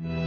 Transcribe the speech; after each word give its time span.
otro 0.00 0.21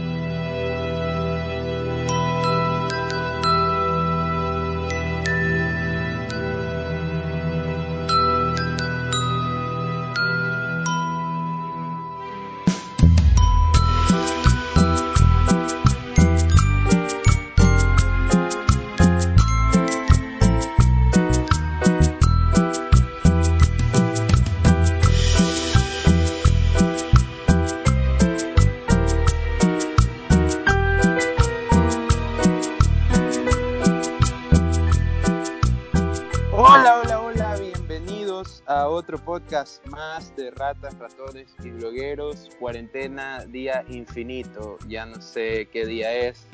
más 39.90 40.34
de 40.36 40.50
ratas, 40.50 40.98
ratones 40.98 41.54
y 41.62 41.70
blogueros. 41.70 42.50
Cuarentena, 42.58 43.44
día 43.44 43.84
infinito. 43.88 44.78
Ya 44.88 45.06
no 45.06 45.20
sé 45.20 45.68
qué 45.72 45.86
día 45.86 46.12
es. 46.12 46.46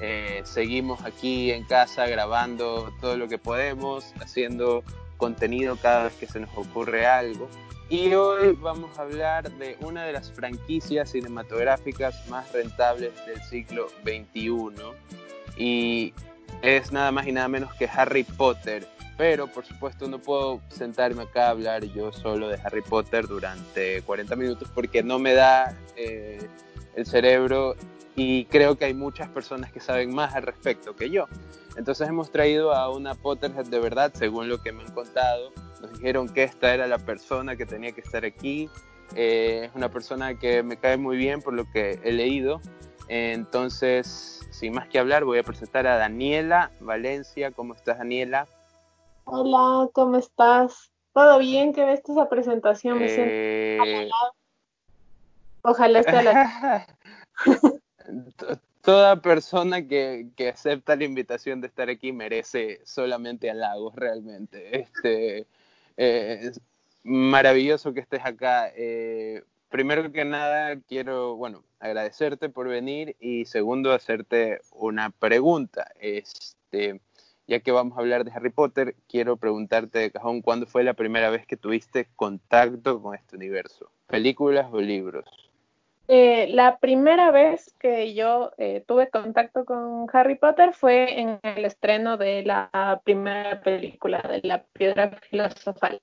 Eh, 0.00 0.40
seguimos 0.44 1.04
aquí 1.04 1.50
en 1.50 1.64
casa 1.64 2.06
grabando 2.06 2.92
todo 3.00 3.16
lo 3.16 3.28
que 3.28 3.36
podemos, 3.36 4.14
haciendo 4.20 4.82
contenido 5.18 5.76
cada 5.76 6.04
vez 6.04 6.14
que 6.14 6.26
se 6.26 6.40
nos 6.40 6.50
ocurre 6.56 7.06
algo. 7.06 7.48
Y 7.90 8.14
hoy 8.14 8.56
vamos 8.60 8.98
a 8.98 9.02
hablar 9.02 9.50
de 9.52 9.76
una 9.80 10.04
de 10.04 10.12
las 10.12 10.32
franquicias 10.32 11.10
cinematográficas 11.10 12.28
más 12.28 12.50
rentables 12.52 13.12
del 13.26 13.42
siglo 13.42 13.88
XXI. 14.04 14.72
Y 15.56 16.14
es 16.62 16.92
nada 16.92 17.12
más 17.12 17.26
y 17.26 17.32
nada 17.32 17.48
menos 17.48 17.74
que 17.74 17.86
Harry 17.86 18.24
Potter 18.24 18.86
pero 19.18 19.48
por 19.48 19.66
supuesto 19.66 20.08
no 20.08 20.20
puedo 20.20 20.62
sentarme 20.68 21.24
acá 21.24 21.48
a 21.48 21.50
hablar 21.50 21.84
yo 21.84 22.12
solo 22.12 22.48
de 22.48 22.58
Harry 22.62 22.82
Potter 22.82 23.26
durante 23.26 24.00
40 24.02 24.36
minutos 24.36 24.70
porque 24.72 25.02
no 25.02 25.18
me 25.18 25.34
da 25.34 25.76
eh, 25.96 26.38
el 26.94 27.04
cerebro 27.04 27.74
y 28.14 28.44
creo 28.44 28.76
que 28.76 28.84
hay 28.84 28.94
muchas 28.94 29.28
personas 29.28 29.72
que 29.72 29.80
saben 29.80 30.14
más 30.14 30.34
al 30.34 30.42
respecto 30.42 30.94
que 30.94 31.10
yo. 31.10 31.26
Entonces 31.76 32.08
hemos 32.08 32.30
traído 32.30 32.72
a 32.72 32.90
una 32.90 33.14
Potterhead 33.14 33.66
de 33.66 33.80
verdad, 33.80 34.12
según 34.14 34.48
lo 34.48 34.62
que 34.62 34.72
me 34.72 34.82
han 34.82 34.92
contado. 34.92 35.52
Nos 35.80 35.92
dijeron 35.92 36.28
que 36.28 36.44
esta 36.44 36.72
era 36.72 36.86
la 36.86 36.98
persona 36.98 37.56
que 37.56 37.66
tenía 37.66 37.92
que 37.92 38.00
estar 38.00 38.24
aquí. 38.24 38.68
Eh, 39.14 39.66
es 39.66 39.74
una 39.74 39.88
persona 39.88 40.34
que 40.38 40.62
me 40.62 40.76
cae 40.76 40.96
muy 40.96 41.16
bien 41.16 41.42
por 41.42 41.54
lo 41.54 41.68
que 41.70 42.00
he 42.02 42.12
leído. 42.12 42.60
Entonces, 43.08 44.46
sin 44.50 44.74
más 44.74 44.88
que 44.88 44.98
hablar, 44.98 45.24
voy 45.24 45.38
a 45.38 45.44
presentar 45.44 45.86
a 45.86 45.96
Daniela 45.96 46.72
Valencia. 46.80 47.52
¿Cómo 47.52 47.74
estás, 47.74 47.98
Daniela? 47.98 48.46
Hola, 49.30 49.90
¿cómo 49.92 50.16
estás? 50.16 50.90
¿Todo 51.12 51.38
bien? 51.38 51.74
¿Qué 51.74 51.84
ves 51.84 52.00
esa 52.08 52.30
presentación? 52.30 52.98
Me 52.98 53.08
siento 53.10 53.30
eh, 53.30 54.08
Ojalá 55.60 55.98
esté 55.98 56.16
a 56.16 56.22
la... 56.22 56.86
Toda 58.80 59.20
persona 59.20 59.86
que, 59.86 60.28
que, 60.34 60.48
acepta 60.48 60.96
la 60.96 61.04
invitación 61.04 61.60
de 61.60 61.66
estar 61.66 61.90
aquí 61.90 62.10
merece 62.10 62.80
solamente 62.86 63.50
halagos, 63.50 63.94
realmente. 63.96 64.80
Este, 64.80 65.46
eh, 65.98 66.38
es 66.44 66.60
maravilloso 67.04 67.92
que 67.92 68.00
estés 68.00 68.24
acá. 68.24 68.72
Eh, 68.74 69.44
primero 69.68 70.10
que 70.10 70.24
nada, 70.24 70.80
quiero, 70.88 71.36
bueno, 71.36 71.64
agradecerte 71.80 72.48
por 72.48 72.66
venir 72.66 73.14
y 73.20 73.44
segundo, 73.44 73.92
hacerte 73.92 74.62
una 74.72 75.10
pregunta. 75.10 75.92
Este, 76.00 77.02
ya 77.48 77.60
que 77.60 77.72
vamos 77.72 77.96
a 77.96 78.02
hablar 78.02 78.24
de 78.24 78.30
Harry 78.30 78.50
Potter, 78.50 78.94
quiero 79.08 79.38
preguntarte 79.38 79.98
de 79.98 80.10
cajón, 80.12 80.42
¿cuándo 80.42 80.66
fue 80.66 80.84
la 80.84 80.92
primera 80.92 81.30
vez 81.30 81.46
que 81.46 81.56
tuviste 81.56 82.06
contacto 82.14 83.02
con 83.02 83.14
este 83.14 83.36
universo? 83.36 83.90
¿Películas 84.06 84.68
o 84.70 84.80
libros? 84.80 85.24
Eh, 86.08 86.48
la 86.52 86.78
primera 86.78 87.30
vez 87.30 87.74
que 87.78 88.14
yo 88.14 88.52
eh, 88.58 88.84
tuve 88.86 89.08
contacto 89.08 89.64
con 89.64 90.06
Harry 90.12 90.36
Potter 90.36 90.74
fue 90.74 91.20
en 91.20 91.40
el 91.42 91.64
estreno 91.64 92.18
de 92.18 92.42
la 92.44 93.00
primera 93.02 93.60
película 93.62 94.20
de 94.22 94.40
la 94.42 94.62
piedra 94.64 95.10
filosofal. 95.30 96.00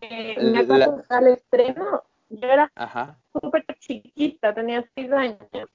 Eh, 0.00 0.36
me 0.42 0.60
acuerdo 0.60 1.04
al 1.08 1.28
estreno, 1.28 2.02
yo 2.30 2.48
era 2.48 2.70
súper 3.32 3.64
chiquita, 3.78 4.54
tenía 4.54 4.84
seis 4.94 5.10
años. 5.12 5.68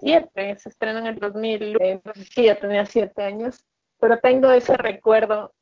Siete, 0.00 0.56
se 0.56 0.68
estrenó 0.68 1.00
en 1.00 1.06
el 1.08 1.18
2000, 1.18 1.76
entonces 1.80 2.28
sí, 2.32 2.44
ya 2.44 2.56
tenía 2.56 2.86
siete 2.86 3.24
años 3.24 3.64
pero 3.98 4.18
tengo 4.18 4.50
ese 4.50 4.76
recuerdo 4.76 5.52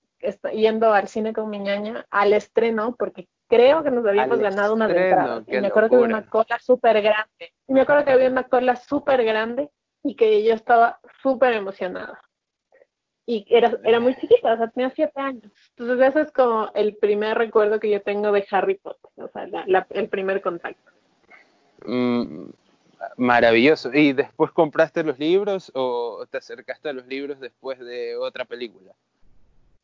yendo 0.53 0.93
al 0.93 1.09
cine 1.09 1.33
con 1.33 1.51
mi 1.51 1.59
ñaña 1.59 2.07
al 2.11 2.33
estreno, 2.33 2.95
porque 2.99 3.29
creo 3.49 3.83
que 3.83 3.91
nos 3.91 4.05
habíamos 4.07 4.39
ganado 4.39 4.75
una 4.75 4.87
entrada. 4.87 5.43
Y 5.47 5.61
me 5.61 5.69
acuerdo 5.69 5.91
que 5.91 5.97
había 5.97 6.07
una 6.07 6.29
cola 6.29 6.59
súper 6.59 7.03
grande. 7.03 7.53
Y 7.69 7.73
me 7.73 7.83
acuerdo 7.83 8.05
que 8.05 8.13
había 8.13 8.29
una 8.29 8.45
cola 8.45 8.77
súper 8.77 9.25
grande 9.25 9.71
y 10.03 10.17
que 10.17 10.43
yo 10.45 10.55
estaba 10.55 11.01
súper 11.23 11.53
emocionada. 11.53 12.21
Y 13.29 13.45
era, 13.51 13.77
era 13.83 13.99
muy 13.99 14.15
chiquita, 14.15 14.53
o 14.53 14.57
sea, 14.57 14.69
tenía 14.69 14.91
siete 14.91 15.21
años. 15.21 15.51
Entonces, 15.77 16.09
ese 16.09 16.21
es 16.23 16.33
como 16.33 16.71
el 16.75 16.97
primer 16.97 17.37
recuerdo 17.37 17.81
que 17.81 17.91
yo 17.91 18.01
tengo 18.01 18.31
de 18.31 18.47
Harry 18.51 18.77
Potter, 18.77 19.11
o 19.17 19.29
sea, 19.29 19.49
el 19.91 20.09
primer 20.09 20.41
contacto. 20.43 20.93
Mm, 21.85 22.51
Maravilloso. 23.17 23.93
¿Y 23.93 24.13
después 24.13 24.51
compraste 24.53 25.03
los 25.03 25.19
libros 25.19 25.71
o 25.75 26.27
te 26.31 26.39
acercaste 26.39 26.89
a 26.89 26.93
los 26.93 27.07
libros 27.07 27.41
después 27.41 27.79
de 27.79 28.17
otra 28.17 28.45
película? 28.45 28.93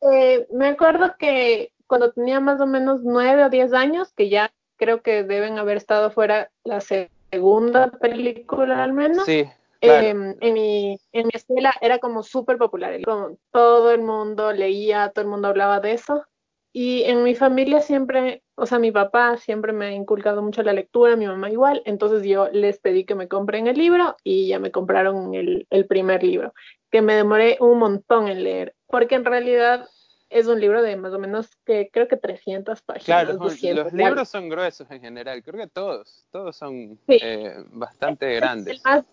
Eh, 0.01 0.47
me 0.51 0.67
acuerdo 0.67 1.15
que 1.17 1.71
cuando 1.87 2.11
tenía 2.11 2.39
más 2.39 2.59
o 2.59 2.67
menos 2.67 3.01
nueve 3.03 3.45
o 3.45 3.49
diez 3.49 3.73
años, 3.73 4.11
que 4.13 4.29
ya 4.29 4.51
creo 4.77 5.01
que 5.01 5.23
deben 5.23 5.57
haber 5.57 5.77
estado 5.77 6.11
fuera 6.11 6.51
la 6.63 6.81
segunda 6.81 7.89
película 7.91 8.83
al 8.83 8.93
menos. 8.93 9.25
Sí. 9.25 9.47
Em, 9.81 10.35
en, 10.39 10.53
mi, 10.53 10.97
en 11.11 11.25
mi 11.25 11.31
escuela 11.33 11.73
era 11.81 11.99
como 11.99 12.23
súper 12.23 12.57
popular, 12.57 13.01
como 13.03 13.37
todo 13.51 13.91
el 13.91 14.01
mundo 14.01 14.53
leía, 14.53 15.11
todo 15.13 15.23
el 15.23 15.31
mundo 15.31 15.49
hablaba 15.49 15.81
de 15.81 15.93
eso. 15.93 16.23
Y 16.71 17.03
en 17.03 17.23
mi 17.23 17.35
familia 17.35 17.81
siempre, 17.81 18.42
o 18.55 18.65
sea, 18.65 18.79
mi 18.79 18.91
papá 18.91 19.37
siempre 19.37 19.73
me 19.73 19.85
ha 19.85 19.91
inculcado 19.91 20.41
mucho 20.41 20.61
la 20.61 20.73
lectura, 20.73 21.15
mi 21.15 21.25
mamá 21.25 21.49
igual, 21.49 21.81
entonces 21.85 22.23
yo 22.23 22.49
les 22.51 22.79
pedí 22.79 23.03
que 23.03 23.15
me 23.15 23.27
compren 23.27 23.67
el 23.67 23.77
libro 23.77 24.15
y 24.23 24.47
ya 24.47 24.59
me 24.59 24.71
compraron 24.71 25.33
el, 25.33 25.65
el 25.69 25.87
primer 25.87 26.23
libro, 26.23 26.53
que 26.91 27.01
me 27.01 27.15
demoré 27.15 27.57
un 27.59 27.79
montón 27.79 28.27
en 28.27 28.43
leer, 28.43 28.75
porque 28.87 29.15
en 29.15 29.25
realidad 29.25 29.87
es 30.29 30.47
un 30.47 30.59
libro 30.59 30.81
de 30.81 30.95
más 30.95 31.13
o 31.13 31.19
menos 31.19 31.49
que 31.65 31.89
creo 31.91 32.07
que 32.07 32.17
300 32.17 32.81
páginas. 32.81 33.05
Claro, 33.05 33.33
los 33.33 33.61
libros 33.93 34.29
son 34.29 34.49
gruesos 34.49 34.89
en 34.91 35.01
general, 35.01 35.43
creo 35.43 35.59
que 35.59 35.67
todos, 35.67 36.25
todos 36.31 36.55
son 36.55 36.99
eh, 37.07 37.55
bastante 37.71 38.35
grandes. 38.35 38.77
Es 38.77 38.85
más, 38.85 39.03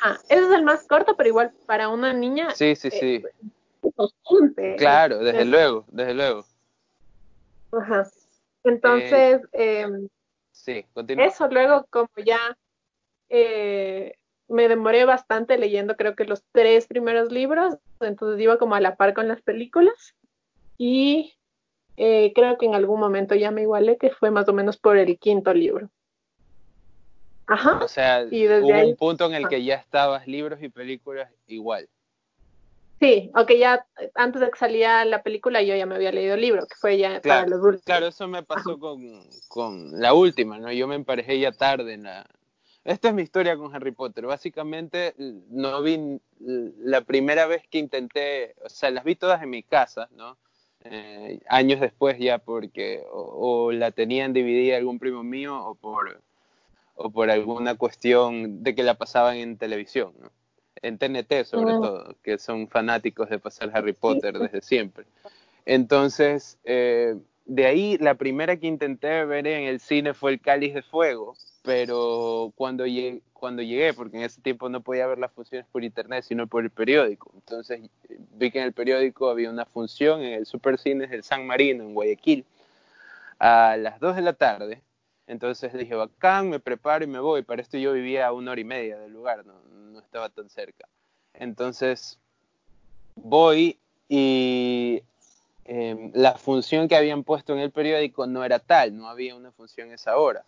ajá, 0.00 0.20
ese 0.28 0.42
es 0.44 0.50
el 0.50 0.64
más 0.64 0.86
corto, 0.86 1.16
pero 1.16 1.28
igual 1.28 1.52
para 1.66 1.88
una 1.88 2.12
niña. 2.12 2.50
Sí, 2.50 2.74
sí, 2.74 2.90
sí. 2.90 3.22
claro, 4.76 5.18
desde 5.18 5.44
luego, 5.44 5.84
desde 5.88 6.14
luego. 6.14 6.44
Ajá. 7.72 8.08
Entonces, 8.64 9.42
eh, 9.52 9.86
sí, 10.52 10.84
Eso 10.94 11.48
luego 11.48 11.86
como 11.90 12.10
ya 12.24 12.38
eh, 13.28 14.14
me 14.48 14.68
demoré 14.68 15.04
bastante 15.04 15.58
leyendo 15.58 15.96
creo 15.96 16.14
que 16.14 16.24
los 16.24 16.42
tres 16.52 16.86
primeros 16.86 17.30
libros, 17.30 17.76
entonces 18.00 18.40
iba 18.40 18.58
como 18.58 18.74
a 18.74 18.80
la 18.80 18.96
par 18.96 19.14
con 19.14 19.28
las 19.28 19.42
películas 19.42 20.14
y 20.76 21.34
eh, 21.96 22.32
creo 22.34 22.58
que 22.58 22.66
en 22.66 22.74
algún 22.74 23.00
momento 23.00 23.34
ya 23.34 23.50
me 23.50 23.62
igualé 23.62 23.98
que 23.98 24.10
fue 24.10 24.30
más 24.30 24.48
o 24.48 24.52
menos 24.52 24.78
por 24.78 24.96
el 24.96 25.18
quinto 25.18 25.52
libro. 25.52 25.90
Ajá. 27.46 27.80
O 27.82 27.88
sea, 27.88 28.24
y 28.30 28.46
hubo 28.46 28.88
un 28.88 28.96
punto 28.96 29.24
en 29.26 29.34
el 29.34 29.48
que 29.48 29.64
ya 29.64 29.76
estabas 29.76 30.26
libros 30.26 30.62
y 30.62 30.68
películas 30.68 31.30
igual. 31.46 31.88
Sí, 33.00 33.30
aunque 33.34 33.58
ya 33.58 33.86
antes 34.14 34.40
de 34.40 34.50
que 34.50 34.58
salía 34.58 35.04
la 35.04 35.22
película 35.22 35.62
yo 35.62 35.76
ya 35.76 35.86
me 35.86 35.94
había 35.94 36.10
leído 36.10 36.34
el 36.34 36.40
libro, 36.40 36.66
que 36.66 36.74
fue 36.74 36.98
ya 36.98 37.20
claro, 37.20 37.42
para 37.42 37.56
los 37.56 37.64
últimos. 37.64 37.84
Claro, 37.84 38.06
eso 38.08 38.26
me 38.26 38.42
pasó 38.42 38.78
con, 38.78 39.22
con, 39.46 40.00
la 40.00 40.14
última, 40.14 40.58
¿no? 40.58 40.72
Yo 40.72 40.88
me 40.88 40.96
emparejé 40.96 41.38
ya 41.38 41.52
tarde 41.52 41.94
en 41.94 42.04
la... 42.04 42.26
Esta 42.84 43.08
es 43.08 43.14
mi 43.14 43.22
historia 43.22 43.56
con 43.56 43.74
Harry 43.74 43.92
Potter. 43.92 44.26
Básicamente 44.26 45.14
no 45.18 45.82
vi 45.82 46.20
la 46.40 47.02
primera 47.02 47.46
vez 47.46 47.62
que 47.70 47.78
intenté, 47.78 48.56
o 48.64 48.68
sea, 48.68 48.90
las 48.90 49.04
vi 49.04 49.14
todas 49.14 49.42
en 49.42 49.50
mi 49.50 49.62
casa, 49.62 50.08
¿no? 50.12 50.36
Eh, 50.84 51.40
años 51.48 51.80
después 51.80 52.18
ya 52.18 52.38
porque 52.38 53.04
o, 53.10 53.72
la 53.72 53.90
tenían 53.90 54.32
dividida 54.32 54.76
algún 54.76 54.98
primo 54.98 55.22
mío 55.22 55.58
o 55.58 55.74
por, 55.74 56.20
o 56.94 57.10
por 57.10 57.30
alguna 57.30 57.74
cuestión 57.74 58.62
de 58.62 58.74
que 58.74 58.82
la 58.82 58.94
pasaban 58.94 59.36
en 59.36 59.58
televisión, 59.58 60.14
¿no? 60.18 60.30
En 60.82 60.98
TNT 60.98 61.44
sobre 61.44 61.72
todo, 61.72 62.14
que 62.22 62.38
son 62.38 62.68
fanáticos 62.68 63.28
de 63.28 63.38
pasar 63.38 63.70
Harry 63.74 63.92
Potter 63.92 64.38
desde 64.38 64.60
siempre. 64.62 65.04
Entonces, 65.64 66.58
eh, 66.64 67.16
de 67.44 67.66
ahí 67.66 67.98
la 67.98 68.14
primera 68.14 68.56
que 68.56 68.66
intenté 68.66 69.24
ver 69.24 69.46
en 69.46 69.64
el 69.64 69.80
cine 69.80 70.14
fue 70.14 70.32
El 70.32 70.40
Cáliz 70.40 70.74
de 70.74 70.82
Fuego, 70.82 71.34
pero 71.62 72.52
cuando 72.56 72.86
llegué, 72.86 73.22
cuando 73.32 73.62
llegué, 73.62 73.94
porque 73.94 74.16
en 74.18 74.22
ese 74.22 74.40
tiempo 74.40 74.68
no 74.68 74.82
podía 74.82 75.06
ver 75.06 75.18
las 75.18 75.32
funciones 75.32 75.66
por 75.70 75.84
internet, 75.84 76.24
sino 76.26 76.46
por 76.46 76.64
el 76.64 76.70
periódico. 76.70 77.30
Entonces 77.34 77.80
vi 78.34 78.50
que 78.50 78.58
en 78.58 78.64
el 78.64 78.72
periódico 78.72 79.30
había 79.30 79.50
una 79.50 79.64
función 79.64 80.22
en 80.22 80.34
el 80.34 80.46
Supercines 80.46 81.10
del 81.10 81.22
San 81.22 81.46
Marino, 81.46 81.84
en 81.84 81.94
Guayaquil, 81.94 82.44
a 83.38 83.76
las 83.76 84.00
2 84.00 84.16
de 84.16 84.22
la 84.22 84.32
tarde. 84.32 84.82
Entonces 85.28 85.74
dije, 85.74 85.94
bacán, 85.94 86.48
me 86.48 86.58
preparo 86.58 87.04
y 87.04 87.06
me 87.06 87.20
voy. 87.20 87.42
Para 87.42 87.60
esto 87.60 87.76
yo 87.76 87.92
vivía 87.92 88.26
a 88.26 88.32
una 88.32 88.52
hora 88.52 88.60
y 88.60 88.64
media 88.64 88.98
del 88.98 89.12
lugar, 89.12 89.44
no, 89.44 90.00
estaba 90.00 90.30
tan 90.30 90.48
cerca. 90.48 90.88
Entonces 91.34 92.18
voy 93.14 93.78
y 94.08 95.02
em, 95.66 96.10
la 96.14 96.38
función 96.38 96.88
que 96.88 96.96
habían 96.96 97.24
puesto 97.24 97.52
en 97.52 97.58
el 97.58 97.70
periódico 97.70 98.26
no 98.26 98.42
era 98.42 98.58
tal, 98.58 98.96
no 98.96 99.06
había 99.06 99.36
una 99.36 99.52
función 99.52 99.92
esa 99.92 100.16
hora. 100.16 100.44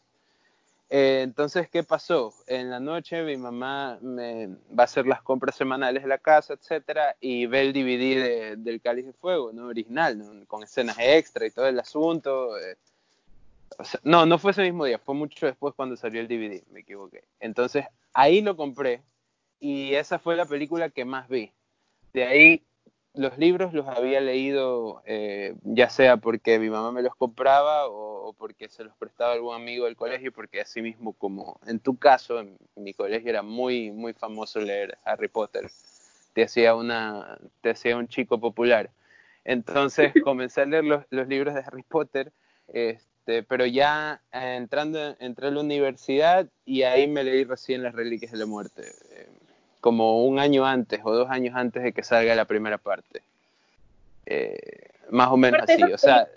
Eh, 0.88 1.20
entonces, 1.22 1.68
¿qué 1.68 1.84
pasó? 1.84 2.34
En 2.46 2.70
la 2.70 2.80
noche 2.80 3.22
mi 3.22 3.36
mamá 3.36 3.98
me 4.00 4.48
va 4.48 4.82
a 4.82 4.84
hacer 4.84 5.06
las 5.06 5.20
compras 5.22 5.56
semanales 5.56 6.02
de 6.02 6.08
la 6.08 6.18
casa, 6.18 6.54
etcétera, 6.54 7.16
y 7.20 7.46
ve 7.46 7.60
el 7.60 7.72
DVD 7.74 8.56
del 8.56 8.80
Cáliz 8.80 9.06
de 9.06 9.12
Fuego, 9.12 9.52
¿no? 9.52 9.66
Original, 9.66 10.46
con 10.48 10.62
escenas 10.62 10.96
extra 10.98 11.46
y 11.46 11.50
todo 11.50 11.66
el 11.66 11.78
asunto. 11.78 12.58
Eh. 12.58 12.76
No, 14.02 14.26
no 14.26 14.38
fue 14.38 14.52
ese 14.52 14.62
mismo 14.62 14.84
día, 14.84 14.98
fue 14.98 15.14
mucho 15.14 15.46
después 15.46 15.74
cuando 15.74 15.96
salió 15.96 16.20
el 16.20 16.28
DVD, 16.28 16.62
me 16.70 16.80
equivoqué. 16.80 17.24
Entonces, 17.38 17.84
ahí 18.12 18.40
lo 18.42 18.56
compré 18.56 19.02
y 19.58 19.94
esa 19.94 20.18
fue 20.18 20.36
la 20.36 20.46
película 20.46 20.90
que 20.90 21.04
más 21.04 21.28
vi. 21.28 21.52
De 22.12 22.24
ahí 22.24 22.64
los 23.14 23.36
libros 23.38 23.72
los 23.72 23.88
había 23.88 24.20
leído 24.20 25.02
eh, 25.04 25.54
ya 25.62 25.90
sea 25.90 26.18
porque 26.18 26.58
mi 26.58 26.70
mamá 26.70 26.92
me 26.92 27.02
los 27.02 27.14
compraba 27.16 27.88
o, 27.88 28.32
porque 28.38 28.68
se 28.68 28.84
los 28.84 28.96
prestaba 28.96 29.32
algún 29.32 29.54
amigo 29.54 29.84
del 29.84 29.96
colegio, 29.96 30.32
porque 30.32 30.60
así 30.60 30.80
mismo 30.80 31.12
como 31.14 31.60
en 31.66 31.80
tu 31.80 31.98
caso, 31.98 32.38
en, 32.40 32.56
mi 32.76 32.94
colegio 32.94 33.30
era 33.30 33.42
muy, 33.42 33.90
muy 33.90 34.12
famoso 34.12 34.60
leer 34.60 34.96
Harry 35.04 35.28
Potter, 35.28 35.70
te 36.32 36.44
hacía, 36.44 36.74
una, 36.74 37.38
te 37.60 37.70
hacía 37.70 37.96
un 37.96 38.08
chico 38.08 38.38
popular. 38.38 38.90
Entonces 39.44 40.12
comencé 40.24 40.62
a 40.62 40.66
leer 40.66 40.84
los, 40.84 41.04
los 41.10 41.26
libros 41.26 41.54
de 41.54 41.60
Harry 41.60 41.82
Potter, 41.82 42.32
este, 43.20 43.42
pero 43.42 43.66
ya 43.66 44.22
entrando, 44.32 45.14
entré 45.20 45.48
a 45.48 45.50
la 45.50 45.60
universidad 45.60 46.46
y 46.64 46.82
ahí 46.82 47.06
me 47.06 47.22
leí 47.22 47.44
recién 47.44 47.82
Las 47.82 47.94
Reliquias 47.94 48.32
de 48.32 48.38
la 48.38 48.46
Muerte. 48.46 48.82
Eh, 49.10 49.28
como 49.80 50.24
un 50.24 50.38
año 50.38 50.64
antes 50.64 51.00
o 51.04 51.12
dos 51.12 51.28
años 51.30 51.54
antes 51.54 51.82
de 51.82 51.92
que 51.92 52.02
salga 52.02 52.34
la 52.34 52.46
primera 52.46 52.78
parte. 52.78 53.22
Eh, 54.24 54.58
más 55.10 55.28
o 55.28 55.36
menos 55.36 55.60
así, 55.62 55.82
o 55.82 55.98
sea... 55.98 56.28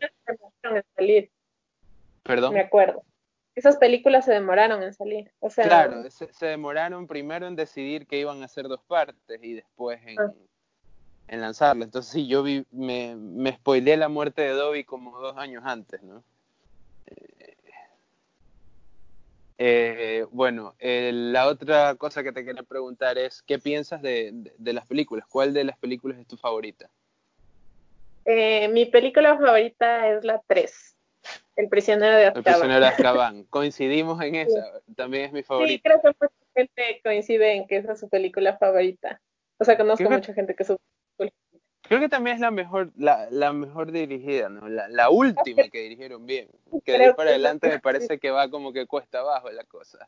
En 0.63 0.83
salir. 0.95 1.29
Perdón. 2.23 2.53
Me 2.53 2.61
acuerdo. 2.61 3.03
Esas 3.55 3.77
películas 3.77 4.25
se 4.25 4.33
demoraron 4.33 4.81
en 4.83 4.93
salir. 4.93 5.31
O 5.39 5.49
sea, 5.49 5.65
claro, 5.65 6.09
se, 6.09 6.45
demoraron 6.45 7.07
primero 7.07 7.47
en 7.47 7.55
decidir 7.55 8.07
que 8.07 8.19
iban 8.19 8.41
a 8.43 8.47
ser 8.47 8.67
dos 8.67 8.81
partes 8.87 9.39
y 9.43 9.53
después 9.53 9.99
en, 10.05 10.19
ah. 10.19 10.33
en 11.27 11.41
lanzarla. 11.41 11.85
Entonces 11.85 12.11
sí, 12.11 12.27
yo 12.27 12.43
vi, 12.43 12.65
me, 12.71 13.15
me 13.15 13.53
spoileé 13.53 13.95
la 13.95 14.09
muerte 14.09 14.41
de 14.41 14.49
Dobby 14.49 14.83
como 14.83 15.19
dos 15.19 15.37
años 15.37 15.63
antes, 15.65 16.01
¿no? 16.01 16.23
Eh, 19.57 20.25
bueno, 20.31 20.75
la 20.79 21.47
otra 21.47 21.95
cosa 21.95 22.23
que 22.23 22.31
te 22.31 22.43
quería 22.43 22.63
preguntar 22.63 23.17
es, 23.17 23.41
¿qué 23.43 23.59
piensas 23.59 24.01
de, 24.01 24.33
las 24.59 24.87
películas? 24.87 25.25
¿Cuál 25.27 25.53
de 25.53 25.63
las 25.63 25.77
películas 25.77 26.19
es 26.19 26.27
tu 26.27 26.37
favorita? 26.37 26.89
Eh, 28.25 28.67
mi 28.69 28.85
película 28.85 29.37
favorita 29.37 30.07
es 30.09 30.23
la 30.23 30.41
3, 30.47 30.95
El 31.57 31.69
prisionero 31.69 32.15
de 32.15 32.27
Azkaban. 32.27 32.37
El 32.37 32.43
prisionero 32.43 32.79
de 32.79 32.87
Azkaban. 32.87 33.43
Coincidimos 33.49 34.21
en 34.21 34.35
esa, 34.35 34.81
también 34.95 35.25
es 35.25 35.33
mi 35.33 35.43
favorita. 35.43 35.73
Sí, 35.73 35.81
creo 35.81 36.01
que 36.01 36.07
mucha 36.07 36.33
gente 36.55 37.01
coincide 37.03 37.53
en 37.53 37.67
que 37.67 37.77
esa 37.77 37.93
es 37.93 37.99
su 37.99 38.09
película 38.09 38.57
favorita. 38.57 39.21
O 39.59 39.65
sea, 39.65 39.77
conozco 39.77 40.09
mucha 40.09 40.33
gente 40.33 40.55
que 40.55 40.63
su 40.63 40.77
Creo 41.83 41.99
que 41.99 42.09
también 42.09 42.35
es 42.35 42.41
la 42.41 42.51
mejor, 42.51 42.91
la, 42.97 43.27
la 43.29 43.51
mejor 43.51 43.91
dirigida, 43.91 44.49
¿no? 44.49 44.67
La, 44.69 44.87
la 44.87 45.09
última 45.09 45.63
que 45.69 45.81
dirigieron 45.81 46.25
bien. 46.25 46.47
Que 46.85 46.93
de 46.93 47.05
ahí 47.05 47.13
para 47.13 47.31
adelante 47.31 47.67
me 47.67 47.79
parece 47.79 48.19
que 48.19 48.31
va 48.31 48.49
como 48.49 48.71
que 48.71 48.87
cuesta 48.87 49.19
abajo 49.19 49.51
la 49.51 49.63
cosa. 49.65 50.07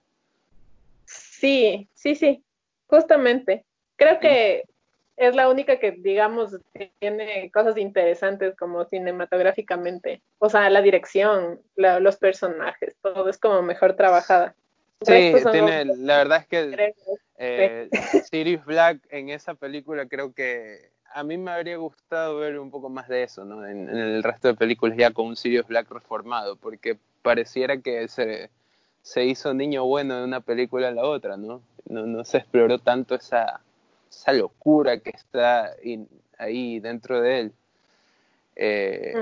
Sí, 1.06 1.88
sí, 1.94 2.16
sí, 2.16 2.44
justamente. 2.88 3.66
Creo 3.98 4.20
que 4.20 4.64
es 5.18 5.36
la 5.36 5.50
única 5.50 5.78
que, 5.78 5.92
digamos, 5.92 6.58
tiene 7.00 7.52
cosas 7.52 7.78
interesantes 7.78 8.56
como 8.56 8.86
cinematográficamente. 8.86 10.22
O 10.40 10.50
sea, 10.50 10.70
la 10.70 10.82
dirección, 10.82 11.62
los 11.76 12.18
personajes, 12.18 12.96
todo 13.02 13.30
es 13.30 13.38
como 13.38 13.62
mejor 13.62 13.96
trabajada. 13.96 14.56
Sí, 15.02 15.34
tiene, 15.52 15.86
la 15.86 16.18
verdad 16.18 16.40
es 16.40 16.48
que 16.48 16.94
eh, 17.38 17.90
Sirius 18.32 18.64
Black 18.66 19.00
en 19.10 19.30
esa 19.30 19.54
película 19.54 20.08
creo 20.08 20.34
que 20.34 20.95
a 21.16 21.24
mí 21.24 21.38
me 21.38 21.52
habría 21.52 21.78
gustado 21.78 22.40
ver 22.40 22.60
un 22.60 22.70
poco 22.70 22.90
más 22.90 23.08
de 23.08 23.24
eso, 23.24 23.46
¿no? 23.46 23.66
En, 23.66 23.88
el 23.88 24.22
resto 24.22 24.50
de 24.50 24.54
películas 24.54 24.98
ya 24.98 25.12
con 25.12 25.28
un 25.28 25.38
Sirius 25.38 25.66
Black 25.66 25.90
reformado, 25.90 26.58
porque 26.58 27.00
pareciera 27.22 27.78
que 27.78 28.10
se, 28.10 28.50
se 29.02 29.24
hizo 29.24 29.54
niño 29.54 29.86
bueno 29.86 30.18
de 30.18 30.26
una 30.26 30.42
película 30.42 30.90
a 30.90 30.92
la 30.92 31.06
otra, 31.06 31.38
¿no? 31.38 31.62
No, 31.88 32.06
no 32.06 32.26
se 32.26 32.40
exploró 32.40 32.80
tanto 32.80 33.16
esa, 33.16 33.62
esa 34.10 34.34
locura 34.34 35.00
que 35.00 35.12
está 35.12 35.72
ahí 36.38 36.82
dentro 36.82 37.22
de 37.22 37.40
él. 37.40 37.54
Eh, 38.58 39.14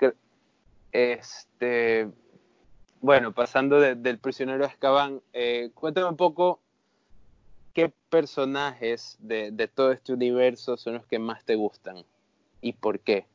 mm. 0.00 0.06
este, 0.92 2.08
bueno, 3.02 3.32
pasando 3.32 3.80
del 3.80 4.18
prisionero 4.18 4.60
de 4.60 4.64
Azkaban, 4.64 5.20
eh, 5.34 5.68
cuéntame 5.74 6.08
un 6.08 6.16
poco 6.16 6.60
¿qué 7.74 7.92
personajes 8.08 9.16
de, 9.18 9.68
todo 9.74 9.92
este 9.92 10.12
universo 10.12 10.76
son 10.76 10.94
los 10.94 11.06
que 11.06 11.18
más 11.18 11.44
te 11.44 11.56
gustan 11.56 12.04
y 12.60 12.72
por 12.72 13.00
qué? 13.00 13.26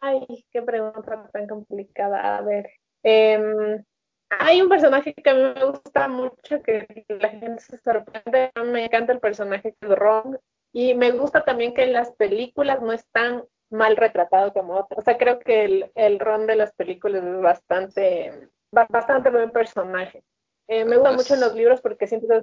Ay, 0.00 0.44
qué 0.52 0.60
pregunta 0.60 1.30
tan 1.32 1.46
complicada. 1.46 2.36
A 2.36 2.42
ver, 2.42 2.68
em, 3.02 3.82
hay 4.28 4.60
un 4.60 4.68
personaje 4.68 5.14
que 5.14 5.30
a 5.30 5.34
mí 5.34 5.40
me 5.54 5.64
gusta 5.64 6.08
mucho, 6.08 6.62
que 6.62 7.06
la 7.08 7.28
gente 7.30 7.60
se 7.60 7.78
sorprende. 7.78 8.50
Me 8.66 8.84
encanta 8.84 9.12
el 9.12 9.20
personaje 9.20 9.74
es 9.80 9.88
Ron. 9.88 10.38
Y 10.72 10.94
me 10.94 11.12
gusta 11.12 11.44
también 11.44 11.72
que 11.72 11.84
en 11.84 11.92
las 11.92 12.10
películas 12.12 12.82
no 12.82 12.92
es 12.92 13.06
tan 13.12 13.44
mal 13.70 13.96
retratado 13.96 14.52
como 14.52 14.74
otros. 14.74 14.98
O 14.98 15.02
sea, 15.02 15.16
creo 15.16 15.38
que 15.38 15.64
el, 15.64 15.92
el 15.94 16.18
Ron 16.18 16.46
de 16.46 16.56
las 16.56 16.72
películas 16.74 17.24
es 17.24 17.40
bastante, 17.40 18.50
bastante 18.70 19.30
buen 19.30 19.50
personaje. 19.50 20.24
Eh, 20.68 20.84
me 20.84 20.96
gusta 20.96 21.12
mucho 21.12 21.34
en 21.34 21.40
los 21.40 21.54
libros 21.54 21.80
porque 21.80 22.06
siempre, 22.06 22.42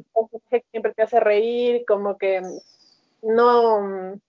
siempre 0.71 0.93
te 0.93 1.01
hace 1.01 1.19
reír, 1.19 1.83
como 1.87 2.17
que 2.17 2.41
no 3.23 4.19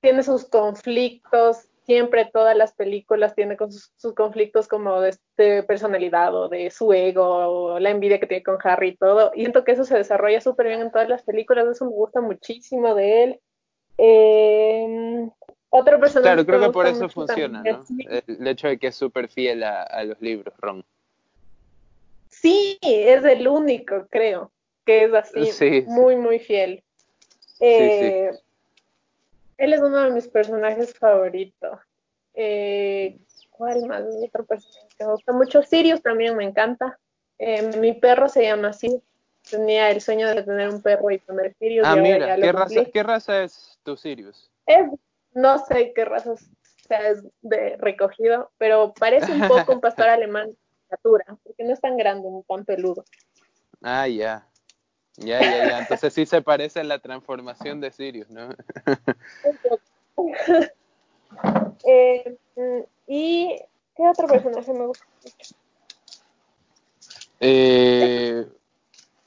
tiene 0.00 0.22
sus 0.22 0.46
conflictos, 0.46 1.68
siempre 1.84 2.30
todas 2.32 2.56
las 2.56 2.72
películas 2.72 3.34
tienen 3.34 3.58
sus, 3.70 4.14
conflictos 4.14 4.68
como 4.68 5.00
de, 5.00 5.10
este 5.10 5.62
personalidad 5.64 6.34
o 6.34 6.48
de 6.48 6.70
su 6.70 6.92
ego 6.92 7.26
o 7.26 7.78
la 7.78 7.90
envidia 7.90 8.20
que 8.20 8.26
tiene 8.26 8.42
con 8.42 8.58
Harry 8.62 8.88
y 8.88 8.96
todo. 8.96 9.32
Y 9.34 9.40
siento 9.40 9.64
que 9.64 9.72
eso 9.72 9.84
se 9.84 9.96
desarrolla 9.96 10.40
súper 10.40 10.68
bien 10.68 10.80
en 10.80 10.90
todas 10.90 11.08
las 11.08 11.22
películas, 11.22 11.66
eso 11.66 11.84
me 11.84 11.90
gusta 11.90 12.20
muchísimo 12.20 12.94
de 12.94 13.24
él. 13.24 13.40
Eh, 13.98 15.28
otro 15.70 16.00
personaje. 16.00 16.32
Claro, 16.32 16.46
creo 16.46 16.60
que, 16.60 16.70
por 16.70 16.86
eso 16.86 17.08
funciona, 17.08 17.62
¿no? 17.62 17.84
El, 17.98 18.46
hecho 18.46 18.68
de 18.68 18.78
que 18.78 18.86
es 18.86 18.94
súper 18.94 19.28
fiel 19.28 19.62
a 19.62 20.04
los 20.04 20.20
libros, 20.22 20.54
Ron. 20.58 20.84
Sí, 22.40 22.78
es 22.82 23.24
el 23.24 23.48
único, 23.48 24.06
creo, 24.10 24.52
que 24.84 25.04
es 25.04 25.14
así, 25.14 25.84
muy, 25.86 26.16
muy 26.16 26.38
fiel. 26.38 26.84
Eh, 27.60 28.30
él 29.56 29.72
es 29.72 29.80
uno 29.80 30.04
de 30.04 30.10
mis 30.10 30.28
personajes 30.28 30.94
favoritos. 30.94 31.80
Eh, 32.34 33.18
¿Cuál 33.50 33.86
más? 33.86 34.02
Otro 34.02 34.44
personaje 34.44 34.88
que 34.96 35.04
me 35.04 35.12
gusta 35.12 35.32
mucho. 35.32 35.62
Sirius 35.62 36.00
también 36.00 36.36
me 36.36 36.44
encanta. 36.44 36.98
Eh, 37.38 37.76
mi 37.78 37.92
perro 37.94 38.28
se 38.28 38.44
llama 38.44 38.68
así. 38.68 39.02
Tenía 39.50 39.90
el 39.90 40.00
sueño 40.00 40.28
de 40.28 40.42
tener 40.42 40.68
un 40.68 40.80
perro 40.80 41.10
y 41.10 41.18
poner 41.18 41.54
Sirius. 41.58 41.86
Ah, 41.86 41.96
mira, 41.96 42.36
¿qué 42.36 42.52
raza, 42.52 42.84
¿qué 42.84 43.02
raza 43.02 43.42
es 43.42 43.78
tu 43.82 43.96
Sirius? 43.96 44.50
Es, 44.66 44.86
no 45.34 45.58
sé 45.66 45.92
qué 45.94 46.04
raza 46.04 46.34
sea, 46.88 47.10
es 47.10 47.22
de 47.42 47.76
recogido, 47.78 48.50
pero 48.58 48.92
parece 48.98 49.30
un 49.32 49.46
poco 49.46 49.72
un 49.72 49.80
pastor 49.80 50.08
alemán 50.08 50.56
porque 51.02 51.64
no 51.64 51.72
es 51.72 51.80
tan 51.80 51.96
grande 51.96 52.30
ni 52.30 52.42
tan 52.42 52.64
peludo. 52.64 53.04
Ah, 53.82 54.08
ya. 54.08 54.46
Ya, 55.16 55.40
ya, 55.40 55.68
ya. 55.68 55.78
Entonces 55.80 56.12
sí 56.12 56.26
se 56.26 56.42
parece 56.42 56.80
a 56.80 56.84
la 56.84 56.98
transformación 57.00 57.80
de 57.80 57.90
Sirius, 57.90 58.30
¿no? 58.30 58.50
eh, 61.84 62.36
¿Y 63.06 63.56
qué 63.96 64.02
otro 64.08 64.28
personaje 64.28 64.72
me 64.72 64.86
gusta 64.86 65.04
Eh, 67.40 68.46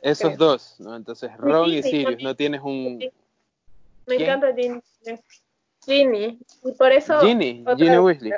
esos 0.01 0.38
dos, 0.38 0.75
¿no? 0.80 0.96
Entonces 0.96 1.36
Ron 1.38 1.70
y 1.70 1.84
Sirius, 1.84 2.22
¿no 2.24 2.36
tienes 2.36 2.62
un... 2.62 3.00
Me 4.08 4.15
encanta 4.15 4.53
Ginny. 4.56 4.82
Ginny. 5.86 6.39
Y 6.63 6.72
por 6.74 6.91
eso... 6.91 7.20
Ginny, 7.20 7.63
Ginny 7.77 7.98
Weasley. 7.98 8.34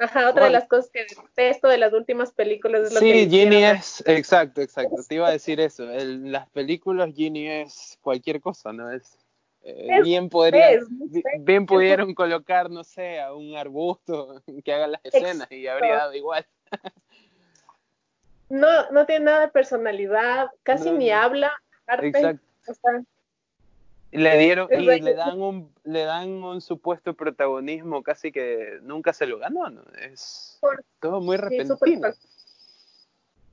Ajá, 0.00 0.30
otra 0.30 0.46
de 0.46 0.50
las 0.50 0.66
cosas 0.66 0.90
que 0.90 1.04
detesto 1.04 1.68
de 1.68 1.76
las 1.76 1.92
últimas 1.92 2.32
películas 2.32 2.86
es 2.86 2.94
lo 2.94 3.00
sí, 3.00 3.12
que. 3.12 3.24
Sí, 3.24 3.30
Ginny 3.30 3.64
es, 3.64 4.02
exacto, 4.06 4.62
exacto. 4.62 4.96
Te 5.06 5.16
iba 5.16 5.28
a 5.28 5.32
decir 5.32 5.60
eso. 5.60 5.90
En 5.90 6.32
las 6.32 6.48
películas 6.48 7.10
Ginny 7.14 7.46
es 7.48 7.98
cualquier 8.00 8.40
cosa, 8.40 8.72
¿no? 8.72 8.90
Es, 8.90 9.18
eh, 9.62 10.00
bien 10.02 10.30
podría, 10.30 10.80
bien 11.40 11.66
pudieron 11.66 12.14
colocar, 12.14 12.70
no 12.70 12.82
sé, 12.82 13.20
a 13.20 13.34
un 13.34 13.54
arbusto 13.56 14.42
que 14.64 14.72
haga 14.72 14.86
las 14.86 15.04
escenas 15.04 15.52
y 15.52 15.66
habría 15.66 15.96
dado 15.96 16.14
igual. 16.14 16.46
no, 18.48 18.90
no 18.90 19.04
tiene 19.04 19.26
nada 19.26 19.40
de 19.40 19.48
personalidad, 19.48 20.48
casi 20.62 20.90
ni 20.90 21.10
habla. 21.10 21.52
Exacto. 21.86 22.42
Le 24.12 24.38
dieron 24.38 24.68
y 24.72 24.84
le 24.84 25.14
dan 25.14 25.40
un 25.40 25.72
le 25.84 26.04
dan 26.04 26.42
un 26.42 26.60
supuesto 26.60 27.14
protagonismo 27.14 28.02
casi 28.02 28.32
que 28.32 28.78
nunca 28.82 29.12
se 29.12 29.26
lo 29.26 29.38
ganó, 29.38 29.70
¿no? 29.70 29.82
Es 30.00 30.60
todo 31.00 31.20
muy 31.20 31.36
repentino. 31.36 32.08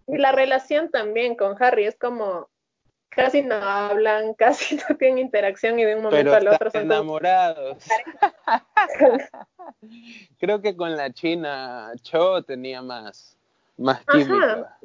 y 0.07 0.17
la 0.17 0.31
relación 0.31 0.89
también 0.89 1.35
con 1.35 1.61
Harry 1.61 1.85
es 1.85 1.95
como 1.95 2.49
casi 3.09 3.41
no 3.41 3.55
hablan, 3.55 4.33
casi 4.35 4.77
no 4.77 4.97
tienen 4.97 5.19
interacción 5.19 5.79
y 5.79 5.85
de 5.85 5.95
un 5.95 6.03
momento 6.03 6.33
al 6.33 6.47
otro 6.47 6.71
son 6.71 6.83
enamorados. 6.83 7.83
Creo 10.39 10.61
que 10.61 10.75
con 10.75 10.95
la 10.95 11.11
China 11.11 11.91
Cho 12.01 12.43
tenía 12.43 12.81
más 12.81 13.37
más 13.77 14.03
química 14.05 14.77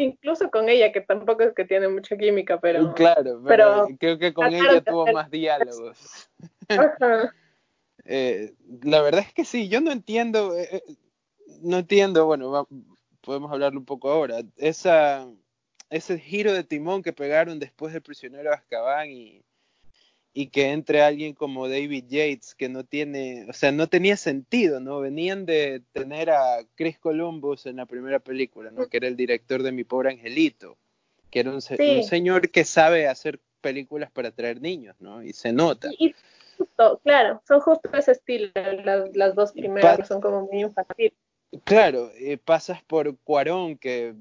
incluso 0.00 0.50
con 0.50 0.68
ella, 0.68 0.92
que 0.92 1.00
tampoco 1.00 1.42
es 1.42 1.54
que 1.54 1.64
tiene 1.64 1.88
mucha 1.88 2.16
química, 2.16 2.60
pero... 2.60 2.94
Claro, 2.94 3.42
pero, 3.46 3.88
creo 3.98 4.18
que 4.18 4.32
con 4.32 4.52
ella 4.52 4.80
tuvo 4.82 5.06
más 5.12 5.30
diálogos. 5.30 6.30
Eh, 8.12 8.54
la 8.82 9.02
verdad 9.02 9.20
es 9.20 9.32
que 9.32 9.44
sí, 9.44 9.68
yo 9.68 9.80
no 9.82 9.92
entiendo, 9.92 10.56
eh, 10.56 10.68
eh, 10.72 10.82
no 11.60 11.78
entiendo, 11.78 12.24
bueno, 12.24 12.66
podemos 13.20 13.52
hablarlo 13.52 13.78
un 13.78 13.84
poco 13.84 14.10
ahora, 14.10 14.40
esa, 14.56 15.28
ese 15.90 16.18
giro 16.18 16.52
de 16.52 16.64
timón 16.64 17.02
que 17.02 17.12
pegaron 17.12 17.60
después 17.60 17.92
del 17.92 18.02
prisionero 18.02 18.50
de 18.50 18.56
Azkaban 18.56 19.10
y, 19.10 19.44
y 20.32 20.48
que 20.48 20.70
entre 20.70 21.02
alguien 21.02 21.34
como 21.34 21.68
David 21.68 22.04
Yates, 22.08 22.54
que 22.54 22.68
no 22.68 22.84
tiene, 22.84 23.46
o 23.48 23.52
sea, 23.52 23.72
no 23.72 23.88
tenía 23.88 24.16
sentido, 24.16 24.80
¿no? 24.80 25.00
Venían 25.00 25.44
de 25.44 25.82
tener 25.92 26.30
a 26.30 26.64
Chris 26.76 26.98
Columbus 26.98 27.66
en 27.66 27.76
la 27.76 27.86
primera 27.86 28.20
película, 28.20 28.70
¿no? 28.70 28.88
Que 28.88 28.98
era 28.98 29.08
el 29.08 29.16
director 29.16 29.62
de 29.62 29.72
Mi 29.72 29.84
Pobre 29.84 30.10
Angelito, 30.10 30.78
que 31.30 31.40
era 31.40 31.50
un, 31.50 31.60
señor 31.60 32.50
que 32.50 32.64
sabe 32.64 33.08
hacer 33.08 33.40
películas 33.60 34.10
para 34.10 34.28
atraer 34.28 34.60
niños, 34.60 34.96
¿no? 35.00 35.22
Y 35.22 35.32
se 35.32 35.52
nota. 35.52 35.90
Y, 35.98 36.14
justo, 36.56 37.00
claro, 37.02 37.42
son 37.46 37.60
justo 37.60 37.90
ese 37.92 38.12
estilo, 38.12 38.50
las, 39.14 39.34
dos 39.34 39.52
primeras 39.52 40.06
son 40.06 40.20
como 40.20 40.42
muy 40.46 40.60
infantiles. 40.60 41.12
Claro, 41.64 42.12
eh, 42.14 42.38
pasas 42.38 42.82
por 42.84 43.18
Cuarón, 43.18 43.76
que 43.76 44.14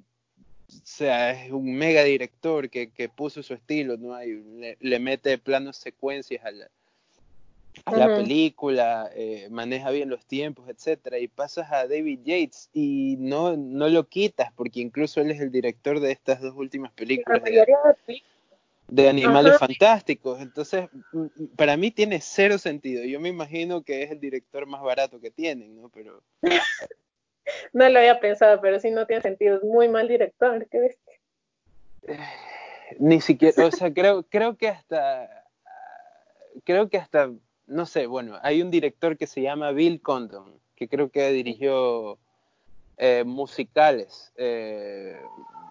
o 0.70 0.82
sea, 0.84 1.32
es 1.32 1.52
un 1.52 1.74
mega 1.74 2.04
director 2.04 2.70
que, 2.70 2.92
que 2.92 3.10
puso 3.10 3.42
su 3.42 3.54
estilo, 3.54 3.98
¿no? 3.98 4.14
Hay, 4.14 4.76
le, 4.80 5.00
mete 5.00 5.38
planos 5.38 5.78
secuencias 5.78 6.46
a 6.46 6.52
la, 6.52 6.70
a 7.86 7.96
la 7.96 8.08
película, 8.18 9.10
eh, 9.16 9.48
maneja 9.50 9.90
bien 9.90 10.10
los 10.10 10.26
tiempos, 10.26 10.70
etcétera, 10.70 11.18
y 11.18 11.28
pasas 11.28 11.72
a 11.72 11.88
David 11.88 12.20
Yates 12.24 12.70
y 12.74 13.16
no, 13.20 13.58
no 13.58 13.90
lo 13.90 14.08
quitas, 14.08 14.52
porque 14.54 14.80
incluso 14.80 15.22
él 15.22 15.32
es 15.32 15.42
el 15.42 15.52
director 15.52 16.00
de 16.00 16.12
estas 16.12 16.42
dos 16.42 16.54
últimas 16.56 16.92
películas 16.92 17.42
de, 18.88 19.10
animales 19.10 19.58
fantásticos. 19.58 20.40
Entonces, 20.42 20.88
para 21.56 21.78
mí 21.78 21.90
tiene 21.90 22.22
cero 22.22 22.58
sentido. 22.58 23.04
Yo 23.06 23.20
me 23.20 23.30
imagino 23.30 23.82
que 23.82 24.04
es 24.04 24.12
el 24.12 24.20
director 24.20 24.68
más 24.68 24.82
barato 24.82 25.20
que 25.20 25.32
tienen, 25.32 25.76
¿no? 25.76 25.90
Pero 25.90 26.22
no 27.74 27.90
lo 27.90 28.00
había 28.00 28.20
pensado, 28.20 28.60
pero 28.62 28.80
sí 28.80 28.92
no 28.92 29.06
tiene 29.06 29.22
sentido. 29.22 29.58
Es 29.58 29.64
muy 29.64 29.88
mal 29.88 30.08
director, 30.08 30.68
¿qué 30.70 30.80
ves? 30.80 30.98
Ni 32.98 33.22
siquiera, 33.22 33.66
o 33.66 33.72
sea, 33.72 33.94
creo, 33.94 34.24
creo 34.24 34.58
que 34.58 34.68
hasta, 34.68 35.46
creo 36.64 36.90
que 36.90 36.98
hasta, 36.98 37.30
no 37.68 37.86
sé, 37.86 38.08
bueno, 38.08 38.40
hay 38.42 38.62
un 38.62 38.72
director 38.72 39.18
que 39.18 39.28
se 39.28 39.42
llama 39.42 39.72
Bill 39.72 40.02
Condon, 40.02 40.60
que 40.76 40.88
creo 40.88 41.10
que 41.10 41.30
dirigió 41.32 42.18
eh, 42.98 43.24
musicales, 43.26 44.34
eh, 44.36 45.18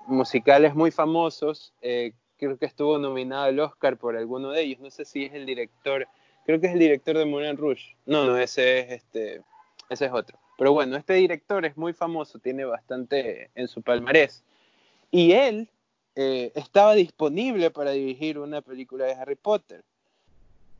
musicales 0.07 0.75
muy 0.75 0.91
famosos. 0.91 1.75
Eh, 1.83 2.13
creo 2.39 2.57
que 2.57 2.67
estuvo 2.67 2.99
nominado 2.99 3.45
al 3.45 3.61
Oscar 3.61 3.99
por 3.99 4.17
alguno 4.17 4.51
de 4.51 4.63
ellos. 4.63 4.81
No 4.81 4.91
sé 4.91 5.05
si 5.05 5.27
es 5.27 5.35
el 5.35 5.45
director, 5.45 6.07
creo 6.47 6.61
que 6.61 6.69
es 6.69 6.73
el 6.73 6.79
director 6.79 7.19
de 7.19 7.27
Moulin 7.27 7.57
Rouge. 7.57 7.97
No, 8.07 8.25
no, 8.25 8.39
ese 8.39 8.81
es 8.81 8.91
este, 8.93 9.43
ese 9.91 10.07
es 10.07 10.13
otro. 10.13 10.39
Pero 10.59 10.73
bueno, 10.73 10.97
este 10.97 11.15
director 11.15 11.65
es 11.65 11.77
muy 11.77 11.93
famoso, 11.93 12.41
tiene 12.41 12.65
bastante 12.65 13.49
en 13.55 13.69
su 13.69 13.81
palmarés. 13.81 14.43
Y 15.13 15.31
él 15.31 15.69
eh, 16.17 16.51
estaba 16.57 16.97
disponible 16.97 17.71
para 17.71 17.93
dirigir 17.93 18.41
una 18.41 18.61
película 18.61 19.05
de 19.05 19.13
Harry 19.13 19.37
Potter. 19.37 19.85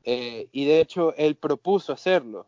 Eh, 0.03 0.49
y 0.51 0.65
de 0.65 0.81
hecho, 0.81 1.15
él 1.17 1.37
propuso 1.37 1.93
hacerlo. 1.93 2.47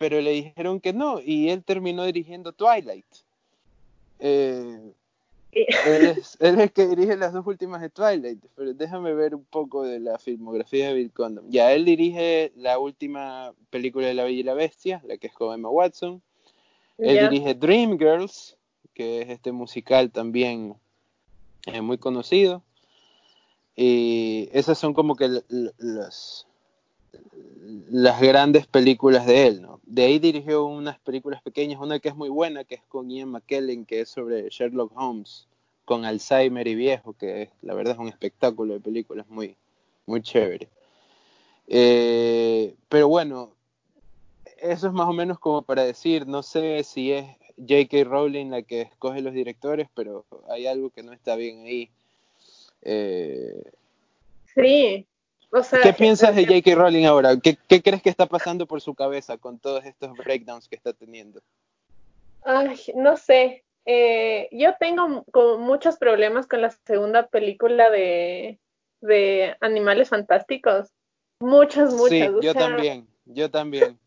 Pero 0.00 0.20
le 0.20 0.32
dijeron 0.32 0.80
que 0.80 0.92
no, 0.92 1.20
y 1.20 1.50
él 1.50 1.62
terminó 1.62 2.02
dirigiendo 2.02 2.50
Twilight. 2.50 3.06
Eh, 4.18 4.92
él, 5.86 6.06
es, 6.06 6.38
el 6.40 6.72
que 6.72 6.86
dirige 6.86 7.16
las 7.16 7.34
dos 7.34 7.46
últimas 7.46 7.82
de 7.82 7.90
Twilight, 7.90 8.42
pero 8.56 8.72
déjame 8.72 9.12
ver 9.12 9.34
un 9.34 9.44
poco 9.44 9.82
de 9.82 10.00
la 10.00 10.18
filmografía 10.18 10.88
de 10.88 10.94
Bill 10.94 11.12
Condon. 11.12 11.50
Ya, 11.50 11.72
él 11.72 11.84
dirige 11.84 12.52
la 12.56 12.78
última 12.78 13.52
película 13.68 14.06
de 14.06 14.14
La 14.14 14.24
Bella 14.24 14.40
y 14.40 14.42
la 14.42 14.54
Bestia, 14.54 15.02
la 15.06 15.18
que 15.18 15.26
es 15.26 15.34
con 15.34 15.52
Emma 15.54 15.68
Watson. 15.68 16.22
Él 16.96 17.28
dirige 17.28 17.54
Dreamgirls, 17.54 18.56
que 18.94 19.22
es 19.22 19.28
este 19.28 19.52
musical 19.52 20.10
también 20.10 20.74
eh, 21.66 21.80
muy 21.82 21.98
conocido. 21.98 22.62
Y 23.76 24.48
esas 24.52 24.78
son 24.78 24.94
como 24.94 25.16
que 25.16 25.42
las, 25.78 26.46
las 27.90 28.20
grandes 28.20 28.66
películas 28.66 29.26
de 29.26 29.46
él, 29.46 29.62
¿no? 29.62 29.80
De 29.84 30.04
ahí 30.04 30.18
dirigió 30.18 30.64
unas 30.64 30.98
películas 31.00 31.42
pequeñas, 31.42 31.80
una 31.80 32.00
que 32.00 32.08
es 32.08 32.16
muy 32.16 32.28
buena, 32.28 32.64
que 32.64 32.76
es 32.76 32.82
con 32.88 33.10
Ian 33.10 33.30
McKellen, 33.30 33.84
que 33.84 34.00
es 34.00 34.08
sobre 34.08 34.48
Sherlock 34.48 34.92
Holmes, 34.94 35.46
con 35.84 36.04
Alzheimer 36.04 36.66
y 36.66 36.74
viejo, 36.74 37.12
que 37.12 37.50
la 37.60 37.74
verdad 37.74 37.94
es 37.94 37.98
un 37.98 38.08
espectáculo 38.08 38.74
de 38.74 38.80
películas 38.80 39.28
muy, 39.28 39.56
muy 40.06 40.22
chévere. 40.22 40.68
Eh, 41.68 42.74
pero 42.88 43.08
bueno, 43.08 43.52
eso 44.58 44.86
es 44.86 44.92
más 44.92 45.08
o 45.08 45.12
menos 45.12 45.38
como 45.38 45.62
para 45.62 45.84
decir, 45.84 46.26
no 46.26 46.42
sé 46.42 46.84
si 46.84 47.12
es 47.12 47.26
J.K. 47.58 48.04
Rowling 48.04 48.50
la 48.50 48.62
que 48.62 48.82
escoge 48.82 49.20
los 49.20 49.34
directores, 49.34 49.88
pero 49.94 50.24
hay 50.48 50.66
algo 50.66 50.90
que 50.90 51.02
no 51.02 51.12
está 51.12 51.36
bien 51.36 51.66
ahí. 51.66 51.90
Eh, 52.82 53.70
sí, 54.54 55.06
¿Qué 55.82 55.92
piensas 55.92 56.34
de 56.34 56.46
J.K. 56.46 56.74
Rowling 56.74 57.04
ahora? 57.04 57.36
¿Qué, 57.38 57.82
crees 57.82 58.02
que 58.02 58.08
está 58.08 58.26
pasando 58.26 58.66
por 58.66 58.80
su 58.80 58.94
cabeza 58.94 59.36
con 59.36 59.58
todos 59.58 59.84
estos 59.84 60.16
breakdowns 60.16 60.66
que 60.66 60.76
está 60.76 60.94
teniendo? 60.94 61.42
Ay, 62.44 62.80
no 62.94 63.16
sé. 63.18 63.62
Eh, 63.84 64.48
yo 64.50 64.74
tengo 64.80 65.24
como 65.30 65.58
muchos 65.58 65.96
problemas 65.98 66.46
con 66.46 66.62
la 66.62 66.70
segunda 66.70 67.26
película 67.26 67.90
de, 67.90 68.58
de 69.02 69.56
Animales 69.60 70.08
Fantásticos. 70.08 70.88
Muchos, 71.40 71.92
muchos. 71.92 72.08
Sí, 72.08 72.30
yo 72.40 72.54
también, 72.54 73.06
yo 73.26 73.50
también. 73.50 73.98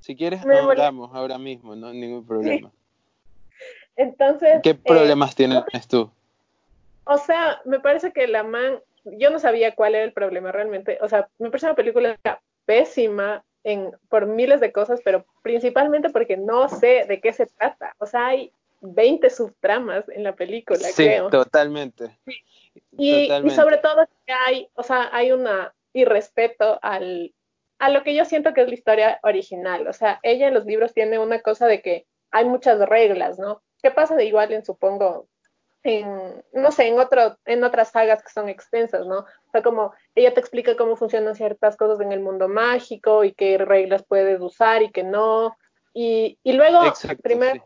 Si 0.00 0.14
quieres, 0.14 0.42
hablamos 0.44 1.10
ahora 1.12 1.36
mismo, 1.36 1.74
no 1.74 1.88
hay 1.88 1.98
ningún 1.98 2.24
problema. 2.24 2.70
Entonces. 3.96 4.60
¿Qué 4.62 4.74
problemas 4.74 5.32
eh, 5.32 5.34
tienes 5.36 5.88
tú? 5.88 6.08
O 7.04 7.18
sea, 7.18 7.60
me 7.64 7.80
parece 7.80 8.12
que 8.12 8.28
la 8.28 8.44
man 8.44 8.78
yo 9.12 9.30
no 9.30 9.38
sabía 9.38 9.74
cuál 9.74 9.94
era 9.94 10.04
el 10.04 10.12
problema 10.12 10.52
realmente. 10.52 10.98
O 11.00 11.08
sea, 11.08 11.28
me 11.38 11.50
parece 11.50 11.66
una 11.66 11.74
película 11.74 12.18
pésima 12.64 13.44
en, 13.64 13.92
por 14.08 14.26
miles 14.26 14.60
de 14.60 14.72
cosas, 14.72 15.00
pero 15.04 15.24
principalmente 15.42 16.10
porque 16.10 16.36
no 16.36 16.68
sé 16.68 17.04
de 17.08 17.20
qué 17.20 17.32
se 17.32 17.46
trata. 17.46 17.94
O 17.98 18.06
sea, 18.06 18.26
hay 18.28 18.52
20 18.80 19.28
subtramas 19.30 20.08
en 20.08 20.22
la 20.22 20.34
película, 20.34 20.78
sí, 20.78 21.08
Totalmente. 21.30 22.16
Y, 22.98 23.32
y, 23.32 23.50
sobre 23.50 23.78
todo 23.78 24.06
que 24.26 24.32
hay, 24.32 24.68
o 24.74 24.82
sea, 24.82 25.08
hay 25.12 25.32
una 25.32 25.74
irrespeto 25.92 26.78
al, 26.82 27.32
a 27.78 27.90
lo 27.90 28.02
que 28.02 28.14
yo 28.14 28.24
siento 28.24 28.52
que 28.54 28.62
es 28.62 28.68
la 28.68 28.74
historia 28.74 29.20
original. 29.22 29.86
O 29.88 29.92
sea, 29.92 30.20
ella 30.22 30.48
en 30.48 30.54
los 30.54 30.66
libros 30.66 30.92
tiene 30.92 31.18
una 31.18 31.40
cosa 31.40 31.66
de 31.66 31.80
que 31.80 32.06
hay 32.30 32.44
muchas 32.44 32.78
reglas, 32.88 33.38
¿no? 33.38 33.62
¿Qué 33.82 33.90
pasa 33.90 34.14
de 34.14 34.26
igual 34.26 34.52
en, 34.52 34.64
supongo, 34.64 35.26
en, 35.86 36.44
no 36.52 36.72
sé, 36.72 36.88
en, 36.88 36.98
otro, 36.98 37.38
en 37.44 37.64
otras 37.64 37.90
sagas 37.90 38.22
que 38.22 38.30
son 38.30 38.48
extensas, 38.48 39.06
¿no? 39.06 39.20
O 39.20 39.50
sea, 39.52 39.62
como 39.62 39.92
ella 40.14 40.34
te 40.34 40.40
explica 40.40 40.76
cómo 40.76 40.96
funcionan 40.96 41.34
ciertas 41.34 41.76
cosas 41.76 42.00
en 42.00 42.12
el 42.12 42.20
mundo 42.20 42.48
mágico 42.48 43.24
y 43.24 43.32
qué 43.32 43.56
reglas 43.58 44.04
puedes 44.06 44.40
usar 44.40 44.82
y 44.82 44.90
qué 44.90 45.04
no. 45.04 45.56
Y, 45.94 46.38
y 46.42 46.52
luego, 46.52 46.80
primero, 47.22 47.62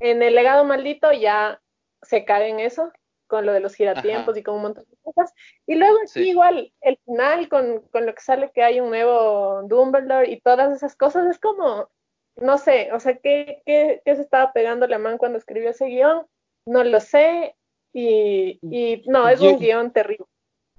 en 0.00 0.22
el 0.22 0.34
legado 0.34 0.64
maldito 0.64 1.12
ya 1.12 1.60
se 2.02 2.24
cae 2.24 2.48
en 2.48 2.60
eso, 2.60 2.92
con 3.26 3.44
lo 3.44 3.52
de 3.52 3.60
los 3.60 3.74
giratiempos 3.74 4.36
y 4.36 4.42
con 4.42 4.54
un 4.54 4.62
montón 4.62 4.84
de 4.88 4.96
cosas. 5.02 5.34
Y 5.66 5.74
luego 5.74 5.98
aquí 6.02 6.30
igual, 6.30 6.72
el 6.80 6.98
final 7.04 7.48
con, 7.48 7.80
con 7.92 8.06
lo 8.06 8.14
que 8.14 8.22
sale 8.22 8.50
que 8.52 8.62
hay 8.62 8.80
un 8.80 8.88
nuevo 8.88 9.62
Dumbledore 9.64 10.30
y 10.30 10.40
todas 10.40 10.74
esas 10.74 10.96
cosas, 10.96 11.26
es 11.26 11.38
como, 11.38 11.88
no 12.36 12.58
sé, 12.58 12.90
o 12.92 13.00
sea, 13.00 13.16
¿qué, 13.18 13.62
qué, 13.66 14.00
qué 14.04 14.16
se 14.16 14.22
estaba 14.22 14.52
pegando 14.52 14.86
la 14.86 14.98
man 14.98 15.18
cuando 15.18 15.38
escribió 15.38 15.70
ese 15.70 15.86
guion? 15.86 16.26
No 16.68 16.84
lo 16.84 17.00
sé, 17.00 17.54
y, 17.92 18.58
y 18.62 19.02
no, 19.06 19.28
es 19.28 19.40
un 19.40 19.58
guion 19.58 19.92
terrible. 19.92 20.26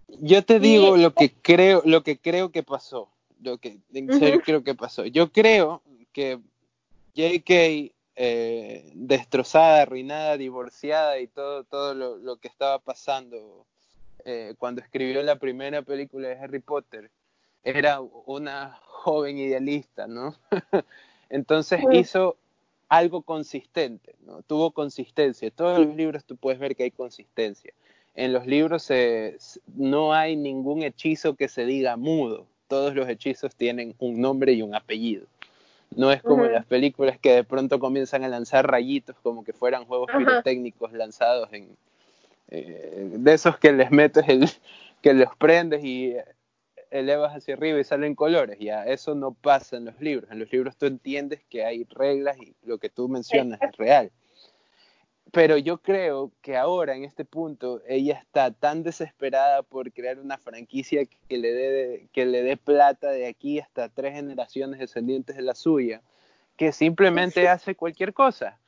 Yo 0.08 0.44
te 0.44 0.60
digo 0.60 0.98
lo 0.98 1.14
que 1.14 1.32
creo, 1.34 1.82
lo 1.86 2.04
que 2.04 2.18
creo 2.18 2.52
que 2.52 2.64
pasó, 2.64 3.10
lo 3.42 3.58
que 3.58 3.78
en 3.94 4.20
serio 4.20 4.42
creo 4.44 4.64
que 4.64 4.76
pasó. 4.76 5.06
Yo 5.06 5.32
creo 5.32 5.82
que 6.14 6.40
J.K. 7.16 7.94
Eh, 8.22 8.92
destrozada, 8.96 9.84
arruinada, 9.84 10.36
divorciada 10.36 11.20
y 11.20 11.28
todo, 11.28 11.64
todo 11.64 11.94
lo, 11.94 12.36
que 12.36 12.50
estaba 12.50 12.80
pasando 12.80 13.66
eh, 14.26 14.56
cuando 14.58 14.82
escribió 14.82 15.24
la 15.24 15.38
primera 15.38 15.84
película 15.84 16.28
de 16.28 16.36
Harry 16.38 16.60
Potter, 16.60 17.10
era 17.64 18.02
una 18.02 18.78
joven 18.84 19.38
idealista, 19.38 20.08
¿no? 20.08 20.36
Entonces 21.30 21.82
hizo 21.94 22.36
algo 22.90 23.22
consistente, 23.22 24.16
¿no? 24.26 24.42
Tuvo 24.42 24.72
consistencia. 24.72 25.48
En 25.48 25.54
todos 25.54 25.86
los 25.86 25.96
libros 25.96 26.26
tú 26.26 26.36
puedes 26.36 26.60
ver 26.60 26.76
que 26.76 26.84
hay 26.84 26.92
consistencia. 26.92 27.74
En 28.16 28.34
los 28.34 28.48
libros 28.48 28.92
no 29.76 30.14
hay 30.14 30.36
ningún 30.36 30.84
hechizo 30.84 31.36
que 31.36 31.48
se 31.48 31.66
diga 31.66 31.96
mudo. 31.96 32.48
Todos 32.68 32.96
los 32.96 33.08
hechizos 33.08 33.56
tienen 33.56 33.96
un 34.00 34.20
nombre 34.20 34.54
y 34.54 34.62
un 34.62 34.76
apellido. 34.76 35.26
No 35.96 36.12
es 36.12 36.22
como 36.22 36.46
las 36.46 36.66
películas 36.66 37.18
que 37.20 37.34
de 37.34 37.44
pronto 37.44 37.80
comienzan 37.80 38.24
a 38.24 38.28
lanzar 38.28 38.70
rayitos 38.70 39.16
como 39.24 39.44
que 39.44 39.54
fueran 39.54 39.86
juegos 39.86 40.10
pirotécnicos 40.16 40.92
lanzados 40.94 41.52
en 41.54 41.70
eh, 42.52 43.10
de 43.12 43.34
esos 43.34 43.58
que 43.58 43.72
les 43.72 43.92
metes 43.92 44.28
el 44.28 44.50
que 45.02 45.14
los 45.14 45.36
prendes 45.38 45.84
y 45.84 46.16
elevas 46.92 47.36
hacia 47.36 47.56
arriba 47.56 47.80
y 47.80 47.84
salen 47.84 48.16
colores. 48.16 48.58
Ya 48.60 48.86
eso 48.86 49.16
no 49.16 49.34
pasa 49.34 49.78
en 49.78 49.86
los 49.86 50.00
libros. 50.02 50.32
En 50.32 50.40
los 50.40 50.52
libros 50.52 50.78
tú 50.78 50.86
entiendes 50.86 51.44
que 51.50 51.64
hay 51.64 51.84
reglas 51.86 52.38
y 52.38 52.56
lo 52.64 52.78
que 52.78 52.90
tú 52.90 53.08
mencionas 53.08 53.62
es 53.62 53.76
real. 53.78 54.12
Pero 55.32 55.58
yo 55.58 55.78
creo 55.78 56.32
que 56.42 56.58
ahora, 56.58 56.96
en 56.96 57.04
este 57.04 57.24
punto, 57.24 57.82
ella 57.88 58.16
está 58.16 58.52
tan 58.52 58.82
desesperada 58.82 59.62
por 59.62 59.92
crear 59.92 60.18
una 60.20 60.38
franquicia 60.38 61.06
que 61.06 61.38
le 61.38 61.54
dé, 61.54 62.10
que 62.14 62.26
le 62.26 62.42
dé 62.42 62.58
plata 62.58 63.12
de 63.12 63.28
aquí 63.28 63.60
hasta 63.60 63.90
tres 63.90 64.14
generaciones 64.14 64.80
descendientes 64.80 65.36
de 65.36 65.44
la 65.44 65.54
suya, 65.54 66.02
que 66.56 66.72
simplemente 66.72 67.48
hace 67.48 67.76
cualquier 67.76 68.14
cosa. 68.14 68.60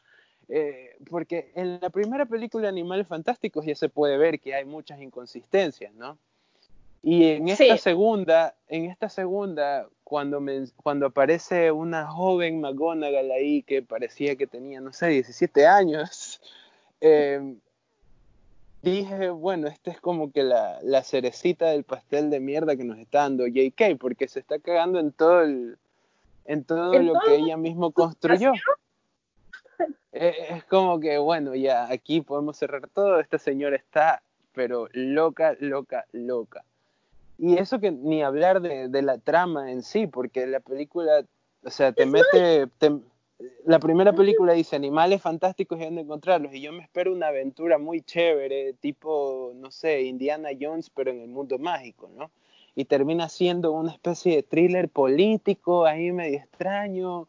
Eh, 0.49 0.97
porque 1.09 1.51
en 1.55 1.79
la 1.79 1.89
primera 1.89 2.25
película 2.25 2.69
Animales 2.69 3.07
Fantásticos 3.07 3.65
ya 3.65 3.73
se 3.73 3.89
puede 3.89 4.17
ver 4.17 4.39
que 4.39 4.53
hay 4.53 4.65
muchas 4.65 5.01
inconsistencias, 5.01 5.93
¿no? 5.93 6.19
Y 7.03 7.25
en 7.31 7.47
esta 7.47 7.77
segunda, 7.77 8.55
en 8.67 8.85
esta 8.85 9.09
segunda, 9.09 9.87
cuando, 10.03 10.39
me, 10.39 10.65
cuando 10.83 11.07
aparece 11.07 11.71
una 11.71 12.05
joven 12.07 12.61
McGonagall 12.61 13.31
ahí 13.31 13.63
que 13.63 13.81
parecía 13.81 14.35
que 14.35 14.45
tenía, 14.45 14.81
no 14.81 14.93
sé, 14.93 15.07
17 15.07 15.65
años, 15.65 16.41
em, 17.01 17.59
dije, 18.83 19.29
bueno, 19.29 19.67
esta 19.67 19.89
es 19.89 19.99
como 19.99 20.31
que 20.31 20.43
la, 20.43 20.79
la, 20.83 21.03
cerecita 21.03 21.67
del 21.67 21.83
pastel 21.83 22.29
de 22.29 22.39
mierda 22.39 22.75
que 22.75 22.83
nos 22.83 22.99
está 22.99 23.21
dando 23.21 23.47
JK, 23.47 23.97
porque 23.99 24.27
se 24.27 24.39
está 24.39 24.59
cagando 24.59 24.99
en 24.99 25.11
todo 25.11 25.41
el, 25.41 25.77
en 26.45 26.63
todo 26.65 26.93
lo 26.99 27.13
que 27.25 27.35
ella 27.35 27.57
mismo 27.57 27.91
construyó. 27.91 28.53
Eh, 30.11 30.35
es 30.49 30.65
como 30.65 30.99
que, 30.99 31.17
bueno, 31.17 31.55
ya 31.55 31.89
aquí 31.89 32.21
podemos 32.21 32.57
cerrar 32.57 32.87
todo, 32.89 33.19
esta 33.19 33.39
señora 33.39 33.75
está, 33.75 34.21
pero 34.53 34.87
loca, 34.91 35.55
loca, 35.59 36.05
loca. 36.11 36.63
Y 37.43 37.57
eso 37.57 37.79
que 37.79 37.91
ni 37.91 38.21
hablar 38.21 38.61
de, 38.61 39.01
la 39.01 39.17
trama 39.17 39.71
en 39.71 39.81
sí, 39.81 40.05
porque 40.05 40.45
la 40.45 40.59
película, 40.59 41.25
o 41.63 41.71
sea, 41.71 41.91
te 41.91 42.05
mete, 42.05 42.67
la 43.65 43.79
primera 43.79 44.13
película 44.13 44.53
dice 44.53 44.75
animales 44.75 45.23
fantásticos 45.23 45.79
y 45.79 45.85
dónde 45.85 46.01
encontrarlos, 46.01 46.53
y 46.53 46.61
yo 46.61 46.71
me 46.71 46.83
espero 46.83 47.11
una 47.11 47.29
aventura 47.29 47.79
muy 47.79 48.03
chévere, 48.03 48.73
tipo, 48.73 49.53
no 49.55 49.71
sé, 49.71 50.03
Indiana 50.03 50.49
Jones, 50.59 50.91
pero 50.91 51.09
en 51.09 51.21
el 51.21 51.29
mundo 51.29 51.57
mágico, 51.57 52.11
¿no? 52.15 52.29
Y 52.75 52.85
termina 52.85 53.27
siendo 53.27 53.71
una 53.71 53.91
especie 53.91 54.35
de 54.35 54.43
thriller 54.43 54.87
político, 54.87 55.85
ahí 55.85 56.11
medio 56.11 56.37
extraño, 56.37 57.27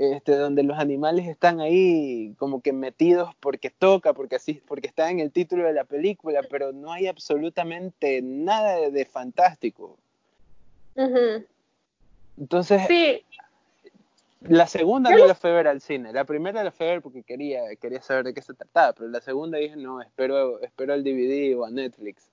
este, 0.00 0.34
donde 0.34 0.62
los 0.62 0.78
animales 0.78 1.28
están 1.28 1.60
ahí 1.60 2.34
como 2.38 2.62
que 2.62 2.72
metidos 2.72 3.34
porque 3.38 3.68
toca, 3.68 4.14
porque 4.14 4.36
así, 4.36 4.54
porque 4.66 4.86
está 4.86 5.10
en 5.10 5.20
el 5.20 5.30
título 5.30 5.64
de 5.64 5.74
la 5.74 5.84
película, 5.84 6.40
pero 6.48 6.72
no 6.72 6.90
hay 6.90 7.06
absolutamente 7.06 8.22
nada 8.22 8.88
de, 8.88 9.04
fantástico. 9.04 9.98
Entonces, 12.38 12.80
sí. 12.88 13.22
la 14.40 14.66
segunda 14.66 15.10
no 15.10 15.26
la 15.26 15.34
fui 15.34 15.50
a 15.50 15.52
ver 15.52 15.68
al 15.68 15.82
cine, 15.82 16.14
la 16.14 16.24
primera 16.24 16.64
la 16.64 16.70
fui 16.70 16.86
a 16.86 16.92
ver 16.92 17.02
porque 17.02 17.22
quería, 17.22 17.60
quería 17.78 18.00
saber 18.00 18.24
de 18.24 18.32
qué 18.32 18.40
se 18.40 18.54
trataba, 18.54 18.94
pero 18.94 19.10
la 19.10 19.20
segunda 19.20 19.58
dije, 19.58 19.76
no, 19.76 20.00
espero, 20.00 20.62
espero 20.62 20.94
al 20.94 21.04
DVD 21.04 21.54
o 21.58 21.66
a 21.66 21.70
Netflix. 21.70 22.26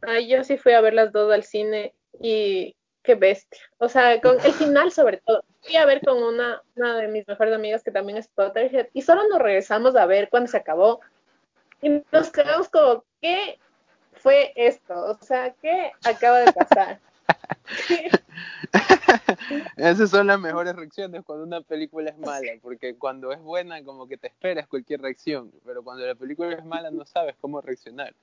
Ay, 0.00 0.28
yo 0.28 0.42
sí 0.44 0.56
fui 0.56 0.72
a 0.72 0.80
ver 0.80 0.94
las 0.94 1.12
dos 1.12 1.30
al 1.30 1.42
cine 1.42 1.92
y 2.22 2.74
qué 3.02 3.14
bestia. 3.14 3.60
O 3.78 3.88
sea, 3.88 4.20
con 4.20 4.40
el 4.40 4.52
final 4.70 4.92
sobre 4.92 5.18
todo. 5.18 5.44
Fui 5.60 5.76
a 5.76 5.86
ver 5.86 6.00
con 6.04 6.22
una, 6.22 6.62
una 6.76 6.96
de 6.96 7.08
mis 7.08 7.26
mejores 7.28 7.54
amigas 7.54 7.82
que 7.82 7.90
también 7.90 8.18
es 8.18 8.28
Potterhead 8.28 8.88
y 8.92 9.02
solo 9.02 9.22
nos 9.28 9.38
regresamos 9.38 9.94
a 9.96 10.06
ver 10.06 10.28
cuando 10.28 10.50
se 10.50 10.56
acabó 10.56 11.00
y 11.80 12.02
nos 12.10 12.30
quedamos 12.30 12.68
como, 12.68 13.04
¿qué 13.20 13.58
fue 14.14 14.52
esto? 14.56 14.94
O 14.94 15.18
sea, 15.22 15.52
¿qué 15.60 15.92
acaba 16.04 16.40
de 16.40 16.52
pasar? 16.52 17.00
Esas 19.76 20.10
son 20.10 20.28
las 20.28 20.40
mejores 20.40 20.74
reacciones 20.74 21.22
cuando 21.24 21.44
una 21.44 21.60
película 21.60 22.10
es 22.10 22.18
mala, 22.18 22.52
porque 22.62 22.96
cuando 22.96 23.32
es 23.32 23.40
buena 23.40 23.82
como 23.84 24.06
que 24.06 24.16
te 24.16 24.28
esperas 24.28 24.68
cualquier 24.68 25.00
reacción, 25.00 25.52
pero 25.64 25.82
cuando 25.82 26.06
la 26.06 26.14
película 26.14 26.54
es 26.54 26.64
mala 26.64 26.90
no 26.90 27.04
sabes 27.04 27.34
cómo 27.40 27.60
reaccionar. 27.60 28.14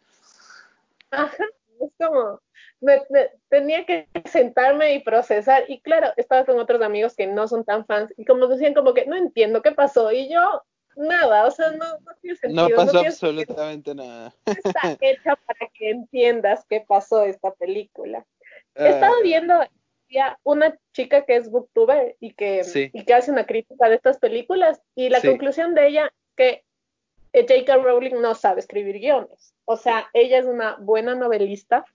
Ajá, 1.12 1.46
es 1.80 1.92
como, 1.98 2.39
me, 2.82 3.02
tenía 3.50 3.86
que 3.86 4.08
sentarme 4.26 4.94
y 4.94 5.00
procesar. 5.00 5.63
Y 5.68 5.82
claro, 5.82 6.12
estaba 6.18 6.46
con 6.46 6.60
otros 6.60 6.82
amigos 6.82 7.15
que 7.15 7.28
no 7.28 7.48
son 7.48 7.63
tan 7.63 7.86
fans 7.86 8.13
y 8.18 8.26
como 8.26 8.48
decían 8.48 8.74
como 8.74 8.94
que 8.94 9.06
no 9.06 9.15
entiendo 9.15 9.62
qué 9.62 9.72
pasó. 9.72 10.12
Y 10.12 10.30
yo, 10.30 10.63
nada, 10.96 11.46
o 11.46 11.52
sea, 11.52 11.72
no, 11.72 11.86
no 11.86 12.12
tiene 12.22 12.38
sentido. 12.38 12.70
No 12.70 12.76
pasó 12.76 13.00
absolutamente 13.00 13.96
nada. 13.96 14.34
Está 14.46 14.98
hecha 15.02 15.36
para 15.36 15.70
que 15.74 15.89
entiendas 15.89 16.65
qué 16.70 16.84
pasó 16.88 17.24
esta 17.24 17.52
película. 17.52 18.26
Estaba 18.76 19.15
ah. 19.15 19.24
viendo 19.24 19.54
ya 20.10 20.39
una 20.44 20.78
chica 20.94 21.26
que 21.26 21.36
es 21.36 21.52
booktuber 21.52 22.15
y 22.20 22.34
que, 22.34 22.62
y 22.94 23.06
que 23.06 23.13
hace 23.13 23.32
una 23.32 23.46
crítica 23.46 23.89
de 23.89 23.96
estas 23.96 24.18
películas 24.18 24.82
y 24.96 25.10
la 25.10 25.22
conclusión 25.22 25.76
de 25.76 25.88
ella 25.88 26.13
que 26.36 26.63
J.K. 27.34 27.78
Rowling 27.78 28.22
no 28.22 28.36
sabe 28.36 28.60
escribir 28.60 29.00
guiones. 29.00 29.54
O 29.65 29.78
sea, 29.78 30.10
ella 30.13 30.39
es 30.39 30.46
una 30.46 30.78
buena 30.80 31.15
novelista, 31.15 31.86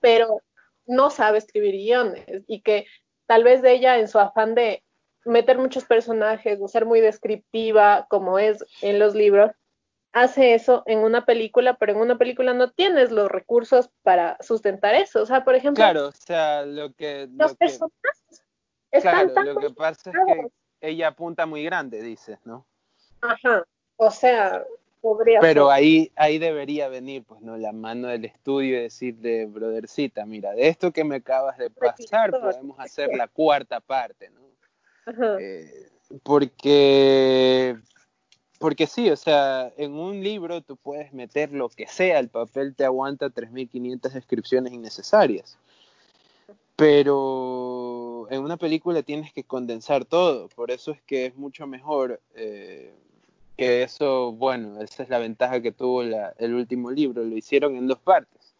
pero 0.00 0.40
no 0.86 1.10
sabe 1.10 1.38
escribir 1.38 1.74
guiones 1.74 2.42
y 2.46 2.60
que 2.60 2.86
tal 3.26 3.44
vez 3.44 3.62
de 3.62 3.72
ella 3.72 3.98
en 3.98 4.08
su 4.08 4.18
afán 4.18 4.54
de 4.54 4.82
meter 5.24 5.58
muchos 5.58 5.84
personajes, 5.84 6.60
de 6.60 6.68
ser 6.68 6.86
muy 6.86 7.00
descriptiva 7.00 8.06
como 8.08 8.38
es 8.38 8.64
en 8.82 8.98
los 8.98 9.14
libros, 9.14 9.50
hace 10.12 10.54
eso 10.54 10.82
en 10.86 11.00
una 11.00 11.26
película, 11.26 11.74
pero 11.74 11.92
en 11.92 11.98
una 11.98 12.16
película 12.16 12.54
no 12.54 12.70
tienes 12.70 13.10
los 13.10 13.30
recursos 13.30 13.90
para 14.02 14.36
sustentar 14.40 14.94
eso. 14.94 15.22
O 15.22 15.26
sea, 15.26 15.44
por 15.44 15.54
ejemplo... 15.54 15.82
Claro, 15.82 16.08
o 16.08 16.12
sea, 16.12 16.64
lo 16.64 16.92
que... 16.94 17.28
Los 17.36 17.54
personajes 17.54 18.44
están 18.90 19.30
claro, 19.30 19.54
lo 19.54 19.60
que 19.60 19.70
pasa 19.70 20.10
es 20.10 20.16
que 20.26 20.48
ella 20.80 21.08
apunta 21.08 21.44
muy 21.44 21.64
grande, 21.64 22.00
dices, 22.00 22.38
¿no? 22.44 22.66
Ajá, 23.20 23.66
o 23.96 24.10
sea, 24.10 24.64
podría 25.00 25.40
Pero 25.40 25.70
ahí 25.70 26.10
ahí 26.16 26.38
debería 26.38 26.88
venir, 26.88 27.24
pues, 27.24 27.40
¿no? 27.40 27.56
La 27.56 27.72
mano 27.72 28.08
del 28.08 28.24
estudio 28.24 28.78
y 28.78 28.82
decirle, 28.82 29.46
brothercita, 29.46 30.26
mira, 30.26 30.52
de 30.52 30.68
esto 30.68 30.92
que 30.92 31.04
me 31.04 31.16
acabas 31.16 31.58
de 31.58 31.70
pasar, 31.70 32.30
podemos 32.30 32.78
hacer 32.78 33.14
la 33.14 33.28
cuarta 33.28 33.80
parte, 33.80 34.30
¿no? 34.30 34.40
Ajá. 35.06 35.36
Eh, 35.40 35.90
porque 36.22 37.76
porque 38.58 38.86
sí, 38.86 39.10
o 39.10 39.16
sea, 39.16 39.72
en 39.76 39.92
un 39.92 40.22
libro 40.22 40.62
tú 40.62 40.76
puedes 40.76 41.12
meter 41.12 41.52
lo 41.52 41.68
que 41.68 41.86
sea, 41.86 42.18
el 42.18 42.28
papel 42.28 42.74
te 42.74 42.84
aguanta 42.84 43.28
3.500 43.28 44.12
descripciones 44.12 44.72
innecesarias. 44.72 45.58
Pero 46.74 48.26
en 48.30 48.42
una 48.42 48.56
película 48.56 49.02
tienes 49.02 49.32
que 49.32 49.44
condensar 49.44 50.04
todo, 50.04 50.48
por 50.50 50.70
eso 50.70 50.90
es 50.92 51.00
que 51.02 51.26
es 51.26 51.36
mucho 51.36 51.66
mejor 51.66 52.20
eh, 52.34 52.94
que 53.56 53.82
eso, 53.82 54.32
bueno, 54.32 54.80
esa 54.82 55.02
es 55.02 55.08
la 55.08 55.18
ventaja 55.18 55.60
que 55.60 55.72
tuvo 55.72 56.02
el 56.02 56.54
último 56.54 56.90
libro, 56.90 57.24
lo 57.24 57.36
hicieron 57.36 57.76
en 57.76 57.86
dos 57.86 57.98
partes, 57.98 58.54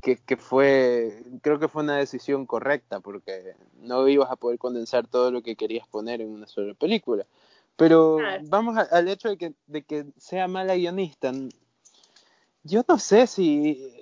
que, 0.00 0.16
que, 0.16 0.36
fue, 0.36 1.24
creo 1.42 1.58
que 1.58 1.68
fue 1.68 1.82
una 1.82 1.96
decisión 1.96 2.46
correcta, 2.46 3.00
porque 3.00 3.54
no 3.80 4.06
ibas 4.08 4.30
a 4.30 4.36
poder 4.36 4.58
condensar 4.58 5.06
todo 5.06 5.30
lo 5.30 5.42
que 5.42 5.56
querías 5.56 5.88
poner 5.88 6.20
en 6.20 6.30
una 6.30 6.46
sola 6.46 6.74
película. 6.74 7.26
Pero 7.76 8.18
vamos 8.44 8.78
al 8.78 9.08
hecho 9.08 9.28
de 9.28 9.36
que, 9.36 9.52
de 9.66 9.82
que 9.82 10.06
sea 10.16 10.48
mala 10.48 10.76
guionista. 10.76 11.30
Yo 12.62 12.82
no 12.88 12.98
sé 12.98 13.26
si 13.26 13.92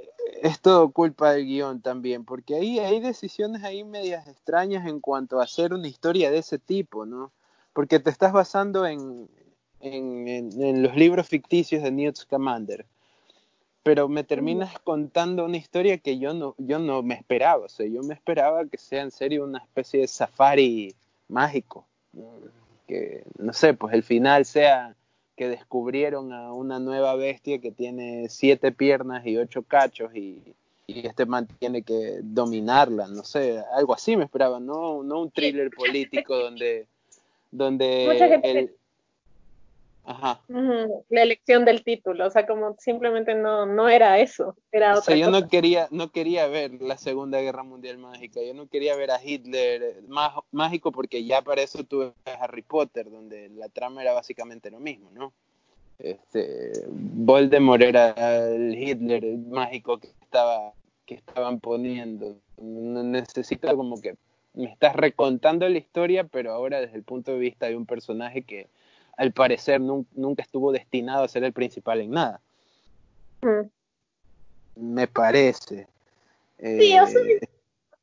es 0.43 0.61
todo 0.61 0.91
culpa 0.91 1.33
del 1.33 1.47
guion 1.47 1.81
también, 1.81 2.25
porque 2.25 2.55
ahí 2.55 2.79
hay 2.79 3.01
decisiones 3.01 3.65
ahí 3.65 3.83
medias 3.83 4.29
extrañas 4.29 4.87
en 4.87 5.01
cuanto 5.01 5.41
a 5.41 5.45
hacer 5.45 5.75
una 5.75 5.89
historia 5.89 6.31
de 6.31 6.39
ese 6.39 6.59
tipo, 6.59 7.05
¿no? 7.05 7.33
Porque 7.73 7.99
te 7.99 8.11
estás 8.11 8.33
basando 8.33 8.87
en, 8.87 9.29
en, 9.85 10.83
los 10.83 10.97
libros 10.97 11.29
ficticios 11.29 11.83
de 11.83 11.90
Newt 11.90 12.16
Scamander, 12.16 12.87
pero 13.83 14.09
me 14.09 14.25
terminas 14.25 14.79
contando 14.81 15.44
una 15.44 15.59
historia 15.59 15.99
que 15.99 16.18
yo 16.18 16.33
no, 16.33 16.55
yo 16.59 16.79
no 16.79 17.03
me 17.03 17.14
esperaba, 17.14 17.66
o 17.66 17.68
sea, 17.68 17.87
yo 17.87 18.03
me 18.03 18.14
esperaba 18.14 18.64
que 18.66 18.79
sea 18.79 19.03
en 19.03 19.11
serio 19.11 19.44
una 19.44 19.59
especie 19.59 20.01
de 20.01 20.09
safari 20.09 20.94
mágico, 21.29 21.87
que 22.88 23.25
no 23.38 23.53
sé, 23.53 23.75
pues 23.75 23.94
el 23.94 24.03
final 24.03 24.47
sea 24.47 24.94
que 25.37 25.49
descubrieron 25.49 26.33
a 26.33 26.53
una 26.53 26.79
nueva 26.79 27.14
bestia 27.16 27.59
que 27.59 27.73
tiene 27.73 28.29
siete 28.29 28.73
piernas 28.73 29.27
y 29.27 29.37
ocho 29.37 29.62
cachos 29.62 30.14
y, 30.14 30.42
este 30.87 31.25
man 31.25 31.49
tiene 31.59 31.81
que 31.81 32.18
dominarla, 32.23 33.09
no 33.09 33.25
sé, 33.25 33.59
algo 33.75 33.94
así 33.94 34.18
me 34.18 34.25
esperaba, 34.25 34.61
no, 34.61 35.03
no 35.03 35.23
un 35.23 35.31
thriller 35.31 35.70
político 35.70 36.37
donde, 36.37 36.87
donde 37.51 38.70
Ajá. 40.05 40.43
La 41.09 41.23
elección 41.23 41.64
del 41.64 41.83
título, 41.83 42.27
o 42.27 42.31
sea, 42.31 42.47
como 42.47 42.77
simplemente 42.79 43.35
no, 43.35 43.64
no 43.64 43.88
era 43.88 44.19
eso, 44.19 44.55
era 44.71 44.90
otra 44.90 45.01
o 45.01 45.03
sea, 45.03 45.17
yo 45.17 45.31
no 45.31 45.49
quería, 45.49 45.88
no 45.90 46.11
quería 46.11 46.47
ver 46.47 46.83
la 46.83 46.99
Segunda 46.99 47.40
Guerra 47.40 47.62
Mundial 47.62 47.97
mágica, 47.97 48.43
yo 48.43 48.53
no 48.53 48.67
quería 48.67 48.97
ver 48.97 49.11
a 49.11 49.25
Hitler 49.25 49.83
eh, 49.83 50.03
mágico 50.53 50.93
porque 50.93 51.25
ya 51.25 51.40
para 51.40 51.62
eso 51.62 51.85
tuve 51.85 52.12
Harry 52.38 52.62
Potter, 52.62 53.11
donde 53.11 53.49
la 53.49 53.71
trama 53.71 54.03
era 54.03 54.12
básicamente 54.12 54.71
lo 54.71 54.79
mismo, 54.79 55.11
¿no? 55.12 55.33
Este, 55.99 56.73
Voldemort 56.90 57.83
era 57.83 58.49
el 58.49 58.75
Hitler 58.75 59.25
mágico 59.38 59.99
que 59.99 60.09
estaba 60.09 60.75
que 61.07 61.14
estaban 61.14 61.61
poniendo. 61.61 62.37
Necesito 62.59 63.75
como 63.77 64.01
que 64.01 64.17
me 64.55 64.71
estás 64.71 64.95
recontando 64.97 65.69
la 65.69 65.79
historia, 65.79 66.25
pero 66.25 66.53
ahora 66.53 66.81
desde 66.81 66.97
el 66.97 67.03
punto 67.03 67.33
de 67.33 67.38
vista 67.38 67.67
de 67.67 67.77
un 67.77 67.87
personaje 67.87 68.43
que 68.43 68.69
al 69.16 69.33
parecer 69.33 69.81
nunca 69.81 70.42
estuvo 70.42 70.72
destinado 70.72 71.24
a 71.24 71.29
ser 71.29 71.44
el 71.44 71.53
principal 71.53 72.00
en 72.00 72.11
nada. 72.11 72.40
Mm. 73.42 73.68
Me 74.77 75.07
parece. 75.07 75.87
Sí, 76.59 76.94
yo 76.94 77.07
soy 77.07 77.40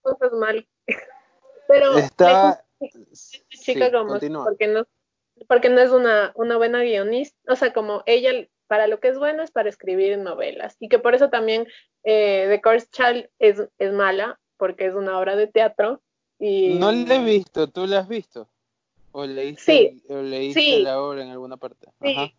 cosas 0.01 0.33
mal. 0.33 0.67
Pero 1.67 1.97
está 1.97 2.63
chica 3.49 3.91
como 3.91 4.19
porque 4.43 4.67
no 4.67 4.87
porque 5.47 5.69
no 5.69 5.79
es 5.79 5.91
una, 5.91 6.31
una 6.35 6.57
buena 6.57 6.81
guionista, 6.81 7.37
o 7.51 7.55
sea, 7.55 7.73
como 7.73 8.03
ella 8.05 8.31
para 8.67 8.87
lo 8.87 8.99
que 8.99 9.09
es 9.09 9.17
bueno 9.17 9.43
es 9.43 9.51
para 9.51 9.69
escribir 9.69 10.17
novelas 10.17 10.77
y 10.79 10.87
que 10.87 10.99
por 10.99 11.15
eso 11.15 11.29
también 11.29 11.67
eh, 12.03 12.47
The 12.49 12.61
Course 12.61 12.87
Child 12.91 13.29
es, 13.39 13.67
es 13.79 13.93
mala 13.93 14.39
porque 14.57 14.85
es 14.85 14.93
una 14.93 15.19
obra 15.19 15.35
de 15.35 15.47
teatro 15.47 16.01
y 16.39 16.75
no 16.75 16.91
la 16.91 17.15
he 17.15 17.23
visto, 17.23 17.67
¿tú 17.67 17.85
la 17.85 17.99
has 17.99 18.07
visto? 18.07 18.49
¿O 19.11 19.25
leíste, 19.25 19.97
o 20.09 20.21
leíste 20.21 20.79
la 20.79 21.01
obra 21.01 21.23
en 21.23 21.29
alguna 21.29 21.57
parte? 21.57 21.87
Sí, 22.01 22.33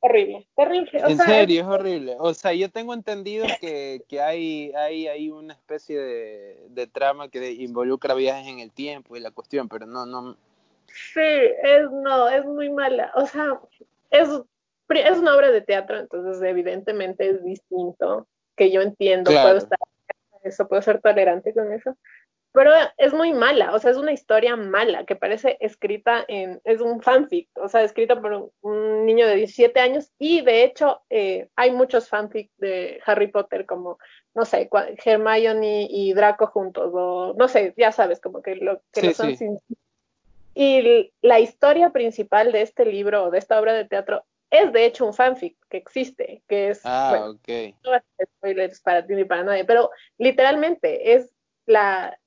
horrible, 0.00 0.46
terrible. 0.56 0.90
en 0.92 1.18
serio, 1.18 1.60
es... 1.60 1.66
horrible. 1.66 2.16
O 2.18 2.34
sea, 2.34 2.52
yo 2.54 2.70
tengo 2.70 2.94
entendido 2.94 3.46
que, 3.60 4.02
que 4.08 4.20
hay, 4.20 4.72
hay, 4.74 5.06
hay 5.06 5.30
una 5.30 5.52
especie 5.52 5.98
de, 5.98 6.66
de, 6.70 6.86
trama 6.86 7.28
que 7.28 7.52
involucra 7.52 8.14
viajes 8.14 8.48
en 8.48 8.60
el 8.60 8.72
tiempo 8.72 9.16
y 9.16 9.20
la 9.20 9.30
cuestión, 9.30 9.68
pero 9.68 9.86
no, 9.86 10.06
no. 10.06 10.36
Sí, 10.86 11.20
es, 11.20 11.90
no, 11.90 12.28
es 12.28 12.44
muy 12.46 12.70
mala. 12.70 13.12
O 13.14 13.26
sea, 13.26 13.60
es, 14.10 14.28
es 14.88 15.18
una 15.18 15.36
obra 15.36 15.50
de 15.50 15.60
teatro, 15.60 15.98
entonces 15.98 16.42
evidentemente 16.42 17.28
es 17.28 17.44
distinto, 17.44 18.26
que 18.56 18.70
yo 18.70 18.80
entiendo, 18.80 19.30
puedo 19.30 19.58
estar 19.58 19.78
eso, 20.42 20.66
puedo 20.66 20.82
ser 20.82 21.00
tolerante 21.00 21.52
con 21.52 21.72
eso, 21.72 21.96
pero 22.52 22.72
es 22.98 23.12
muy 23.12 23.32
mala, 23.32 23.74
o 23.74 23.78
sea, 23.78 23.92
es 23.92 23.96
una 23.96 24.12
historia 24.12 24.56
mala 24.56 25.04
que 25.04 25.14
parece 25.14 25.56
escrita 25.60 26.24
en, 26.26 26.60
es 26.64 26.80
un 26.80 27.00
fanfic, 27.00 27.48
o 27.54 27.68
sea, 27.68 27.82
escrita 27.82 28.20
por 28.20 28.50
un, 28.62 29.06
niño 29.06 29.26
de 29.26 29.36
17 29.36 29.78
años 29.78 30.10
y 30.18 30.40
de 30.42 30.64
hecho 30.64 31.00
eh, 31.10 31.48
hay 31.56 31.70
muchos 31.70 32.08
fanfics 32.08 32.56
de 32.58 33.00
Harry 33.06 33.28
Potter 33.28 33.66
como, 33.66 33.98
no 34.34 34.44
sé, 34.44 34.68
Hermione 35.04 35.86
y 35.88 36.12
Draco 36.12 36.48
juntos, 36.48 36.90
o 36.92 37.34
no 37.38 37.46
sé, 37.46 37.72
ya 37.76 37.92
sabes, 37.92 38.20
como 38.20 38.42
que 38.42 38.56
lo 38.56 38.82
que 38.92 39.14
son 39.14 39.36
sin... 39.36 39.58
Y 40.52 41.12
la 41.22 41.38
historia 41.38 41.90
principal 41.90 42.50
de 42.50 42.62
este 42.62 42.84
libro 42.84 43.24
o 43.24 43.30
de 43.30 43.38
esta 43.38 43.60
obra 43.60 43.72
de 43.72 43.84
teatro 43.84 44.24
es 44.50 44.72
de 44.72 44.84
hecho 44.84 45.06
un 45.06 45.14
fanfic 45.14 45.56
que 45.68 45.76
existe, 45.76 46.42
que 46.48 46.70
es... 46.70 46.80
Ah, 46.84 47.30
ok. 47.30 47.74
No 47.84 47.92
va 47.92 47.98
a 47.98 48.24
spoilers 48.24 48.80
para 48.80 49.06
ti 49.06 49.14
ni 49.14 49.24
para 49.24 49.44
nadie, 49.44 49.64
pero 49.64 49.90
literalmente 50.18 51.14
es 51.14 51.30
la, 51.66 52.18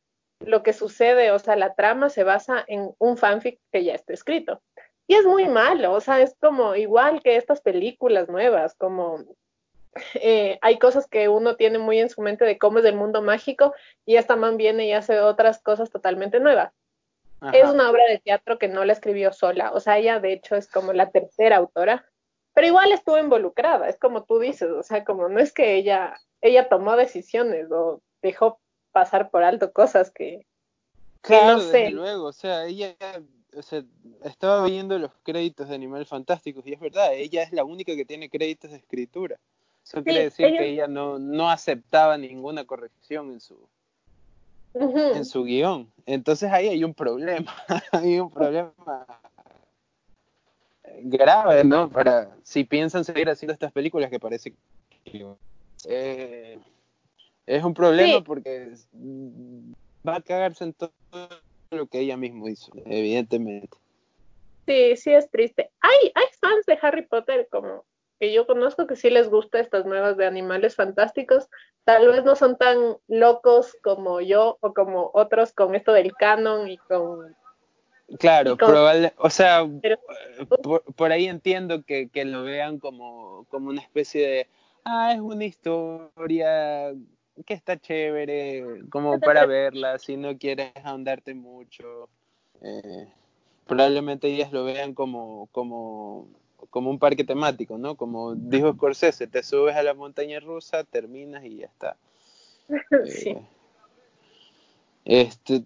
lo 0.45 0.63
que 0.63 0.73
sucede, 0.73 1.31
o 1.31 1.39
sea, 1.39 1.55
la 1.55 1.73
trama 1.73 2.09
se 2.09 2.23
basa 2.23 2.63
en 2.67 2.91
un 2.99 3.17
fanfic 3.17 3.59
que 3.71 3.83
ya 3.83 3.93
está 3.93 4.13
escrito. 4.13 4.61
Y 5.07 5.15
es 5.15 5.25
muy 5.25 5.47
malo, 5.47 5.91
o 5.93 5.99
sea, 5.99 6.21
es 6.21 6.35
como 6.39 6.75
igual 6.75 7.21
que 7.21 7.35
estas 7.35 7.61
películas 7.61 8.29
nuevas, 8.29 8.73
como 8.75 9.25
eh, 10.15 10.57
hay 10.61 10.79
cosas 10.79 11.07
que 11.07 11.27
uno 11.27 11.55
tiene 11.55 11.77
muy 11.77 11.99
en 11.99 12.09
su 12.09 12.21
mente 12.21 12.45
de 12.45 12.57
cómo 12.57 12.79
es 12.79 12.85
el 12.85 12.95
mundo 12.95 13.21
mágico 13.21 13.73
y 14.05 14.15
esta 14.15 14.35
man 14.35 14.57
viene 14.57 14.87
y 14.87 14.93
hace 14.93 15.19
otras 15.19 15.61
cosas 15.61 15.89
totalmente 15.89 16.39
nuevas. 16.39 16.73
Es 17.51 17.69
una 17.69 17.89
obra 17.89 18.05
de 18.07 18.19
teatro 18.19 18.57
que 18.57 18.69
no 18.69 18.85
la 18.85 18.93
escribió 18.93 19.33
sola, 19.33 19.73
o 19.73 19.81
sea, 19.81 19.97
ella 19.97 20.21
de 20.21 20.31
hecho 20.31 20.55
es 20.55 20.71
como 20.71 20.93
la 20.93 21.11
tercera 21.11 21.57
autora, 21.57 22.05
pero 22.53 22.67
igual 22.67 22.93
estuvo 22.93 23.17
involucrada, 23.17 23.89
es 23.89 23.99
como 23.99 24.23
tú 24.23 24.39
dices, 24.39 24.69
o 24.69 24.81
sea, 24.81 25.03
como 25.03 25.27
no 25.27 25.41
es 25.41 25.51
que 25.51 25.75
ella, 25.75 26.17
ella 26.39 26.69
tomó 26.69 26.95
decisiones 26.95 27.69
o 27.69 28.01
dejó 28.21 28.61
pasar 28.93 29.29
por 29.29 29.43
alto 29.43 29.73
cosas 29.73 30.09
que, 30.09 30.45
claro, 31.21 31.57
no 31.57 31.59
sé. 31.59 31.77
Desde 31.79 31.91
luego, 31.91 32.25
o 32.27 32.31
sea, 32.31 32.65
ella 32.65 32.95
o 33.55 33.61
sea, 33.61 33.83
estaba 34.23 34.65
viendo 34.65 34.97
los 34.97 35.11
créditos 35.23 35.69
de 35.69 35.75
Animales 35.75 36.07
Fantásticos 36.07 36.65
y 36.65 36.73
es 36.73 36.79
verdad, 36.79 37.13
ella 37.13 37.43
es 37.43 37.51
la 37.51 37.63
única 37.63 37.95
que 37.95 38.05
tiene 38.05 38.29
créditos 38.29 38.71
de 38.71 38.77
escritura. 38.77 39.37
Eso 39.83 40.03
quiere 40.03 40.23
decir 40.23 40.47
que 40.57 40.69
ella 40.69 40.87
no, 40.87 41.19
no 41.19 41.49
aceptaba 41.49 42.17
ninguna 42.17 42.63
corrección 42.63 43.31
en 43.31 43.41
su 43.41 43.67
en 44.73 45.25
su 45.25 45.43
guion. 45.43 45.91
Entonces 46.05 46.51
ahí 46.51 46.67
hay 46.67 46.83
un 46.83 46.93
problema, 46.93 47.53
hay 47.91 48.19
un 48.19 48.31
problema 48.31 48.73
grave, 51.01 51.63
¿no? 51.63 51.89
Para 51.89 52.35
si 52.43 52.63
piensan 52.63 53.03
seguir 53.03 53.29
haciendo 53.29 53.53
estas 53.53 53.71
películas 53.71 54.09
que 54.09 54.19
parece 54.19 54.53
que 55.03 55.35
eh, 55.85 56.59
es 57.45 57.63
un 57.63 57.73
problema 57.73 58.23
porque 58.23 58.73
va 60.07 60.15
a 60.15 60.21
cagarse 60.21 60.63
en 60.63 60.73
todo 60.73 60.91
lo 61.71 61.87
que 61.87 61.99
ella 61.99 62.17
misma 62.17 62.49
hizo, 62.49 62.71
evidentemente. 62.85 63.77
Sí, 64.65 64.95
sí 64.95 65.11
es 65.11 65.29
triste. 65.29 65.69
Hay, 65.81 66.11
hay 66.15 66.25
fans 66.39 66.65
de 66.65 66.77
Harry 66.81 67.05
Potter 67.05 67.47
como 67.51 67.83
que 68.19 68.31
yo 68.31 68.47
conozco 68.47 68.87
que 68.87 68.95
sí 68.95 69.09
les 69.09 69.29
gusta 69.29 69.59
estas 69.59 69.85
nuevas 69.85 70.15
de 70.15 70.25
animales 70.25 70.75
fantásticos. 70.75 71.49
Tal 71.83 72.07
vez 72.07 72.23
no 72.23 72.35
son 72.35 72.57
tan 72.57 72.97
locos 73.07 73.75
como 73.83 74.21
yo 74.21 74.57
o 74.61 74.73
como 74.73 75.11
otros 75.13 75.51
con 75.51 75.75
esto 75.75 75.91
del 75.91 76.13
canon 76.13 76.69
y 76.69 76.77
con... 76.77 77.35
Claro, 78.19 78.57
probable, 78.57 79.13
o 79.17 79.29
sea, 79.29 79.67
por, 80.95 81.11
ahí 81.11 81.25
entiendo 81.25 81.83
que, 81.83 82.09
que 82.09 82.25
lo 82.25 82.43
vean 82.43 82.77
como, 82.77 83.45
como 83.49 83.69
una 83.69 83.81
especie 83.81 84.27
de, 84.27 84.47
ah, 84.85 85.13
es 85.13 85.19
una 85.19 85.45
historia 85.45 86.93
que 87.45 87.53
está 87.53 87.77
chévere, 87.77 88.83
como 88.89 89.19
para 89.19 89.45
verla, 89.45 89.97
si 89.99 90.17
no 90.17 90.37
quieres 90.37 90.71
ahondarte 90.83 91.33
mucho. 91.33 92.09
Eh, 92.61 93.07
probablemente 93.65 94.27
ellas 94.27 94.51
lo 94.51 94.63
vean 94.63 94.93
como, 94.93 95.47
como, 95.51 96.27
como 96.69 96.89
un 96.89 96.99
parque 96.99 97.23
temático, 97.23 97.77
¿no? 97.77 97.95
Como 97.95 98.35
dijo 98.35 98.73
Scorsese, 98.73 99.27
te 99.27 99.43
subes 99.43 99.75
a 99.75 99.83
la 99.83 99.93
montaña 99.93 100.39
rusa, 100.39 100.83
terminas 100.83 101.43
y 101.43 101.57
ya 101.57 101.65
está. 101.65 101.97
Sí. 103.05 103.29
Eh, 103.29 103.45
este, 105.05 105.63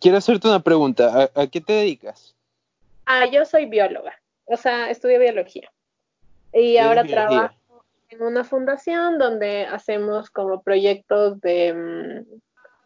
quiero 0.00 0.18
hacerte 0.18 0.46
una 0.46 0.62
pregunta. 0.62 1.30
¿A, 1.34 1.46
qué 1.46 1.62
te 1.62 1.72
dedicas? 1.72 2.34
Ah, 3.06 3.26
yo 3.26 3.46
soy 3.46 3.64
bióloga, 3.64 4.12
o 4.44 4.56
sea, 4.56 4.90
estudio 4.90 5.18
biología. 5.18 5.72
Y 6.52 6.76
ahora 6.76 7.04
trabajo 7.04 7.54
en 8.10 8.22
una 8.22 8.44
fundación 8.44 9.18
donde 9.18 9.66
hacemos 9.66 10.30
como 10.30 10.62
proyectos 10.62 11.40
de 11.40 11.72
mm, 11.72 12.40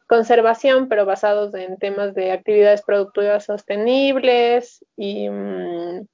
conservación, 0.06 0.88
pero 0.88 1.06
basados 1.06 1.54
en 1.54 1.78
temas 1.78 2.14
de 2.14 2.32
actividades 2.32 2.82
productivas 2.82 3.44
sostenibles 3.44 4.84
y 4.96 5.28
mm, 5.30 6.06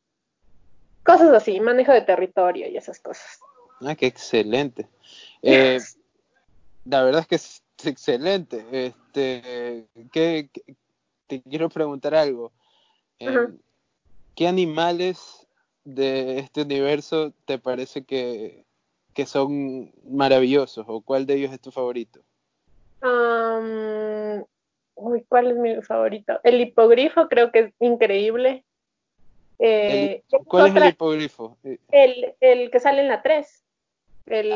cosas 1.03 1.33
así, 1.33 1.61
manejo 1.61 1.92
de 1.92 2.03
territorio 2.03 2.68
y 2.68 2.77
esas 2.77 3.01
cosas. 3.01 3.40
Ah, 3.81 3.94
qué 3.94 4.07
excelente. 4.07 4.88
Eh, 5.42 5.79
la 6.85 7.03
verdad 7.03 7.23
es 7.23 7.27
que 7.27 7.35
es 7.37 7.62
excelente. 7.87 8.66
Este, 8.73 9.87
¿qué, 10.12 10.51
te 11.27 11.40
quiero 11.40 11.70
preguntar 11.70 12.14
algo. 12.14 12.53
Eh, 13.18 13.49
¿Qué 14.35 14.46
animales 14.46 15.49
de 15.85 16.40
este 16.40 16.61
universo 16.61 17.33
te 17.46 17.59
parece 17.59 18.05
que 18.05 18.66
que 19.14 19.27
son 19.27 19.92
maravillosos? 20.05 20.85
¿O 20.88 21.01
cuál 21.01 21.27
de 21.27 21.35
ellos 21.35 21.53
es 21.53 21.61
tu 21.61 21.70
favorito? 21.70 22.20
uy, 24.94 25.25
¿cuál 25.29 25.51
es 25.51 25.57
mi 25.57 25.81
favorito? 25.83 26.38
El 26.44 26.61
hipogrifo 26.61 27.29
creo 27.29 27.51
que 27.51 27.59
es 27.61 27.73
increíble. 27.81 28.64
Eh, 29.59 30.23
¿Cuál 30.46 30.68
es 30.68 30.77
el 30.77 30.88
hipogrifo? 30.88 31.57
El, 31.90 32.35
el, 32.40 32.70
que 32.70 32.81
sale 32.81 33.03
en 33.03 33.09
la 33.09 33.23
3. 33.23 33.64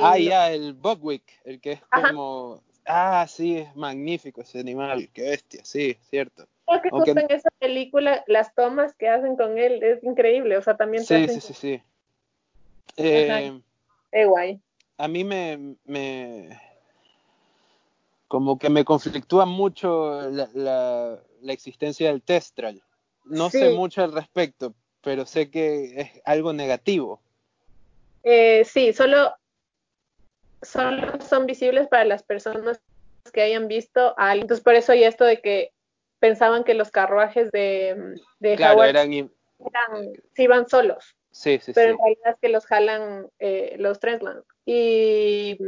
ah, 0.01 0.19
ya, 0.19 0.51
el 0.51 0.75
Bugwick, 0.75 1.40
el 1.45 1.61
que 1.61 1.73
es 1.73 1.81
como... 1.90 2.62
Ah, 2.87 3.27
sí, 3.27 3.57
es 3.57 3.75
magnífico 3.75 4.43
ese 4.43 4.61
animal, 4.61 5.09
qué 5.14 5.23
bestia, 5.23 5.64
sí, 5.64 5.97
cierto. 6.11 6.47
Creo 6.67 6.83
que 6.83 6.90
justo 6.90 7.19
en 7.19 7.31
esa 7.31 7.49
película, 7.59 8.23
las 8.27 8.55
tomas 8.55 8.95
que 8.95 9.09
hacen 9.09 9.37
con 9.37 9.57
él 9.57 9.83
es 9.83 10.05
increíble, 10.05 10.59
o 10.59 10.62
sea, 10.62 10.77
también... 10.77 11.03
Sí, 11.03 11.27
sí, 11.29 11.40
sí, 11.40 11.55
sí. 11.55 11.83
Eh, 12.97 13.59
guay. 14.22 14.61
A 14.96 15.09
mí 15.09 15.24
me, 15.24 15.77
me, 15.85 16.61
como 18.29 18.59
que 18.59 18.70
me 18.70 18.85
conflictúa 18.85 19.46
mucho 19.46 20.31
la, 20.31 20.48
la, 20.55 21.53
existencia 21.53 22.09
del 22.09 22.22
testral. 22.22 22.83
No 23.24 23.50
sé 23.50 23.70
mucho 23.70 24.03
al 24.03 24.12
respecto, 24.12 24.74
pero 25.03 25.27
sé 25.27 25.50
que 25.50 26.00
es 26.00 26.22
algo 26.24 26.53
negativo. 26.53 27.20
Eh, 28.22 28.64
sí, 28.64 28.92
solo, 28.92 29.35
solo 30.62 31.20
son 31.20 31.46
visibles 31.46 31.88
para 31.88 32.05
las 32.05 32.22
personas 32.22 32.81
que 33.33 33.42
hayan 33.42 33.68
visto 33.68 34.14
a 34.18 34.31
alguien. 34.31 34.44
Entonces, 34.44 34.64
por 34.64 34.74
eso 34.74 34.92
hay 34.92 35.05
esto 35.05 35.24
de 35.24 35.40
que 35.40 35.72
pensaban 36.18 36.64
que 36.64 36.74
los 36.74 36.90
carruajes 36.90 37.50
de, 37.53 38.16
de 38.40 38.55
Howard 38.64 38.90
eran, 38.90 39.31
iban 40.37 40.68
solos. 40.68 41.16
Sí, 41.35 41.59
sí, 41.59 41.73
pero 41.75 41.90
en 41.90 41.99
realidad 41.99 42.33
es 42.35 42.38
que 42.40 42.49
los 42.49 42.64
jalan 42.64 43.27
eh, 43.40 43.75
los 43.79 43.99
Trensland. 43.99 44.44
Y, 44.64 45.59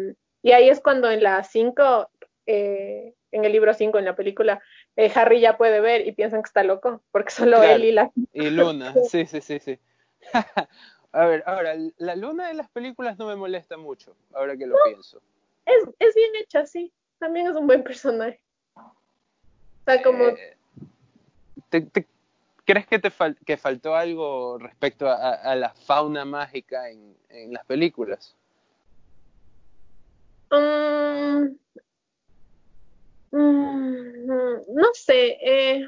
y 0.41 0.53
ahí 0.53 0.69
es 0.69 0.81
cuando 0.81 1.11
en 1.11 1.25
la 1.25 1.43
5 1.43 2.09
eh, 2.47 3.15
en 3.33 3.45
el 3.45 3.53
libro 3.53 3.75
5, 3.75 3.99
en 3.99 4.05
la 4.05 4.15
película, 4.15 4.63
eh, 4.95 5.11
Harry 5.15 5.41
ya 5.41 5.57
puede 5.57 5.81
ver 5.81 6.07
y 6.07 6.13
piensan 6.13 6.43
que 6.43 6.47
está 6.47 6.63
loco, 6.63 7.03
porque 7.11 7.33
solo 7.33 7.63
él 7.63 7.85
y 7.85 7.93
la... 7.93 8.11
Y 8.33 8.51
Luna, 8.51 8.95
sí, 9.11 9.27
sí, 9.27 9.41
sí, 9.41 9.59
sí. 9.59 9.79
a 11.13 11.27
ver, 11.27 11.43
ahora, 11.47 11.75
la 11.99 12.15
Luna 12.15 12.47
de 12.47 12.55
las 12.55 12.71
películas 12.71 13.19
no 13.19 13.27
me 13.27 13.35
molesta 13.35 13.77
mucho, 13.77 14.17
ahora 14.33 14.57
que 14.57 14.67
lo 14.67 14.77
pienso. 14.87 15.21
Es, 15.67 15.83
es, 15.99 16.15
bien 16.15 16.31
hecha, 16.41 16.65
sí. 16.65 16.93
También 17.19 17.49
es 17.49 17.57
un 17.57 17.67
buen 17.67 17.83
personaje. 17.83 18.41
O 18.77 19.85
sea, 19.85 20.01
como... 20.03 20.29
Eh, 20.29 20.57
¿Crees 22.67 22.87
que 22.87 22.99
te 22.99 23.11
que 23.47 23.57
faltó 23.57 23.95
algo 23.95 24.59
respecto 24.59 25.09
a, 25.09 25.55
la 25.55 25.71
fauna 25.71 26.25
mágica 26.25 26.91
en, 26.91 27.17
en 27.31 27.53
las 27.53 27.65
películas? 27.65 28.37
Um, 30.51 31.57
Mm, 33.37 34.63
no 34.75 34.89
sé, 34.95 35.37
eh, 35.43 35.87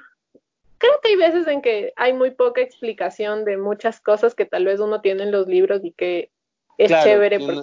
creo 0.77 1.01
que 1.03 1.09
hay 1.09 1.17
veces 1.17 1.47
en 1.47 1.62
que 1.62 1.93
hay 1.97 2.12
muy 2.12 2.31
poca 2.33 2.61
explicación 2.61 3.45
de 3.45 3.57
muchas 3.57 4.01
cosas 4.01 4.35
que 4.35 4.45
tal 4.45 4.67
vez 4.67 4.81
uno 4.81 5.01
tiene 5.01 5.23
en 5.23 5.33
los 5.33 5.47
libros 5.47 5.81
y 5.83 5.93
que 5.93 6.31
es 6.77 6.91
chévere 6.91 7.38
porque 7.38 7.62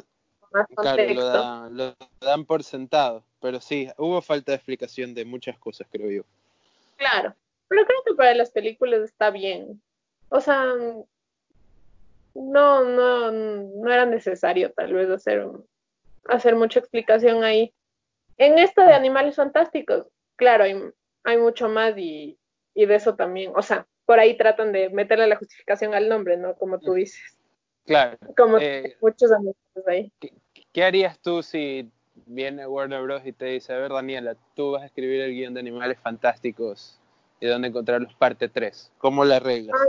más 0.51 0.67
contexto. 0.73 1.69
lo, 1.69 1.95
dan 2.19 2.45
por 2.45 2.63
sentado, 2.63 3.23
pero 3.41 3.62
sí, 3.62 3.89
hubo 3.97 4.21
falta 4.21 4.54
de 4.54 4.56
explicación 4.56 5.13
de 5.13 5.25
muchas 5.25 5.60
cosas, 5.60 5.88
creo 5.91 6.10
yo. 6.10 6.23
Claro, 6.97 7.36
pero 7.67 7.86
creo 7.86 7.99
que 8.06 8.15
para 8.15 8.34
las 8.34 8.51
películas 8.51 9.01
está 9.01 9.32
bien. 9.32 9.82
O 10.30 10.39
sea, 10.41 10.73
no, 12.36 12.84
no, 12.84 13.32
no 13.32 13.91
era 13.91 14.06
necesario 14.06 14.71
tal 14.73 14.93
vez 14.93 15.10
hacer, 15.10 15.47
hacer 16.25 16.56
mucha 16.56 16.80
explicación 16.80 17.43
ahí. 17.43 17.73
En 18.38 18.60
esto 18.60 18.82
de 18.82 18.93
animales 18.93 19.36
fantásticos, 19.36 20.08
claro, 20.36 20.65
hay, 20.65 20.75
hay 21.23 21.38
mucho 21.38 21.69
más 21.69 21.93
y, 21.97 22.38
de 22.75 22.95
eso 22.95 23.15
también, 23.15 23.54
o 23.56 23.62
sea, 23.62 23.88
por 24.06 24.19
ahí 24.19 24.38
tratan 24.38 24.71
de 24.73 24.89
meterle 24.89 25.28
la 25.28 25.38
justificación 25.38 25.93
al 25.93 26.10
nombre, 26.10 26.38
¿no? 26.38 26.56
Como 26.56 26.80
tú 26.80 26.93
dices. 26.93 27.38
Claro. 27.86 28.17
Como 28.36 28.58
eh, 28.58 28.97
muchos 29.01 29.32
amigos 29.32 29.56
ahí. 29.88 30.12
¿qué, 30.73 30.84
harías 30.84 31.17
tú 31.19 31.41
si 31.41 31.89
viene 32.25 32.67
Warner 32.67 33.01
Bros. 33.04 33.25
y 33.25 33.32
te 33.32 33.45
dice, 33.45 33.73
a 33.73 33.78
ver, 33.78 33.91
Daniela, 33.91 34.36
tú 34.56 34.71
vas 34.71 34.84
a 34.84 34.88
escribir 34.88 35.21
el 35.21 35.34
guion 35.34 35.54
de 35.54 35.62
animales 35.62 35.97
fantásticos 35.99 36.99
y 37.45 37.49
dónde 37.49 37.67
encontrarlos 37.69 38.13
parte 38.15 38.49
3? 38.49 38.91
¿Cómo 38.97 39.25
la 39.25 39.38
arreglas? 39.38 39.79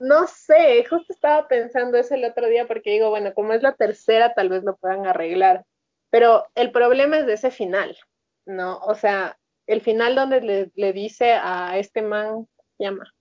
no 0.00 0.26
sé, 0.26 0.84
justo 0.88 1.12
estaba 1.12 1.48
pensando 1.48 1.96
eso 1.96 2.14
el 2.14 2.24
otro 2.24 2.46
día 2.48 2.66
porque 2.66 2.90
digo, 2.90 3.10
bueno, 3.10 3.32
como 3.32 3.52
es 3.52 3.62
la 3.62 3.72
tercera, 3.72 4.34
tal 4.34 4.48
vez 4.48 4.62
lo 4.64 4.76
puedan 4.76 5.06
arreglar. 5.06 5.64
Pero 6.10 6.46
el 6.54 6.70
problema 6.72 7.18
es 7.18 7.26
de 7.26 7.34
ese 7.34 7.50
final, 7.50 7.96
¿no? 8.44 8.78
O 8.78 8.94
sea, 8.94 9.38
el 9.66 9.80
final 9.80 10.14
donde 10.14 10.70
le, 10.74 10.92
dice 10.92 11.32
a 11.32 11.78
este 11.78 12.02
man, 12.02 12.46
se 12.76 12.84
llama? 12.84 13.12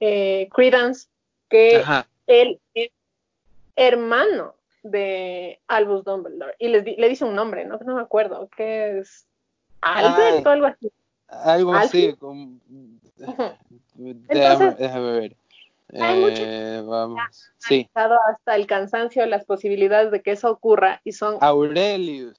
Eh, 0.00 0.48
Credence, 0.52 1.08
que 1.48 1.82
él 2.26 2.60
es 2.74 2.90
hermano 3.76 4.56
de 4.82 5.60
Albus 5.68 6.04
Dumbledore. 6.04 6.56
Y 6.58 6.68
le, 6.68 6.82
le 6.82 7.08
dice 7.08 7.24
un 7.24 7.36
nombre, 7.36 7.64
¿no? 7.64 7.78
No 7.78 7.94
me 7.94 8.02
acuerdo, 8.02 8.48
que 8.56 8.98
es 8.98 9.26
Albert 9.80 10.46
o 10.46 10.50
algo 10.50 10.66
así. 10.66 10.90
Algo 11.44 11.74
así. 11.74 12.14
Como... 12.14 12.58
Entonces, 13.98 14.78
déjame, 14.78 15.12
ver. 15.12 15.36
Eh, 15.94 16.82
vamos. 16.86 17.20
Sí. 17.58 17.88
hasta 17.94 18.56
el 18.56 18.66
cansancio 18.66 19.26
las 19.26 19.44
posibilidades 19.44 20.10
de 20.10 20.22
que 20.22 20.32
eso 20.32 20.50
ocurra 20.50 21.00
y 21.04 21.12
son 21.12 21.36
Aurelius. 21.40 22.38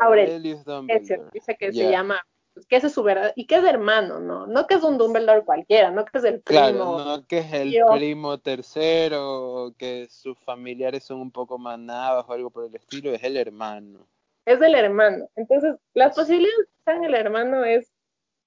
Aurelius, 0.00 0.64
Dumbledore. 0.64 1.30
dice 1.32 1.56
que 1.56 1.72
se 1.72 1.90
llama 1.90 2.22
que 2.68 2.76
ese 2.76 2.88
es 2.88 2.92
su 2.92 3.02
verdad 3.02 3.32
y 3.36 3.46
que 3.46 3.56
es 3.56 3.64
hermano, 3.64 4.20
¿no? 4.20 4.46
No 4.46 4.66
que 4.66 4.74
es 4.74 4.82
un 4.82 4.98
Dumbledore 4.98 5.44
cualquiera, 5.44 5.90
no 5.90 6.04
que 6.04 6.18
es 6.18 6.24
el 6.24 6.40
primo. 6.40 6.60
Claro, 6.60 7.04
no 7.04 7.26
que 7.26 7.38
es 7.38 7.52
el 7.52 7.74
primo 7.92 8.38
tercero, 8.38 9.74
que 9.78 10.08
sus 10.10 10.38
familiares 10.40 11.04
son 11.04 11.20
un 11.20 11.30
poco 11.30 11.58
más 11.58 11.78
navas 11.78 12.24
o 12.28 12.32
algo 12.32 12.50
por 12.50 12.64
el 12.64 12.74
estilo, 12.74 13.12
es 13.12 13.22
el 13.22 13.36
hermano. 13.36 14.06
Es 14.44 14.60
el 14.60 14.74
hermano. 14.74 15.28
Entonces, 15.36 15.76
las 15.94 16.16
posibilidades 16.16 16.58
de 16.58 16.64
que 16.64 16.82
sean 16.84 17.04
el 17.04 17.14
hermano 17.14 17.64
es, 17.64 17.92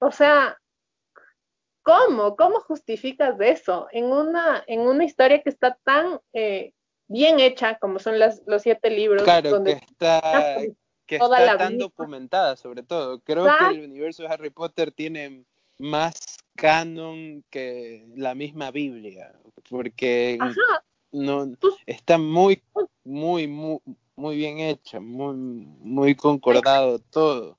o 0.01 0.11
sea, 0.11 0.57
¿Cómo? 1.83 2.35
¿Cómo 2.35 2.59
justificas 2.59 3.39
eso? 3.39 3.87
En 3.91 4.05
una, 4.05 4.63
en 4.67 4.81
una 4.81 5.03
historia 5.03 5.41
que 5.41 5.49
está 5.49 5.77
tan 5.83 6.19
eh, 6.33 6.73
bien 7.07 7.39
hecha 7.39 7.77
como 7.79 7.99
son 7.99 8.19
las, 8.19 8.43
los 8.45 8.61
siete 8.61 8.89
libros. 8.91 9.23
Claro, 9.23 9.49
donde 9.49 9.79
que 9.79 9.85
está, 9.85 10.57
que 11.07 11.15
está 11.15 11.57
tan 11.57 11.77
documentada 11.77 12.55
sobre 12.55 12.83
todo. 12.83 13.19
Creo 13.21 13.45
que 13.45 13.75
el 13.75 13.85
universo 13.85 14.23
de 14.23 14.29
Harry 14.29 14.51
Potter 14.51 14.91
tiene 14.91 15.43
más 15.79 16.37
canon 16.55 17.43
que 17.49 18.05
la 18.15 18.35
misma 18.35 18.69
Biblia, 18.69 19.33
porque 19.67 20.37
no 21.11 21.51
pues 21.59 21.73
está 21.87 22.19
muy, 22.19 22.61
muy, 23.03 23.47
muy, 23.47 23.79
muy 24.15 24.35
bien 24.35 24.59
hecha, 24.59 24.99
muy, 24.99 25.35
muy 25.35 26.13
concordado 26.15 26.99
todo. 26.99 27.57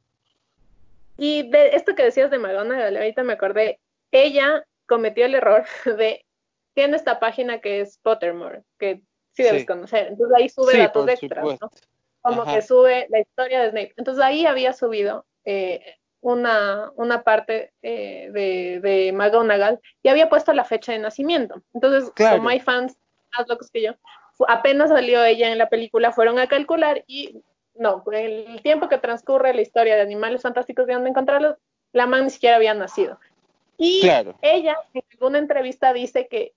Y 1.25 1.49
de 1.49 1.77
esto 1.77 1.95
que 1.95 2.03
decías 2.03 2.33
de 2.33 2.41
McGonagall, 2.41 2.97
ahorita 2.97 3.23
me 3.23 3.35
acordé, 3.35 3.79
ella 4.11 4.65
cometió 4.89 5.25
el 5.25 5.37
error 5.37 5.65
de, 5.97 6.27
tiene 6.75 6.97
esta 6.97 7.21
página 7.21 7.61
que 7.61 7.81
es 7.81 7.99
Pottermore, 7.99 8.65
que 8.77 9.03
sí 9.31 9.45
debes 9.45 9.65
conocer, 9.65 10.09
entonces 10.09 10.37
ahí 10.37 10.49
sube 10.49 10.77
datos 10.77 11.09
extras, 11.09 11.45
¿no? 11.61 11.71
Como 12.23 12.45
que 12.45 12.61
sube 12.61 13.07
la 13.09 13.21
historia 13.21 13.63
de 13.63 13.71
Snape. 13.71 13.95
Entonces 13.99 14.25
ahí 14.25 14.47
había 14.47 14.73
subido 14.73 15.25
eh, 15.45 15.95
una, 16.23 16.91
una 16.97 17.23
parte 17.23 17.73
eh, 17.83 18.29
de, 18.33 18.81
de 18.81 19.13
McGonagall 19.13 19.79
y 20.03 20.09
había 20.09 20.29
puesto 20.29 20.53
la 20.53 20.65
fecha 20.65 20.91
de 20.91 20.99
nacimiento. 20.99 21.63
Entonces, 21.73 22.11
como 22.17 22.49
hay 22.49 22.59
fans 22.59 22.97
más 23.39 23.49
locos 23.49 23.71
que 23.71 23.83
yo, 23.83 23.93
apenas 24.49 24.91
salió 24.91 25.25
ella 25.25 25.53
en 25.53 25.59
la 25.59 25.69
película, 25.69 26.11
fueron 26.11 26.41
a 26.41 26.49
calcular 26.49 27.05
y 27.07 27.45
no, 27.75 28.05
el 28.13 28.61
tiempo 28.63 28.89
que 28.89 28.99
transcurre 28.99 29.55
la 29.55 29.63
historia 29.63 29.97
de 29.97 30.03
animales 30.03 30.43
fantásticos 30.43 30.87
de 30.87 30.95
dónde 30.95 31.11
encontrarlos, 31.11 31.57
la 31.93 32.07
man 32.07 32.25
ni 32.25 32.31
siquiera 32.31 32.57
había 32.57 32.75
nacido. 32.75 33.19
Y 33.79 34.03
ella 34.43 34.77
en 34.95 35.03
alguna 35.13 35.39
entrevista 35.39 35.93
dice 35.93 36.29
que 36.29 36.53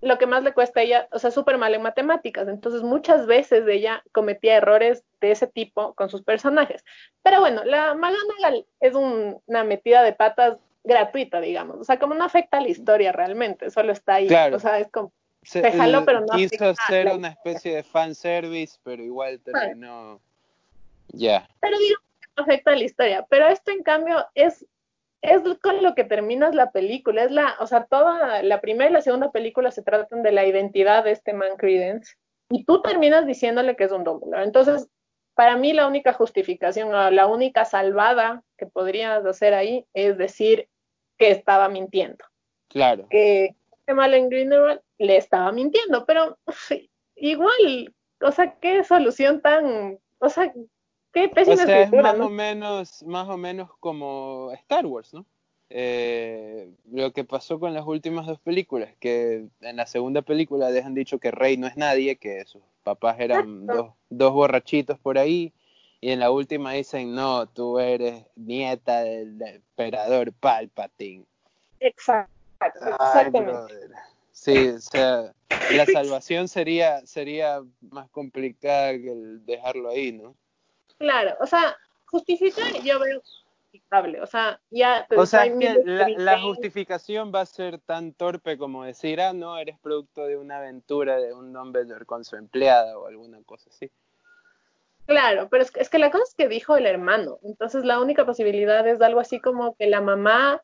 lo 0.00 0.18
que 0.18 0.26
más 0.26 0.42
le 0.42 0.52
cuesta 0.52 0.80
a 0.80 0.82
ella, 0.82 1.08
o 1.12 1.18
sea, 1.18 1.30
súper 1.30 1.56
mal 1.56 1.74
en 1.74 1.82
matemáticas, 1.82 2.46
entonces 2.48 2.82
muchas 2.82 3.26
veces 3.26 3.64
ella 3.66 4.02
cometía 4.12 4.56
errores 4.56 5.02
de 5.20 5.30
ese 5.30 5.46
tipo 5.46 5.94
con 5.94 6.10
sus 6.10 6.22
personajes. 6.22 6.84
Pero 7.22 7.40
bueno, 7.40 7.64
la 7.64 7.94
McGonagall 7.94 8.66
es 8.80 8.94
una 8.94 9.64
metida 9.64 10.02
de 10.02 10.12
patas 10.12 10.58
gratuita, 10.84 11.40
digamos, 11.40 11.78
o 11.78 11.84
sea, 11.84 11.98
como 11.98 12.14
no 12.14 12.24
afecta 12.24 12.58
a 12.58 12.60
la 12.60 12.68
historia 12.68 13.12
realmente, 13.12 13.70
solo 13.70 13.92
está 13.92 14.16
ahí, 14.16 14.28
o 14.52 14.58
sea, 14.58 14.78
es 14.78 14.90
como, 14.90 15.12
se, 15.42 15.72
jaló, 15.72 16.04
pero 16.04 16.20
no 16.20 16.36
Quiso 16.36 16.68
hacer 16.68 17.08
una 17.08 17.28
especie 17.28 17.74
de 17.74 17.82
fanservice, 17.82 18.78
pero 18.82 19.02
igual 19.02 19.40
terminó, 19.40 20.20
ya. 21.16 21.48
Pero 21.60 21.78
digo, 21.78 21.96
no 22.36 22.42
afecta 22.42 22.72
a 22.72 22.76
la 22.76 22.84
historia, 22.84 23.26
pero 23.28 23.46
esto 23.48 23.70
en 23.70 23.82
cambio 23.82 24.26
es 24.34 24.66
es 25.24 25.40
con 25.62 25.82
lo 25.82 25.94
que 25.94 26.04
terminas 26.04 26.54
la 26.54 26.70
película, 26.70 27.24
es 27.24 27.30
la, 27.30 27.56
o 27.58 27.66
sea, 27.66 27.86
toda 27.86 28.42
la 28.42 28.60
primera 28.60 28.90
y 28.90 28.92
la 28.92 29.00
segunda 29.00 29.32
película 29.32 29.70
se 29.70 29.82
tratan 29.82 30.22
de 30.22 30.32
la 30.32 30.44
identidad 30.44 31.02
de 31.02 31.12
este 31.12 31.32
man 31.32 31.56
Credence 31.56 32.14
y 32.50 32.64
tú 32.64 32.82
terminas 32.82 33.26
diciéndole 33.26 33.74
que 33.74 33.84
es 33.84 33.92
un 33.92 34.04
Dumbledore. 34.04 34.44
Entonces, 34.44 34.86
para 35.34 35.56
mí 35.56 35.72
la 35.72 35.86
única 35.86 36.12
justificación, 36.12 36.92
la 36.92 37.26
única 37.26 37.64
salvada 37.64 38.42
que 38.58 38.66
podrías 38.66 39.24
hacer 39.24 39.54
ahí 39.54 39.86
es 39.94 40.18
decir 40.18 40.68
que 41.16 41.30
estaba 41.30 41.70
mintiendo. 41.70 42.22
Claro. 42.68 43.06
Que 43.08 43.56
en 43.86 44.28
Grindelwald 44.28 44.80
le 44.98 45.16
estaba 45.16 45.52
mintiendo, 45.52 46.04
pero 46.04 46.38
igual, 47.16 47.94
o 48.20 48.30
sea, 48.30 48.56
qué 48.60 48.84
solución 48.84 49.40
tan, 49.40 49.98
o 50.18 50.28
sea, 50.28 50.52
qué 51.14 51.28
pésima 51.28 51.62
o 51.62 51.66
sea, 51.66 51.82
es 51.82 51.92
más 51.92 52.18
o 52.18 52.28
menos, 52.28 53.02
más 53.04 53.28
o 53.28 53.36
menos 53.38 53.70
como 53.78 54.50
Star 54.52 54.84
Wars, 54.84 55.14
¿no? 55.14 55.24
Eh, 55.70 56.70
lo 56.92 57.12
que 57.12 57.24
pasó 57.24 57.58
con 57.58 57.72
las 57.72 57.86
últimas 57.86 58.26
dos 58.26 58.38
películas, 58.40 58.90
que 59.00 59.46
en 59.60 59.76
la 59.76 59.86
segunda 59.86 60.22
película 60.22 60.70
dejan 60.70 60.94
dicho 60.94 61.18
que 61.18 61.30
Rey 61.30 61.56
no 61.56 61.66
es 61.66 61.76
nadie, 61.76 62.16
que 62.16 62.44
sus 62.44 62.62
papás 62.82 63.16
eran 63.18 63.66
dos, 63.66 63.92
dos 64.10 64.32
borrachitos 64.32 64.98
por 64.98 65.16
ahí, 65.16 65.52
y 66.00 66.10
en 66.10 66.20
la 66.20 66.30
última 66.30 66.72
dicen, 66.72 67.14
no, 67.14 67.46
tú 67.46 67.78
eres 67.78 68.24
nieta 68.36 69.00
del, 69.00 69.40
emperador 69.40 70.32
Palpatine. 70.32 71.24
Exacto, 71.80 72.30
exactamente. 72.60 73.74
sí, 74.32 74.68
o 74.68 74.80
sea, 74.80 75.32
la 75.70 75.86
salvación 75.86 76.48
sería, 76.48 77.06
sería 77.06 77.62
más 77.90 78.10
complicada 78.10 78.92
que 78.92 79.10
el 79.10 79.46
dejarlo 79.46 79.88
ahí, 79.88 80.12
¿no? 80.12 80.34
Claro, 80.98 81.36
o 81.40 81.46
sea, 81.46 81.76
justificar 82.06 82.72
yo 82.82 82.98
veo 82.98 83.20
o 84.22 84.26
sea, 84.26 84.60
ya... 84.70 85.06
O 85.16 85.26
sea, 85.26 85.46
la, 85.46 86.40
justificación 86.40 87.32
va 87.34 87.40
a 87.40 87.46
ser 87.46 87.78
tan 87.78 88.12
torpe 88.12 88.56
como 88.56 88.84
decir, 88.84 89.20
ah, 89.20 89.32
no, 89.32 89.58
eres 89.58 89.78
producto 89.78 90.26
de 90.26 90.36
una 90.36 90.58
aventura 90.58 91.20
de 91.20 91.32
un 91.32 91.52
Dumbledore 91.52 92.04
con 92.04 92.24
su 92.24 92.36
empleada 92.36 92.98
o 92.98 93.06
alguna 93.06 93.42
cosa 93.44 93.70
así. 93.70 93.90
Claro, 95.06 95.48
pero 95.50 95.64
es 95.64 95.90
que, 95.90 95.98
la 95.98 96.10
cosa 96.10 96.24
es 96.24 96.34
que 96.34 96.48
dijo 96.48 96.76
el 96.76 96.86
hermano, 96.86 97.38
entonces 97.42 97.84
la 97.84 98.00
única 98.00 98.24
posibilidad 98.24 98.86
es 98.88 99.00
algo 99.02 99.20
así 99.20 99.38
como 99.38 99.76
que 99.76 99.86
la 99.86 100.00
mamá 100.00 100.62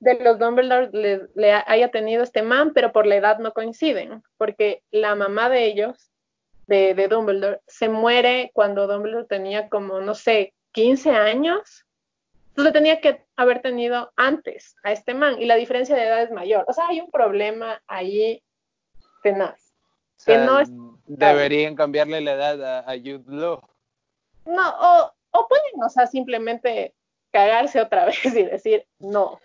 de 0.00 0.18
los 0.20 0.38
Dumbledore 0.38 1.28
le, 1.34 1.52
haya 1.52 1.90
tenido 1.90 2.22
este 2.22 2.42
man, 2.42 2.72
pero 2.74 2.92
por 2.92 3.06
la 3.06 3.16
edad 3.16 3.38
no 3.38 3.52
coinciden, 3.52 4.22
porque 4.38 4.82
la 4.90 5.14
mamá 5.14 5.50
de 5.50 5.66
ellos, 5.66 6.10
de, 6.66 6.94
de 6.94 7.08
Dumbledore, 7.08 7.60
se 7.66 7.88
muere 7.88 8.50
cuando 8.54 8.86
Dumbledore 8.86 9.26
tenía 9.26 9.68
como, 9.68 10.00
no 10.00 10.14
sé, 10.14 10.54
15 10.72 11.10
años, 11.10 11.86
entonces 12.48 12.72
tenía 12.72 13.00
que 13.00 13.24
haber 13.36 13.62
tenido 13.62 14.12
antes 14.16 14.76
a 14.84 14.92
este 14.92 15.14
man 15.14 15.40
y 15.40 15.46
la 15.46 15.56
diferencia 15.56 15.96
de 15.96 16.06
edad 16.06 16.22
es 16.22 16.30
mayor. 16.30 16.64
O 16.68 16.72
sea, 16.72 16.88
hay 16.88 17.00
un 17.00 17.10
problema 17.10 17.82
ahí 17.86 18.42
tenaz. 19.22 19.74
que 20.26 20.36
no 20.36 20.58
es... 20.58 20.68
Deberían 21.06 21.74
cambiarle 21.74 22.20
la 22.20 22.32
edad 22.32 22.62
a, 22.62 22.78
a 22.80 22.96
Jude 22.96 23.24
Law. 23.26 23.60
No, 24.44 24.68
o, 24.68 25.12
o 25.30 25.48
pueden, 25.48 25.82
o 25.82 25.88
sea, 25.88 26.06
simplemente 26.06 26.94
cagarse 27.30 27.80
otra 27.80 28.04
vez 28.06 28.24
y 28.24 28.44
decir, 28.44 28.86
no, 28.98 29.40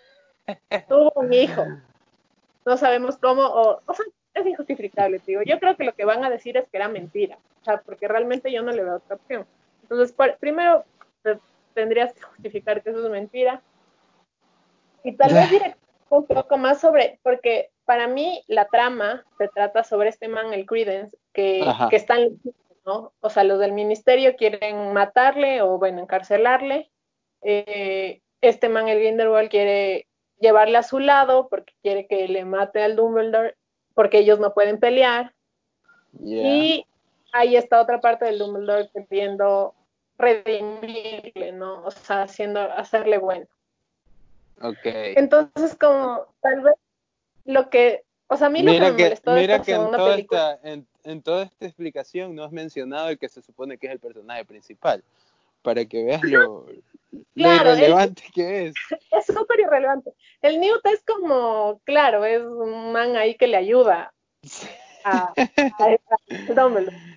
tuvo 0.88 1.12
un 1.16 1.32
hijo. 1.32 1.64
No 2.66 2.76
sabemos 2.76 3.16
cómo, 3.16 3.40
o, 3.46 3.80
o 3.86 3.94
sea, 3.94 4.04
es 4.38 4.46
injustificable, 4.46 5.20
digo. 5.26 5.42
Yo 5.42 5.58
creo 5.58 5.76
que 5.76 5.84
lo 5.84 5.94
que 5.94 6.04
van 6.04 6.24
a 6.24 6.30
decir 6.30 6.56
es 6.56 6.68
que 6.68 6.76
era 6.76 6.88
mentira, 6.88 7.38
o 7.60 7.64
sea, 7.64 7.80
porque 7.80 8.08
realmente 8.08 8.52
yo 8.52 8.62
no 8.62 8.72
le 8.72 8.82
veo 8.82 8.96
otra 8.96 9.16
opción. 9.16 9.46
Entonces, 9.82 10.14
primero, 10.38 10.84
tendrías 11.74 12.12
que 12.12 12.22
justificar 12.22 12.82
que 12.82 12.90
eso 12.90 13.04
es 13.04 13.10
mentira. 13.10 13.62
Y 15.04 15.12
tal 15.12 15.32
vez 15.32 15.50
diré 15.50 15.76
un 16.10 16.26
poco 16.26 16.58
más 16.58 16.80
sobre, 16.80 17.18
porque 17.22 17.70
para 17.84 18.08
mí 18.08 18.42
la 18.48 18.66
trama 18.66 19.24
se 19.38 19.48
trata 19.48 19.84
sobre 19.84 20.08
este 20.08 20.28
man, 20.28 20.52
el 20.52 20.66
Credence, 20.66 21.16
que, 21.32 21.64
que 21.88 21.96
están, 21.96 22.38
¿no? 22.84 23.12
O 23.20 23.30
sea, 23.30 23.44
los 23.44 23.58
del 23.60 23.72
ministerio 23.72 24.36
quieren 24.36 24.92
matarle 24.92 25.62
o, 25.62 25.78
bueno, 25.78 26.00
encarcelarle. 26.00 26.90
Eh, 27.42 28.20
este 28.40 28.68
man, 28.68 28.88
el 28.88 28.98
Grindelwald, 28.98 29.48
quiere 29.48 30.06
llevarle 30.40 30.78
a 30.78 30.82
su 30.82 30.98
lado 30.98 31.48
porque 31.48 31.72
quiere 31.82 32.06
que 32.06 32.28
le 32.28 32.44
mate 32.44 32.82
al 32.82 32.96
Dumbledore, 32.96 33.56
porque 33.98 34.18
ellos 34.18 34.38
no 34.38 34.54
pueden 34.54 34.78
pelear. 34.78 35.34
Y 36.24 36.86
ahí 37.32 37.56
está 37.56 37.80
otra 37.80 38.00
parte 38.00 38.26
del 38.26 38.38
Dumbledore 38.38 38.88
queriendo 38.94 39.74
redimirle, 40.16 41.50
¿no? 41.50 41.84
O 41.84 41.90
sea, 41.90 42.22
haciendo, 42.22 42.60
hacerle 42.60 43.18
bueno. 43.18 43.46
Ok. 44.62 44.84
Entonces, 44.84 45.74
como 45.74 46.26
tal 46.40 46.60
vez 46.60 46.74
lo 47.44 47.70
que, 47.70 48.04
o 48.28 48.36
sea, 48.36 48.46
a 48.46 48.50
mí 48.50 48.62
lo 48.62 48.70
que 48.70 48.78
me 48.78 48.92
molestó 48.92 49.32
mira 49.32 49.62
que 49.62 49.72
en 49.72 49.90
toda, 49.90 50.16
esta, 50.16 50.60
en, 50.62 51.22
toda 51.22 51.42
esta 51.42 51.66
explicación 51.66 52.36
no 52.36 52.44
has 52.44 52.52
mencionado 52.52 53.08
el 53.08 53.18
que 53.18 53.28
se 53.28 53.42
supone 53.42 53.78
que 53.78 53.88
es 53.88 53.94
el 53.94 53.98
personaje 53.98 54.44
principal, 54.44 55.02
para 55.62 55.84
que 55.86 56.04
veas 56.04 56.22
lo, 56.22 56.66
irrelevante 57.34 58.22
que 58.34 58.66
es. 58.68 58.74
Es 59.10 59.26
súper 59.26 59.60
irrelevante. 59.60 60.12
El 60.42 60.60
Newt 60.60 60.84
es 60.86 61.02
como, 61.04 61.80
claro, 61.84 62.24
es 62.24 62.42
un 62.42 62.92
man 62.92 63.16
ahí 63.16 63.36
que 63.36 63.46
le 63.46 63.56
ayuda 63.56 64.12
a, 65.04 65.32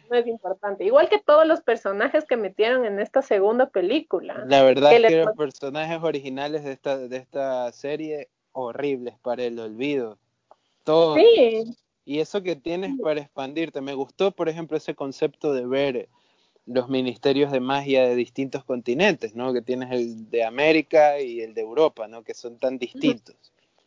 no 0.10 0.18
es 0.18 0.28
importante. 0.28 0.84
Igual 0.84 1.10
que 1.10 1.20
todos 1.20 1.48
los 1.48 1.62
personajes 1.62 2.26
que 2.26 2.38
metieron 2.38 2.86
en 2.86 3.00
esta 3.00 3.22
segunda 3.22 3.70
película. 3.70 4.44
La 4.48 4.64
verdad 4.64 4.94
es 4.94 5.08
que 5.08 5.26
los 5.26 5.36
personajes 5.36 6.00
originales 6.02 6.64
de 6.64 6.74
esta, 6.74 6.98
de 6.98 7.18
esta 7.18 7.72
serie, 7.72 8.30
horribles 8.52 9.16
para 9.22 9.44
el 9.44 9.60
olvido. 9.60 10.18
Todos. 10.84 11.18
Sí. 11.18 11.64
Y 12.04 12.20
eso 12.20 12.42
que 12.42 12.56
tienes 12.56 13.00
para 13.02 13.22
expandirte. 13.22 13.80
Me 13.80 13.94
gustó, 13.94 14.32
por 14.32 14.50
ejemplo, 14.50 14.76
ese 14.76 14.96
concepto 14.96 15.54
de 15.54 15.66
ver 15.66 16.10
los 16.66 16.90
ministerios 16.90 17.52
de 17.52 17.60
magia 17.60 18.08
de 18.08 18.16
distintos 18.16 18.64
continentes, 18.64 19.36
¿no? 19.36 19.54
Que 19.54 19.62
tienes 19.62 19.92
el 19.92 20.30
de 20.30 20.44
América 20.44 21.20
y 21.20 21.42
el 21.42 21.54
de 21.54 21.62
Europa, 21.62 22.08
¿no? 22.08 22.24
Que 22.24 22.34
son 22.34 22.58
tan 22.58 22.78
distintos. 22.78 23.36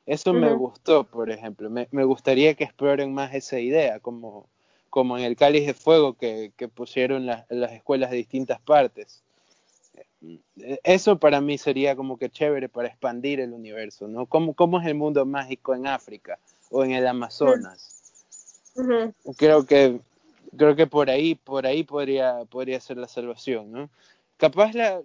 Eso 0.07 0.35
me 0.35 0.53
gustó, 0.53 1.05
por 1.05 1.31
ejemplo. 1.31 1.71
Me, 1.71 1.89
me, 1.91 2.05
gustaría 2.05 2.55
que 2.55 2.65
exploren 2.65 3.15
más 3.15 3.35
esa 3.35 3.59
idea, 3.59 4.01
como, 4.01 4.47
como 4.91 5.17
en 5.17 5.25
el 5.25 5.35
Cáliz 5.37 5.67
de 5.67 5.73
Fuego 5.73 6.15
que, 6.15 6.53
que 6.57 6.69
pusieron 6.69 7.25
las 7.27 7.73
escuelas 7.73 8.11
de 8.11 8.19
distintas 8.19 8.61
partes. 8.61 9.23
Eso 10.83 11.19
para 11.19 11.41
mí 11.41 11.59
sería 11.59 11.97
como 11.97 12.19
que 12.19 12.31
chévere 12.31 12.69
para 12.69 12.89
expandir 12.89 13.41
el 13.41 13.53
universo, 13.53 14.09
¿no? 14.09 14.27
¿Cómo, 14.27 14.55
cómo 14.55 14.81
es 14.81 14.87
el 14.87 14.95
mundo 14.95 15.25
mágico 15.27 15.75
en 15.75 15.87
África 15.87 16.39
o 16.71 16.85
en 16.85 16.93
el 16.93 17.07
Amazonas? 17.07 18.03
Creo 19.37 19.67
que 19.67 20.01
creo 20.57 20.77
que 20.77 20.87
por 20.87 21.11
ahí 21.11 21.35
por 21.35 21.67
ahí 21.67 21.85
podría 21.85 22.45
podría 22.47 22.81
ser 22.81 22.97
la 22.99 23.09
salvación, 23.09 23.73
¿no? 23.73 23.91
Capaz 24.37 24.75
la, 24.75 25.01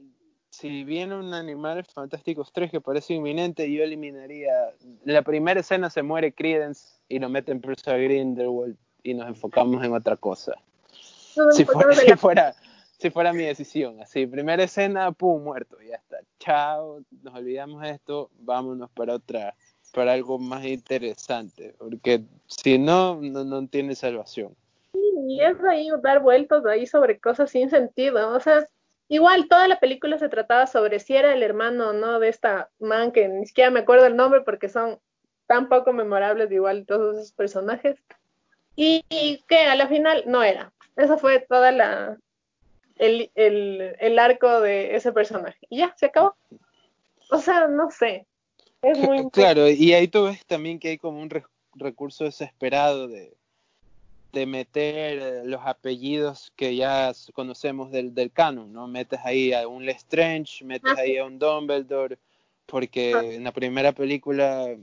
si 0.50 0.84
viene 0.84 1.16
un 1.16 1.34
Animales 1.34 1.88
Fantásticos 1.94 2.52
3 2.52 2.72
que 2.72 2.82
parece 2.82 3.14
inminente, 3.14 3.72
yo 3.72 3.84
eliminaría. 3.84 4.52
La 5.06 5.22
primera 5.22 5.60
escena 5.60 5.90
se 5.90 6.02
muere 6.02 6.34
Credence 6.34 6.90
y 7.08 7.20
lo 7.20 7.30
meten 7.30 7.62
preso 7.62 7.92
a 7.92 7.98
Grindelwald 7.98 8.76
y 9.04 9.14
nos 9.14 9.28
enfocamos 9.28 9.84
en 9.84 9.94
otra 9.94 10.18
cosa. 10.18 10.56
si, 11.52 11.66
fuera, 11.66 11.94
si, 11.94 12.16
fuera, 12.16 12.56
si 12.98 13.10
fuera 13.10 13.34
mi 13.34 13.44
decisión, 13.44 14.02
así, 14.02 14.26
primera 14.26 14.64
escena, 14.64 15.12
pum, 15.12 15.44
muerto, 15.44 15.78
ya 15.82 15.96
está. 15.96 16.18
Chao, 16.40 17.02
nos 17.22 17.36
olvidamos 17.36 17.82
de 17.82 17.92
esto, 17.92 18.30
vámonos 18.40 18.90
para 18.92 19.14
otra, 19.16 19.56
para 19.94 20.14
algo 20.14 20.40
más 20.40 20.66
interesante, 20.66 21.76
porque 21.78 22.24
si 22.48 22.78
no, 22.80 23.20
no, 23.22 23.44
no 23.44 23.68
tiene 23.68 23.96
salvación. 23.96 24.56
Y 25.28 25.42
es 25.42 25.62
ahí 25.64 25.90
dar 26.02 26.22
vueltas 26.22 26.66
ahí 26.66 26.86
sobre 26.86 27.20
cosas 27.20 27.50
sin 27.50 27.70
sentido, 27.70 28.32
o 28.32 28.40
sea 28.40 28.66
Igual, 29.12 29.48
toda 29.48 29.68
la 29.68 29.80
película 29.80 30.20
se 30.20 30.30
trataba 30.30 30.68
sobre 30.68 31.00
si 31.00 31.16
era 31.16 31.34
el 31.34 31.42
hermano 31.42 31.90
o 31.90 31.94
no 31.94 32.20
de 32.20 32.30
esta 32.30 32.70
man, 32.80 33.12
que 33.12 33.28
ni 33.28 33.48
siquiera 33.48 33.72
me 33.72 33.80
acuerdo 33.80 34.06
el 34.06 34.16
nombre 34.16 34.42
porque 34.42 34.70
son 34.70 35.00
tan 35.48 35.68
poco 35.68 35.94
memorables, 35.94 36.52
igual 36.52 36.86
todos 36.86 37.18
esos 37.18 37.32
personajes. 37.32 37.98
Y, 38.76 39.04
que 39.48 39.58
a 39.66 39.76
la 39.76 39.88
final 39.88 40.24
no 40.28 40.44
era. 40.44 40.72
Eso 40.96 41.18
fue 41.18 41.40
toda 41.40 41.72
la 41.72 42.18
el, 42.98 43.32
el, 43.34 44.20
arco 44.20 44.62
de 44.62 44.96
ese 44.96 45.12
personaje. 45.12 45.58
Y 45.70 45.80
ya, 45.80 45.94
se 45.98 46.06
acabó. 46.06 46.36
O 47.32 47.40
sea, 47.40 47.68
no 47.68 47.90
sé. 47.90 48.28
Es 48.84 49.00
muy... 49.00 49.28
Claro, 49.32 49.68
y 49.68 49.92
ahí 49.94 50.08
tú 50.08 50.26
ves 50.26 50.46
también 50.46 50.80
que 50.80 50.90
hay 50.90 50.98
como 51.00 51.20
un 51.20 51.32
recurso 51.74 52.26
desesperado 52.26 53.08
de, 53.08 53.36
de 54.32 54.46
meter 54.46 55.20
eh, 55.20 55.42
los 55.46 55.62
apellidos 55.66 56.52
que 56.56 56.76
ya 56.76 57.12
conocemos 57.34 57.92
del, 57.92 58.14
del 58.14 58.32
canon, 58.32 58.72
¿no? 58.72 58.88
Metes 58.88 59.20
ahí 59.24 59.54
a 59.54 59.68
un 59.68 59.86
Lestrange, 59.86 60.64
metes 60.64 60.98
ahí 60.98 61.18
a 61.18 61.26
un 61.26 61.40
Dumbledore, 61.40 62.18
porque 62.66 63.12
en 63.12 63.44
la 63.44 63.52
primera 63.52 63.92
película 63.92 64.76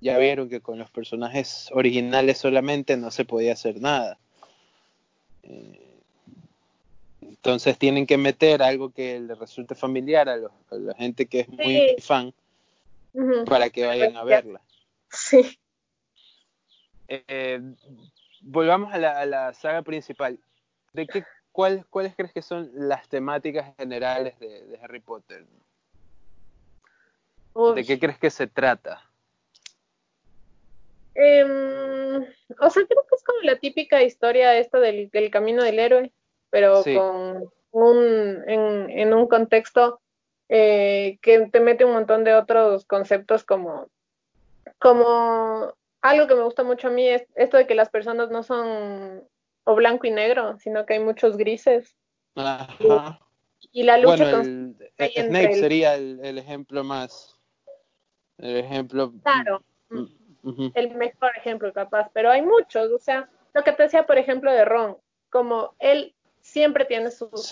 ya 0.00 0.18
vieron 0.18 0.48
que 0.48 0.60
con 0.60 0.78
los 0.78 0.90
personajes 0.90 1.70
originales 1.72 2.38
solamente 2.38 2.96
no 2.96 3.10
se 3.10 3.24
podía 3.24 3.52
hacer 3.52 3.80
nada. 3.80 4.18
Eh, 5.42 5.80
entonces 7.22 7.78
tienen 7.78 8.06
que 8.06 8.16
meter 8.16 8.62
algo 8.62 8.90
que 8.90 9.20
le 9.20 9.34
resulte 9.34 9.74
familiar 9.74 10.28
a, 10.28 10.36
la 10.36 10.94
gente 10.94 11.26
que 11.26 11.40
es 11.40 11.48
muy 11.48 11.96
fan 12.00 12.32
para 13.46 13.68
que 13.68 13.84
vayan 13.84 14.16
a 14.16 14.24
verla. 14.24 14.62
Sí. 15.10 15.58
Eh, 17.08 17.60
volvamos 18.44 18.92
a 18.92 18.98
la, 18.98 19.52
saga 19.54 19.82
principal. 19.82 20.38
¿De 20.92 21.06
qué, 21.06 21.24
cuál, 21.52 21.86
¿Cuáles 21.90 22.14
crees 22.14 22.32
que 22.32 22.42
son 22.42 22.70
las 22.74 23.08
temáticas 23.08 23.74
generales 23.76 24.38
de, 24.38 24.78
Harry 24.82 25.00
Potter? 25.00 25.44
¿De 27.74 27.84
qué 27.84 27.98
crees 27.98 28.18
que 28.18 28.30
se 28.30 28.46
trata? 28.46 29.02
Em, 31.14 32.16
o 32.58 32.70
sea, 32.70 32.86
creo 32.86 33.06
que 33.08 33.14
es 33.14 33.24
como 33.24 33.40
la 33.42 33.56
típica 33.56 34.02
historia 34.02 34.56
esta 34.58 34.80
del, 34.80 35.10
camino 35.30 35.62
del 35.62 35.78
héroe, 35.78 36.12
pero 36.50 36.82
con 36.82 37.50
un, 37.70 38.44
en, 38.48 39.14
un 39.14 39.28
contexto 39.28 40.00
eh, 40.48 41.18
que 41.22 41.46
te 41.46 41.60
mete 41.60 41.84
un 41.84 41.92
montón 41.92 42.24
de 42.24 42.34
otros 42.34 42.84
conceptos 42.84 43.44
como, 43.44 43.88
como 44.78 45.72
algo 46.04 46.26
que 46.26 46.34
me 46.34 46.42
gusta 46.42 46.62
mucho 46.62 46.88
a 46.88 46.90
mí 46.90 47.08
es 47.08 47.26
esto 47.34 47.56
de 47.56 47.66
que 47.66 47.74
las 47.74 47.88
personas 47.88 48.30
no 48.30 48.42
son 48.42 49.26
o 49.64 49.74
blanco 49.74 50.06
y 50.06 50.10
negro, 50.10 50.58
sino 50.58 50.84
que 50.84 50.94
hay 50.94 51.00
muchos 51.00 51.38
grises. 51.38 51.96
Ajá. 52.34 53.18
Y, 53.72 53.82
la 53.84 53.96
lucha 53.96 54.30
bueno, 54.30 54.74
Snake 54.98 55.54
sería 55.54 55.94
el, 55.94 56.38
ejemplo 56.38 56.84
más 56.84 57.40
el 58.36 58.58
ejemplo 58.58 59.14
claro. 59.22 59.64
el 60.74 60.94
mejor 60.94 61.30
ejemplo 61.38 61.72
capaz. 61.72 62.10
Pero 62.12 62.30
hay 62.30 62.42
muchos 62.42 62.90
o 62.92 62.98
sea 62.98 63.30
lo 63.54 63.64
que 63.64 63.72
te 63.72 63.84
decía 63.84 64.04
por 64.04 64.18
ejemplo 64.18 64.52
de 64.52 64.66
Ron 64.66 64.98
como 65.30 65.74
él 65.78 66.14
siempre 66.42 66.84
tiene 66.84 67.10
sus 67.10 67.50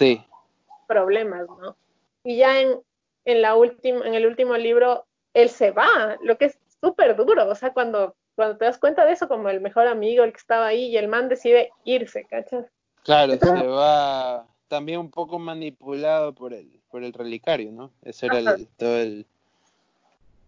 problemas 0.87 1.47
no 1.61 1.77
y 2.23 2.37
ya 2.37 2.61
en 2.61 2.79
en 3.25 3.41
la 3.41 3.55
última 3.57 4.07
en 4.07 4.15
el 4.15 4.27
último 4.27 4.57
libro 4.59 5.07
él 5.33 5.49
se 5.49 5.71
va 5.71 6.19
lo 6.23 6.37
que 6.37 6.47
es 6.47 6.59
súper 6.83 7.17
duro. 7.17 7.49
O 7.49 7.55
sea 7.55 7.73
cuando 7.73 8.15
cuando 8.43 8.59
te 8.59 8.65
das 8.65 8.79
cuenta 8.79 9.07
de 9.07 9.13
eso, 9.13 9.29
como 9.29 9.49
el 9.51 9.61
mejor 9.61 9.87
amigo, 9.87 10.25
el 10.25 10.33
que 10.33 10.39
estaba 10.39 10.67
ahí, 10.67 10.87
y 10.87 10.97
el 10.97 11.07
man 11.07 11.29
decide 11.29 11.71
irse, 11.85 12.25
¿cachas? 12.25 12.67
Claro, 13.05 13.35
se 13.37 13.67
va 13.69 14.45
también 14.67 14.99
un 14.99 15.13
poco 15.13 15.39
manipulado 15.39 16.35
por 16.35 16.53
el, 16.53 16.81
por 16.91 17.05
el 17.05 17.13
relicario, 17.13 17.71
¿no? 17.71 17.93
Ese 18.03 18.27
era 18.27 18.39
el, 18.41 18.67
todo 18.77 18.99
el... 18.99 19.27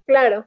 Claro, 0.07 0.45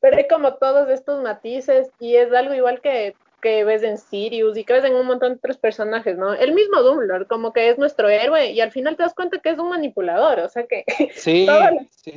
pero 0.00 0.16
hay 0.16 0.26
como 0.26 0.54
todos 0.54 0.88
estos 0.88 1.22
matices 1.22 1.90
y 2.00 2.16
es 2.16 2.32
algo 2.32 2.54
igual 2.54 2.80
que, 2.80 3.14
que 3.42 3.64
ves 3.64 3.82
en 3.82 3.98
Sirius 3.98 4.56
y 4.56 4.64
que 4.64 4.72
ves 4.72 4.84
en 4.84 4.94
un 4.94 5.06
montón 5.06 5.32
de 5.32 5.36
otros 5.36 5.58
personajes, 5.58 6.16
¿no? 6.16 6.32
El 6.32 6.54
mismo 6.54 6.80
Dumbledore, 6.80 7.26
como 7.26 7.52
que 7.52 7.68
es 7.68 7.76
nuestro 7.76 8.08
héroe 8.08 8.52
y 8.52 8.62
al 8.62 8.72
final 8.72 8.96
te 8.96 9.02
das 9.02 9.12
cuenta 9.12 9.38
que 9.38 9.50
es 9.50 9.58
un 9.58 9.68
manipulador, 9.68 10.40
o 10.40 10.48
sea 10.48 10.66
que 10.66 10.84
sí, 11.14 11.46
sí, 11.90 12.16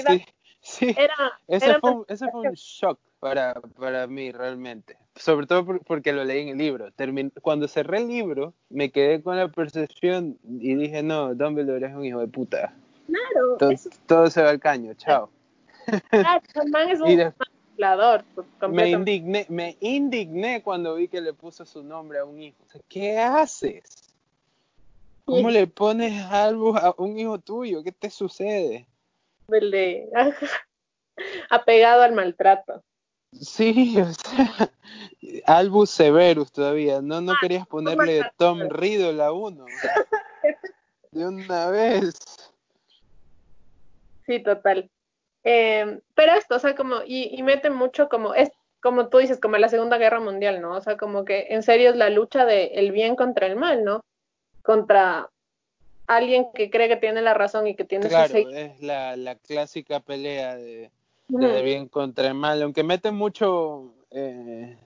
sí, 0.00 0.24
Era, 0.80 1.14
ese, 1.48 1.78
fue, 1.80 1.94
ese 2.08 2.30
fue 2.30 2.48
un 2.48 2.54
shock 2.54 2.98
para, 3.20 3.54
para 3.78 4.06
mí 4.06 4.32
realmente. 4.32 4.96
Sobre 5.14 5.46
todo 5.46 5.64
porque 5.64 6.12
lo 6.12 6.24
leí 6.24 6.42
en 6.42 6.48
el 6.48 6.58
libro. 6.58 6.88
Cuando 7.42 7.68
cerré 7.68 7.98
el 7.98 8.08
libro, 8.08 8.52
me 8.68 8.90
quedé 8.90 9.22
con 9.22 9.36
la 9.36 9.48
percepción 9.48 10.38
y 10.44 10.74
dije, 10.74 11.02
no, 11.02 11.34
Dumbledore 11.34 11.86
es 11.86 11.94
un 11.94 12.04
hijo 12.04 12.20
de 12.20 12.28
puta. 12.28 12.74
Claro. 13.06 13.78
Todo, 14.06 14.28
se 14.28 14.42
va 14.42 14.50
al 14.50 14.60
caño, 14.60 14.94
chao. 14.94 15.30
Claro, 16.10 16.42
man 16.70 16.90
es 16.90 17.00
un 17.00 17.16
manipulador. 17.16 18.24
Me 18.68 18.90
indigné, 18.90 19.46
me 19.48 19.76
indigné 19.80 20.62
cuando 20.62 20.96
vi 20.96 21.08
que 21.08 21.20
le 21.20 21.32
puso 21.32 21.64
su 21.64 21.82
nombre 21.82 22.18
a 22.18 22.24
un 22.24 22.40
hijo. 22.40 22.56
¿qué 22.88 23.18
haces? 23.18 24.14
¿Cómo 25.24 25.50
le 25.50 25.66
pones 25.66 26.22
algo 26.24 26.76
a 26.76 26.94
un 26.98 27.18
hijo 27.18 27.38
tuyo? 27.38 27.82
¿Qué 27.82 27.92
te 27.92 28.10
sucede? 28.10 28.86
apegado 31.50 32.02
al 32.02 32.12
maltrato. 32.12 32.82
Sí, 33.32 33.96
o 34.00 34.12
sea, 34.12 34.70
Albus 35.46 35.90
Severus 35.90 36.52
todavía, 36.52 37.00
no, 37.02 37.20
no 37.20 37.32
ah, 37.32 37.38
querías 37.40 37.66
ponerle 37.66 38.22
Tom 38.36 38.68
Riddle 38.68 39.22
a 39.22 39.32
uno. 39.32 39.66
De 41.10 41.26
una 41.26 41.70
vez. 41.70 42.14
Sí, 44.26 44.42
total. 44.42 44.90
Eh, 45.44 46.00
pero 46.14 46.34
esto, 46.34 46.56
o 46.56 46.58
sea, 46.58 46.74
como, 46.74 46.96
y, 47.06 47.38
y 47.38 47.42
mete 47.42 47.70
mucho 47.70 48.08
como, 48.08 48.34
es 48.34 48.50
como 48.82 49.08
tú 49.08 49.18
dices, 49.18 49.40
como 49.40 49.56
la 49.56 49.68
Segunda 49.68 49.98
Guerra 49.98 50.20
Mundial, 50.20 50.60
¿no? 50.60 50.74
O 50.74 50.80
sea, 50.80 50.96
como 50.96 51.24
que 51.24 51.46
en 51.50 51.62
serio 51.62 51.90
es 51.90 51.96
la 51.96 52.10
lucha 52.10 52.44
de 52.44 52.66
el 52.74 52.92
bien 52.92 53.16
contra 53.16 53.46
el 53.46 53.56
mal, 53.56 53.84
¿no? 53.84 54.04
Contra 54.62 55.30
alguien 56.06 56.46
que 56.54 56.70
cree 56.70 56.88
que 56.88 56.96
tiene 56.96 57.22
la 57.22 57.34
razón 57.34 57.66
y 57.66 57.74
que 57.74 57.84
tiene 57.84 58.08
claro, 58.08 58.34
es 58.36 58.80
la, 58.80 59.16
la 59.16 59.34
clásica 59.36 60.00
pelea 60.00 60.56
de 60.56 60.90
de 61.28 61.62
bien 61.62 61.88
contra 61.88 62.28
el 62.28 62.34
mal, 62.34 62.62
aunque 62.62 62.82
mete 62.82 63.10
mucho, 63.10 63.92
eh, 64.10 64.76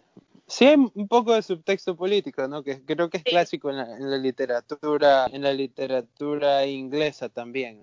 sí 0.47 0.67
hay 0.67 0.77
un 0.77 1.09
poco 1.09 1.35
de 1.35 1.43
subtexto 1.43 1.97
político, 1.97 2.47
¿no? 2.49 2.63
Que 2.63 2.83
creo 2.83 3.11
que 3.11 3.19
es 3.19 3.25
clásico 3.25 3.71
en 3.71 3.77
la, 3.77 4.17
literatura, 4.17 5.27
en 5.31 5.43
la 5.43 5.53
literatura 5.53 6.67
inglesa 6.67 7.29
también. 7.29 7.81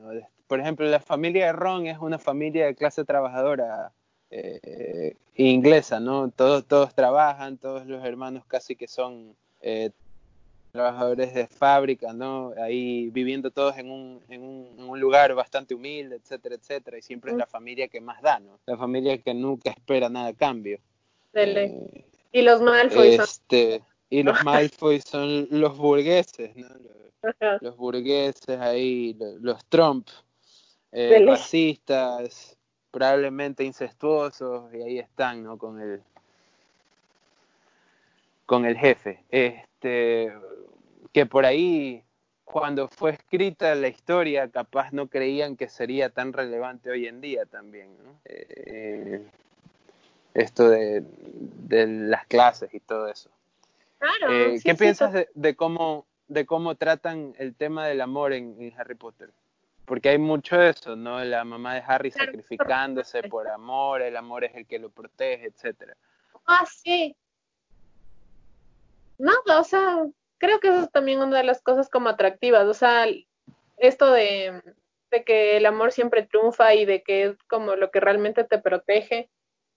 Por 0.47 0.59
ejemplo, 0.59 0.85
la 0.87 0.99
familia 0.99 1.47
de 1.47 1.53
Ron 1.53 1.87
es 1.87 1.99
una 1.99 2.17
familia 2.17 2.65
de 2.65 2.75
clase 2.75 3.03
trabajadora 3.03 3.91
eh, 4.31 5.15
inglesa, 5.35 5.99
¿no? 5.99 6.31
Todos, 6.31 6.65
todos 6.65 6.93
trabajan, 6.95 7.57
todos 7.57 7.85
los 7.85 8.03
hermanos 8.03 8.43
casi 8.47 8.75
que 8.75 8.87
son 8.87 9.35
eh, 9.61 9.91
trabajadores 10.77 11.33
de 11.33 11.47
fábrica, 11.47 12.13
¿no? 12.13 12.53
Ahí 12.61 13.09
viviendo 13.09 13.49
todos 13.49 13.79
en 13.79 13.89
un, 13.89 14.21
en 14.29 14.43
un, 14.43 14.75
en 14.77 14.87
un 14.87 14.99
lugar 14.99 15.33
bastante 15.33 15.73
humilde, 15.73 16.17
etcétera, 16.17 16.53
etcétera, 16.53 16.99
y 16.99 17.01
siempre 17.01 17.31
es 17.31 17.37
la 17.37 17.47
familia 17.47 17.87
que 17.87 17.99
más 17.99 18.21
da, 18.21 18.39
¿no? 18.39 18.59
La 18.67 18.77
familia 18.77 19.17
que 19.17 19.33
nunca 19.33 19.71
espera 19.71 20.07
nada 20.07 20.27
a 20.27 20.33
cambio. 20.33 20.77
Eh, 21.33 22.05
y 22.31 22.41
los 22.43 22.61
Malfoy 22.61 23.15
este, 23.15 23.81
Y 24.11 24.21
los 24.21 24.37
Malfoy 24.45 25.01
son 25.01 25.47
los 25.49 25.75
burgueses, 25.75 26.55
¿no? 26.55 26.67
Los, 27.59 27.75
burgueses 27.75 28.59
ahí, 28.59 29.17
los, 29.41 29.65
Trump, 29.65 30.07
eh, 30.91 31.25
racistas, 31.25 32.55
probablemente 32.91 33.63
incestuosos, 33.63 34.71
y 34.75 34.83
ahí 34.83 34.99
están, 34.99 35.43
¿no? 35.43 35.57
Con 35.57 35.81
el 35.81 36.03
con 38.45 38.63
el 38.65 38.77
jefe. 38.77 39.23
Este, 39.77 40.33
que 41.13 41.27
por 41.27 41.45
ahí, 41.45 42.03
cuando 42.43 42.87
fue 42.87 43.11
escrita 43.11 43.75
la 43.75 43.89
historia, 43.89 44.49
capaz 44.49 44.91
no 44.91 45.07
creían 45.07 45.55
que 45.55 45.69
sería 45.69 46.09
tan 46.09 46.33
relevante 46.33 46.89
hoy 46.89 47.05
en 47.05 47.21
día 47.21 47.45
también. 47.45 47.95
Eh, 48.25 49.23
esto 50.33 50.69
de, 50.69 51.03
las 51.69 52.25
clases 52.25 52.73
y 52.73 52.79
todo 52.79 53.07
eso. 53.07 53.29
Eh, 54.29 54.59
¿Qué 54.63 54.73
piensas 54.73 55.13
de, 55.33 55.55
cómo, 55.55 56.07
de 56.27 56.47
cómo 56.47 56.73
tratan 56.73 57.35
el 57.37 57.53
tema 57.53 57.85
del 57.85 58.01
amor 58.01 58.33
en, 58.33 58.73
Harry 58.77 58.95
Potter? 58.95 59.29
Porque 59.85 60.09
hay 60.09 60.17
mucho 60.17 60.57
de 60.57 60.71
eso, 60.71 60.95
¿no? 60.95 61.23
La 61.23 61.43
mamá 61.43 61.75
de 61.75 61.83
Harry 61.85 62.09
sacrificándose 62.09 63.23
por 63.23 63.47
amor, 63.47 64.01
el 64.01 64.17
amor 64.17 64.43
es 64.43 64.55
el 64.55 64.65
que 64.65 64.79
lo 64.79 64.89
protege, 64.89 65.45
etcétera. 65.45 65.95
Ah, 66.47 66.65
sí, 66.65 67.15
no, 69.17 69.33
o 69.59 69.63
sea, 69.63 70.05
creo 70.37 70.59
que 70.59 70.69
eso 70.69 70.81
es 70.81 70.91
también 70.91 71.19
una 71.19 71.37
de 71.37 71.43
las 71.43 71.61
cosas 71.61 71.89
como 71.89 72.09
atractivas, 72.09 72.65
o 72.65 72.73
sea, 72.73 73.05
esto 73.77 74.11
de, 74.11 74.61
que 75.25 75.57
el 75.57 75.65
amor 75.65 75.91
siempre 75.91 76.27
triunfa 76.27 76.75
y 76.75 76.85
de 76.85 77.01
que 77.01 77.23
es 77.23 77.37
como 77.49 77.75
lo 77.75 77.89
que 77.89 77.99
realmente 77.99 78.43
te 78.43 78.59
protege 78.59 79.29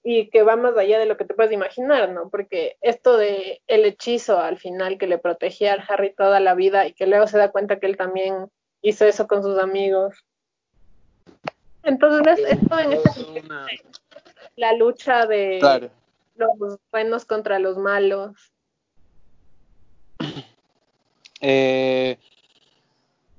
y 0.02 0.28
que 0.30 0.42
va 0.42 0.56
más 0.56 0.76
allá 0.76 0.98
de 0.98 1.06
lo 1.06 1.16
que 1.16 1.24
te 1.24 1.34
puedes 1.34 1.52
imaginar, 1.52 2.10
¿no? 2.10 2.30
Porque 2.30 2.76
esto 2.80 3.16
de 3.16 3.62
el 3.66 3.84
hechizo 3.84 4.38
al 4.38 4.58
final 4.58 4.98
que 4.98 5.06
le 5.06 5.18
protegía 5.18 5.74
a 5.74 5.84
Harry 5.88 6.14
toda 6.14 6.40
la 6.40 6.54
vida 6.54 6.86
y 6.86 6.94
que 6.94 7.06
luego 7.06 7.26
se 7.26 7.38
da 7.38 7.52
cuenta 7.52 7.78
que 7.78 7.86
él 7.86 7.96
también 7.96 8.50
hizo 8.82 9.04
eso 9.04 9.26
con 9.26 9.42
sus 9.42 9.58
amigos. 9.58 10.24
Entonces, 11.82 12.38
esto 12.48 12.78
en 12.78 12.92
este 12.92 13.44
la 14.56 14.72
lucha 14.74 15.26
de 15.26 15.90
los 16.36 16.78
buenos 16.90 17.24
contra 17.24 17.58
los 17.58 17.78
malos 17.78 18.52
eh, 21.40 22.18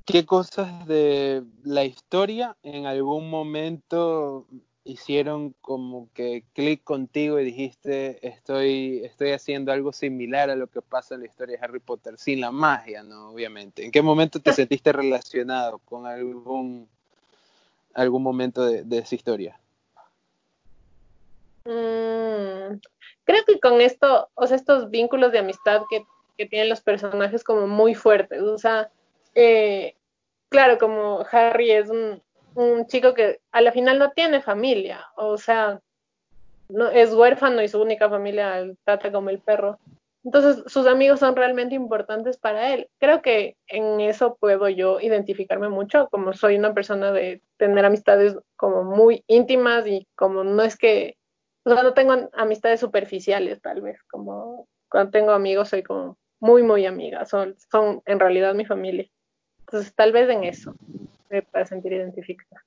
¿Qué 0.06 0.26
cosas 0.26 0.88
de 0.88 1.44
la 1.64 1.86
historia 1.86 2.58
en 2.64 2.86
algún 2.86 3.30
momento 3.30 4.46
hicieron 4.84 5.54
como 5.62 6.10
que 6.14 6.44
clic 6.54 6.84
contigo 6.84 7.40
y 7.40 7.46
dijiste 7.46 8.28
estoy, 8.28 9.02
estoy 9.06 9.32
haciendo 9.32 9.72
algo 9.72 9.94
similar 9.94 10.50
a 10.50 10.56
lo 10.56 10.68
que 10.68 10.82
pasa 10.82 11.14
en 11.16 11.22
la 11.22 11.28
historia 11.28 11.58
de 11.58 11.64
Harry 11.64 11.80
Potter, 11.80 12.18
sin 12.18 12.42
la 12.42 12.52
magia, 12.52 13.04
¿no? 13.04 13.30
Obviamente. 13.30 13.86
¿En 13.86 13.92
qué 13.92 14.02
momento 14.02 14.40
te 14.40 14.54
sentiste 14.54 14.92
relacionado 14.92 15.78
con 15.80 16.08
algún, 16.08 16.90
algún 17.94 18.24
momento 18.24 18.66
de, 18.66 18.98
esa 18.98 19.16
historia? 19.16 19.60
Mm, 21.64 22.80
creo 23.24 23.46
que 23.46 23.60
con 23.62 23.80
esto, 23.82 24.30
o 24.34 24.48
sea, 24.48 24.58
estos 24.58 24.90
vínculos 24.90 25.32
de 25.32 25.40
amistad 25.40 25.84
que 25.90 26.04
que 26.38 26.46
tienen 26.46 26.70
los 26.70 26.82
personajes 26.82 27.44
como 27.44 27.68
muy 27.68 27.96
fuertes. 27.96 28.42
O 28.42 28.58
sea, 28.58 28.90
eh, 29.36 29.96
claro, 30.50 30.78
como 30.78 31.26
Harry 31.32 31.72
es 31.72 31.90
un, 31.90 32.22
chico 32.88 33.14
que 33.14 33.40
a 33.52 33.62
la 33.62 33.72
final 33.72 33.98
no 33.98 34.12
tiene 34.12 34.42
familia, 34.42 35.08
o 35.16 35.38
sea, 35.38 35.80
es 36.94 37.14
huérfano 37.14 37.62
y 37.62 37.70
su 37.70 37.82
única 37.82 38.10
familia 38.10 38.66
trata 38.84 39.12
como 39.12 39.30
el 39.30 39.40
perro. 39.40 39.80
Entonces, 40.24 40.64
sus 40.68 40.86
amigos 40.86 41.20
son 41.20 41.36
realmente 41.36 41.74
importantes 41.74 42.38
para 42.38 42.74
él. 42.74 42.90
Creo 43.00 43.22
que 43.22 43.56
en 43.68 44.02
eso 44.02 44.38
puedo 44.40 44.70
yo 44.70 45.00
identificarme 45.00 45.70
mucho, 45.70 46.10
como 46.12 46.34
soy 46.34 46.58
una 46.58 46.74
persona 46.74 47.12
de 47.12 47.42
tener 47.58 47.86
amistades 47.86 48.38
como 48.56 48.84
muy 48.84 49.24
íntimas 49.28 49.88
y 49.88 50.06
como 50.16 50.44
no 50.44 50.62
es 50.62 50.78
que, 50.78 51.16
o 51.66 51.74
sea, 51.74 51.82
no 51.84 51.94
tengo 51.94 52.30
amistades 52.34 52.82
superficiales 52.82 53.62
tal 53.62 53.82
vez, 53.82 54.04
como 54.12 54.68
cuando 54.90 55.12
tengo 55.12 55.32
amigos 55.32 55.70
soy 55.70 55.84
como 55.84 56.18
muy, 56.42 56.64
muy 56.64 56.86
amiga, 56.86 57.26
son, 57.26 57.56
son 57.72 58.02
en 58.06 58.20
realidad 58.20 58.54
mi 58.54 58.66
familia. 58.66 59.08
Entonces, 59.62 59.96
tal 59.96 60.12
vez 60.12 60.30
en 60.30 60.44
eso 60.44 60.76
me 61.30 61.42
pueda 61.42 61.66
sentir 61.66 61.94
identificada. 61.94 62.62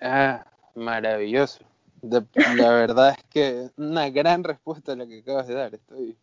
Ah, 0.00 0.44
maravilloso 0.74 1.64
la 2.02 2.70
verdad 2.70 3.14
es 3.16 3.24
que 3.30 3.70
una 3.76 4.10
gran 4.10 4.44
respuesta 4.44 4.92
a 4.92 4.96
la 4.96 5.06
que 5.06 5.20
acabas 5.20 5.46
de 5.48 5.54
dar. 5.54 5.74
Estoy, 5.74 6.16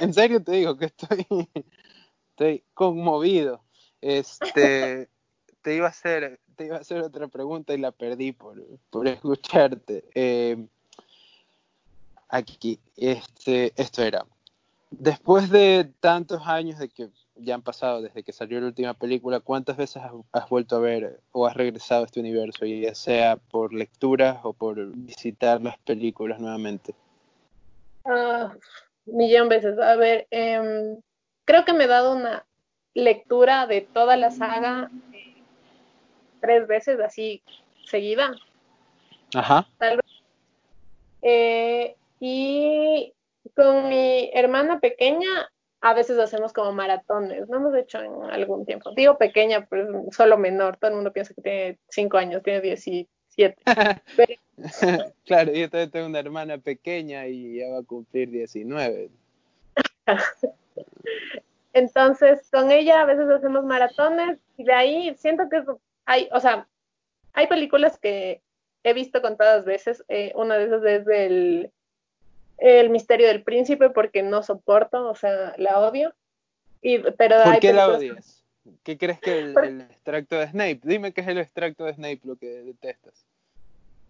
en 0.00 0.14
serio 0.14 0.42
te 0.42 0.52
digo 0.52 0.76
que 0.76 0.86
estoy, 0.86 1.26
estoy 2.30 2.64
conmovido. 2.74 3.62
Este, 4.00 5.08
te 5.62 5.74
iba 5.74 5.86
a 5.86 5.90
hacer, 5.90 6.40
te 6.56 6.66
iba 6.66 6.76
a 6.76 6.80
hacer 6.80 7.00
otra 7.00 7.28
pregunta 7.28 7.74
y 7.74 7.78
la 7.78 7.92
perdí 7.92 8.32
por, 8.32 8.62
por 8.90 9.06
escucharte. 9.08 10.04
Eh, 10.14 10.66
aquí, 12.28 12.78
este, 12.96 13.72
esto 13.76 14.02
era. 14.02 14.26
Después 14.98 15.50
de 15.50 15.90
tantos 16.00 16.46
años 16.46 16.78
de 16.78 16.88
que 16.88 17.08
ya 17.36 17.54
han 17.54 17.62
pasado 17.62 18.02
desde 18.02 18.22
que 18.22 18.32
salió 18.32 18.60
la 18.60 18.66
última 18.66 18.94
película, 18.94 19.40
¿cuántas 19.40 19.76
veces 19.76 20.02
has, 20.32 20.48
vuelto 20.48 20.76
a 20.76 20.80
ver 20.80 21.20
o 21.32 21.46
has 21.46 21.54
regresado 21.54 22.02
a 22.02 22.06
este 22.06 22.20
universo, 22.20 22.64
ya 22.64 22.94
sea 22.94 23.36
por 23.36 23.72
lecturas 23.72 24.38
o 24.42 24.52
por 24.52 24.76
visitar 24.94 25.60
las 25.60 25.78
películas 25.78 26.38
nuevamente? 26.38 26.94
Uh, 28.04 28.50
millón 29.06 29.48
veces. 29.48 29.78
A 29.78 29.96
ver, 29.96 30.26
em, 30.30 31.00
creo 31.44 31.64
que 31.64 31.72
me 31.72 31.84
he 31.84 31.88
dado 31.88 32.14
una 32.14 32.44
lectura 32.94 33.66
de 33.66 33.80
toda 33.80 34.16
la 34.16 34.30
saga 34.30 34.90
eh, 35.12 35.42
tres 36.40 36.66
veces 36.68 37.00
así 37.00 37.42
seguida. 37.86 38.34
Ajá. 39.34 39.66
Tal 39.78 39.96
vez. 39.96 40.06
Eh, 41.22 41.96
y 42.20 43.13
con 43.54 43.88
mi 43.88 44.30
hermana 44.34 44.80
pequeña 44.80 45.48
a 45.84 45.92
veces 45.92 46.18
hacemos 46.18 46.54
como 46.54 46.72
maratones, 46.72 47.46
no 47.48 47.58
hemos 47.58 47.74
hecho 47.74 48.00
en 48.00 48.30
algún 48.30 48.64
tiempo. 48.64 48.92
Digo 48.96 49.18
pequeña, 49.18 49.66
pero 49.66 50.06
solo 50.12 50.38
menor. 50.38 50.78
Todo 50.78 50.92
el 50.92 50.94
mundo 50.96 51.12
piensa 51.12 51.34
que 51.34 51.42
tiene 51.42 51.78
5 51.90 52.16
años, 52.16 52.42
tiene 52.42 52.62
17. 52.62 53.54
claro, 55.26 55.52
yo 55.52 55.68
también 55.68 55.90
tengo 55.90 56.06
una 56.06 56.20
hermana 56.20 56.56
pequeña 56.56 57.26
y 57.26 57.58
ya 57.58 57.68
va 57.68 57.80
a 57.80 57.82
cumplir 57.82 58.30
19. 58.30 59.10
Entonces, 61.74 62.48
con 62.50 62.70
ella 62.70 63.02
a 63.02 63.04
veces 63.04 63.28
hacemos 63.28 63.64
maratones 63.64 64.38
y 64.56 64.64
de 64.64 64.72
ahí 64.72 65.14
siento 65.18 65.50
que 65.50 65.64
hay, 66.06 66.30
o 66.32 66.40
sea, 66.40 66.66
hay 67.34 67.46
películas 67.46 67.98
que 67.98 68.40
he 68.84 68.94
visto 68.94 69.20
contadas 69.20 69.66
veces. 69.66 70.02
Eh, 70.08 70.32
una 70.34 70.56
de 70.56 70.64
esas 70.64 70.82
es 70.84 71.04
del 71.04 71.70
el 72.58 72.90
misterio 72.90 73.28
del 73.28 73.42
príncipe 73.42 73.90
porque 73.90 74.22
no 74.22 74.42
soporto, 74.42 75.08
o 75.08 75.14
sea, 75.14 75.54
la 75.58 75.80
odio. 75.80 76.14
Y, 76.82 76.98
pero 76.98 77.42
¿Por 77.42 77.58
qué 77.60 77.72
la 77.72 77.88
odias? 77.88 78.44
¿Qué 78.82 78.96
crees 78.96 79.20
que 79.20 79.38
el, 79.38 79.58
el, 79.58 79.80
extracto 79.82 80.36
de 80.36 80.48
Snape? 80.48 80.80
Dime 80.84 81.12
qué 81.12 81.20
es 81.20 81.28
el 81.28 81.38
extracto 81.38 81.84
de 81.84 81.94
Snape 81.94 82.20
lo 82.24 82.36
que 82.36 82.46
detestas. 82.46 83.26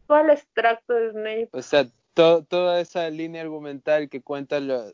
¿Cuál 0.07 0.31
extracto 0.31 0.95
de 0.95 1.11
Snape? 1.11 1.49
O 1.53 1.63
sea, 1.63 1.87
toda 2.15 2.81
esa 2.81 3.11
línea 3.11 3.43
argumental 3.43 4.09
que 4.09 4.23
cuenta 4.23 4.61
lo, 4.61 4.93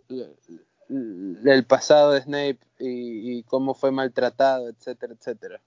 el 0.88 1.64
pasado 1.66 2.12
de 2.12 2.22
Snape 2.22 2.58
y, 2.78 3.38
y, 3.38 3.42
cómo 3.44 3.74
fue 3.74 3.90
maltratado, 3.90 4.68
etcétera, 4.68 5.14
etcétera. 5.18 5.60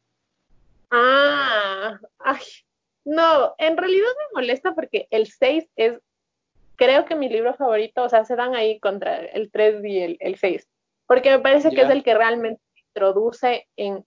Ah, 0.90 2.00
ay, 2.20 2.42
no, 3.06 3.56
en 3.58 3.78
realidad 3.78 4.08
me 4.08 4.42
molesta 4.42 4.74
porque 4.74 5.08
el 5.12 5.28
6 5.28 5.66
es 5.76 6.00
creo 6.76 7.06
que 7.06 7.16
mi 7.16 7.30
libro 7.30 7.54
favorito, 7.54 8.04
o 8.04 8.10
sea, 8.10 8.26
se 8.26 8.36
dan 8.36 8.56
ahí 8.56 8.80
contra 8.80 9.18
el 9.18 9.52
3 9.52 9.84
y 9.86 10.00
el, 10.00 10.18
el 10.20 10.38
6, 10.38 10.68
porque 11.08 11.32
me 11.32 11.40
parece 11.40 11.72
que 11.72 11.82
es 11.82 11.90
el 11.90 12.04
que 12.04 12.14
realmente 12.14 12.62
introduce 12.90 13.68
en, 13.76 14.06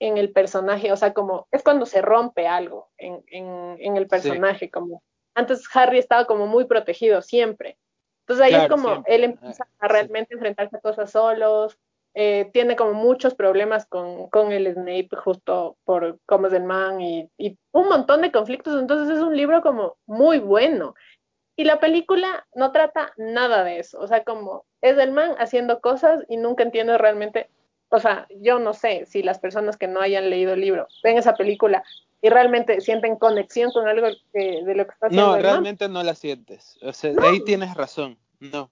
en, 0.00 0.18
el 0.18 0.32
personaje, 0.32 0.92
o 0.92 0.96
sea, 0.96 1.12
como 1.12 1.46
es 1.50 1.62
cuando 1.62 1.86
se 1.86 2.02
rompe 2.02 2.46
algo 2.46 2.90
en, 2.98 3.22
en, 3.28 3.76
en 3.78 3.96
el 3.96 4.06
personaje, 4.06 4.70
como 4.70 5.02
antes 5.34 5.64
Harry 5.74 5.98
estaba 5.98 6.24
como 6.26 6.46
muy 6.46 6.64
protegido 6.64 7.22
siempre. 7.22 7.78
Entonces 8.22 8.46
ahí 8.46 8.62
es 8.62 8.68
como 8.68 9.02
él 9.06 9.24
empieza 9.24 9.66
a 9.78 9.88
realmente 9.88 10.34
enfrentarse 10.34 10.76
a 10.76 10.80
cosas 10.80 11.10
solos, 11.10 11.78
eh, 12.14 12.50
tiene 12.52 12.76
como 12.76 12.92
muchos 12.92 13.34
problemas 13.34 13.86
con, 13.86 14.28
con, 14.28 14.52
el 14.52 14.72
Snape 14.72 15.08
justo 15.16 15.76
por 15.84 16.18
cómo 16.26 16.48
es 16.48 16.52
el 16.52 16.64
man 16.64 17.00
y, 17.00 17.30
y, 17.38 17.56
un 17.72 17.88
montón 17.88 18.22
de 18.22 18.32
conflictos, 18.32 18.80
entonces 18.80 19.16
es 19.16 19.22
un 19.22 19.36
libro 19.36 19.62
como 19.62 19.96
muy 20.06 20.38
bueno 20.38 20.94
y 21.58 21.64
la 21.64 21.80
película 21.80 22.46
no 22.54 22.70
trata 22.70 23.12
nada 23.16 23.64
de 23.64 23.80
eso, 23.80 23.98
o 23.98 24.06
sea, 24.06 24.22
como 24.22 24.64
es 24.80 24.96
el 24.96 25.10
man 25.10 25.34
haciendo 25.38 25.80
cosas 25.80 26.22
y 26.28 26.36
nunca 26.36 26.62
entiende 26.62 26.96
realmente, 26.96 27.50
o 27.88 27.98
sea, 27.98 28.28
yo 28.30 28.60
no 28.60 28.74
sé 28.74 29.06
si 29.06 29.24
las 29.24 29.40
personas 29.40 29.76
que 29.76 29.88
no 29.88 30.00
hayan 30.00 30.30
leído 30.30 30.52
el 30.52 30.60
libro 30.60 30.86
ven 31.02 31.18
esa 31.18 31.34
película 31.34 31.82
y 32.22 32.28
realmente 32.28 32.80
sienten 32.80 33.16
conexión 33.16 33.72
con 33.72 33.88
algo 33.88 34.06
de 34.32 34.74
lo 34.76 34.86
que 34.86 34.92
está 34.92 35.08
haciendo. 35.08 35.36
No, 35.36 35.42
realmente 35.42 35.88
no 35.88 36.04
la 36.04 36.14
sientes, 36.14 36.78
o 36.80 36.92
sea, 36.92 37.12
ahí 37.22 37.42
tienes 37.44 37.74
razón, 37.74 38.16
no. 38.38 38.70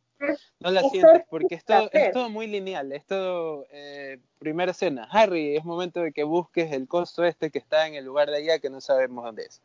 No 0.61 0.71
la 0.71 0.83
sientes 0.83 1.25
porque 1.29 1.57
es 1.57 1.65
todo, 1.65 1.91
es 1.93 2.13
todo 2.13 2.31
muy 2.31 2.47
lineal, 2.47 2.93
es 2.93 3.05
todo 3.05 3.67
eh, 3.73 4.19
primera 4.39 4.71
escena. 4.71 5.09
Harry, 5.11 5.57
es 5.57 5.65
momento 5.65 6.01
de 6.03 6.13
que 6.13 6.23
busques 6.23 6.73
el 6.73 6.87
costo 6.87 7.25
este 7.25 7.51
que 7.51 7.59
está 7.59 7.89
en 7.89 7.97
el 7.97 8.05
lugar 8.05 8.31
de 8.31 8.37
allá 8.37 8.59
que 8.61 8.71
no 8.71 8.81
sabemos 8.81 9.25
dónde 9.25 9.43
es. 9.43 9.61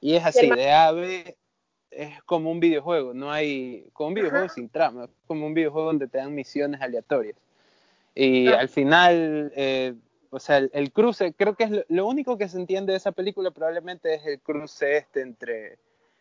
Y 0.00 0.16
es 0.16 0.26
así, 0.26 0.50
de 0.50 0.70
A 0.70 0.88
a 0.88 0.92
B, 0.92 1.36
es 1.90 2.22
como 2.24 2.50
un 2.50 2.60
videojuego, 2.60 3.14
no 3.14 3.30
hay, 3.30 3.88
como 3.92 4.08
un 4.08 4.14
videojuego 4.14 4.48
sin 4.48 4.68
trama, 4.68 5.04
es 5.04 5.10
como 5.26 5.46
un 5.46 5.54
videojuego 5.54 5.88
donde 5.88 6.08
te 6.08 6.18
dan 6.18 6.34
misiones 6.34 6.80
aleatorias. 6.80 7.36
Y 8.14 8.48
al 8.48 8.68
final, 8.68 9.52
eh, 9.54 9.94
o 10.30 10.40
sea, 10.40 10.58
el, 10.58 10.92
cruce, 10.92 11.32
creo 11.32 11.54
que 11.54 11.64
es 11.64 11.84
lo, 11.88 12.06
único 12.06 12.36
que 12.36 12.48
se 12.48 12.58
entiende 12.58 12.92
de 12.92 12.98
esa 12.98 13.12
película 13.12 13.50
probablemente 13.50 14.14
es 14.14 14.26
el 14.26 14.40
cruce 14.40 14.96
este 14.96 15.22
entre, 15.22 15.78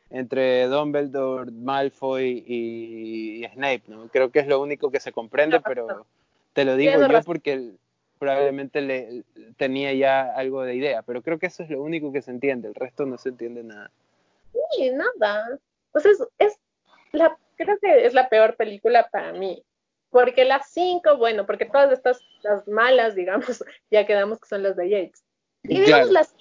entre 0.09 0.67
Dumbledore, 0.67 1.51
Malfoy 1.51 2.43
y, 2.47 3.45
Snape, 3.53 3.83
¿no? 3.87 4.07
Creo 4.09 4.31
que 4.31 4.39
es 4.39 4.47
lo 4.47 4.61
único 4.61 4.91
que 4.91 4.99
se 4.99 5.11
comprende, 5.11 5.59
pero 5.59 6.05
te 6.53 6.65
lo 6.65 6.75
digo 6.75 6.93
yo 6.99 7.21
porque 7.23 7.71
probablemente 8.19 8.81
le, 8.81 9.23
tenía 9.57 9.93
ya 9.93 10.21
algo 10.35 10.63
de 10.63 10.75
idea, 10.75 11.01
pero 11.01 11.21
creo 11.21 11.39
que 11.39 11.47
eso 11.47 11.63
es 11.63 11.69
lo 11.69 11.81
único 11.81 12.11
que 12.11 12.21
se 12.21 12.31
entiende, 12.31 12.67
el 12.67 12.75
resto 12.75 13.05
no 13.05 13.17
se 13.17 13.29
entiende 13.29 13.63
nada. 13.63 13.91
Sí, 14.75 14.91
nada. 14.91 15.59
Pues 15.91 16.05
es, 16.05 16.23
es 16.39 16.59
la, 17.11 17.37
creo 17.55 17.77
que 17.79 18.05
es 18.05 18.13
la 18.13 18.29
peor 18.29 18.55
película 18.55 19.07
para 19.11 19.33
mí. 19.33 19.63
Porque 20.09 20.45
las 20.45 20.69
cinco, 20.71 21.17
bueno, 21.17 21.45
porque 21.45 21.65
todas 21.65 21.91
estas, 21.91 22.19
las 22.41 22.67
malas, 22.67 23.15
digamos, 23.15 23.63
ya 23.91 24.05
quedamos 24.05 24.39
que 24.39 24.47
son 24.47 24.63
las 24.63 24.75
de 24.75 24.89
Yates. 24.89 25.23
Y 25.63 25.81
digamos, 25.81 26.11
las 26.11 26.33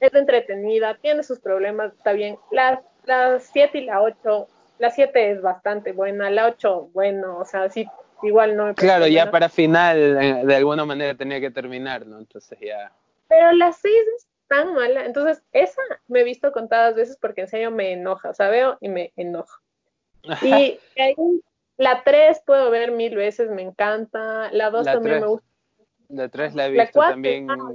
es 0.00 0.14
entretenida, 0.14 0.96
tiene 1.00 1.22
sus 1.22 1.38
problemas, 1.38 1.92
está 1.92 2.12
bien. 2.12 2.36
Las, 2.50 2.80
las 3.04 3.44
siete 3.44 3.78
y 3.78 3.84
la 3.84 4.02
ocho, 4.02 4.48
la 4.78 4.90
siete 4.90 5.30
es 5.30 5.40
bastante 5.40 5.92
buena, 5.92 6.28
la 6.28 6.46
ocho, 6.46 6.90
bueno, 6.92 7.38
o 7.38 7.44
sea, 7.44 7.70
sí, 7.70 7.86
igual 8.22 8.56
no. 8.56 8.74
Claro, 8.74 9.06
ya 9.06 9.30
para 9.30 9.48
final, 9.48 9.96
eh, 10.20 10.42
de 10.44 10.56
alguna 10.56 10.84
manera 10.84 11.14
tenía 11.14 11.40
que 11.40 11.52
terminar, 11.52 12.04
¿no? 12.04 12.18
Entonces 12.18 12.58
ya. 12.60 12.90
Pero 13.28 13.52
las 13.52 13.76
seis 13.76 13.94
es 14.16 14.26
tan 14.52 14.74
mala. 14.74 15.06
Entonces, 15.06 15.42
esa 15.52 15.80
me 16.08 16.20
he 16.20 16.24
visto 16.24 16.52
contadas 16.52 16.94
veces 16.94 17.16
porque 17.16 17.40
en 17.42 17.48
serio 17.48 17.70
me 17.70 17.92
enoja. 17.92 18.28
O 18.28 18.34
sea, 18.34 18.50
veo 18.50 18.76
y 18.82 18.88
me 18.88 19.12
enojo. 19.16 19.60
Y 20.42 20.78
ahí, 20.98 21.16
la 21.78 22.04
3 22.04 22.42
puedo 22.44 22.70
ver 22.70 22.92
mil 22.92 23.16
veces, 23.16 23.50
me 23.50 23.62
encanta. 23.62 24.52
La 24.52 24.70
2 24.70 24.84
también 24.84 25.20
me 25.20 25.26
gusta. 25.26 25.46
La 26.08 26.28
3 26.28 26.54
la 26.54 26.66
he 26.66 26.70
visto 26.70 27.00
también. 27.00 27.50
Ah, 27.50 27.72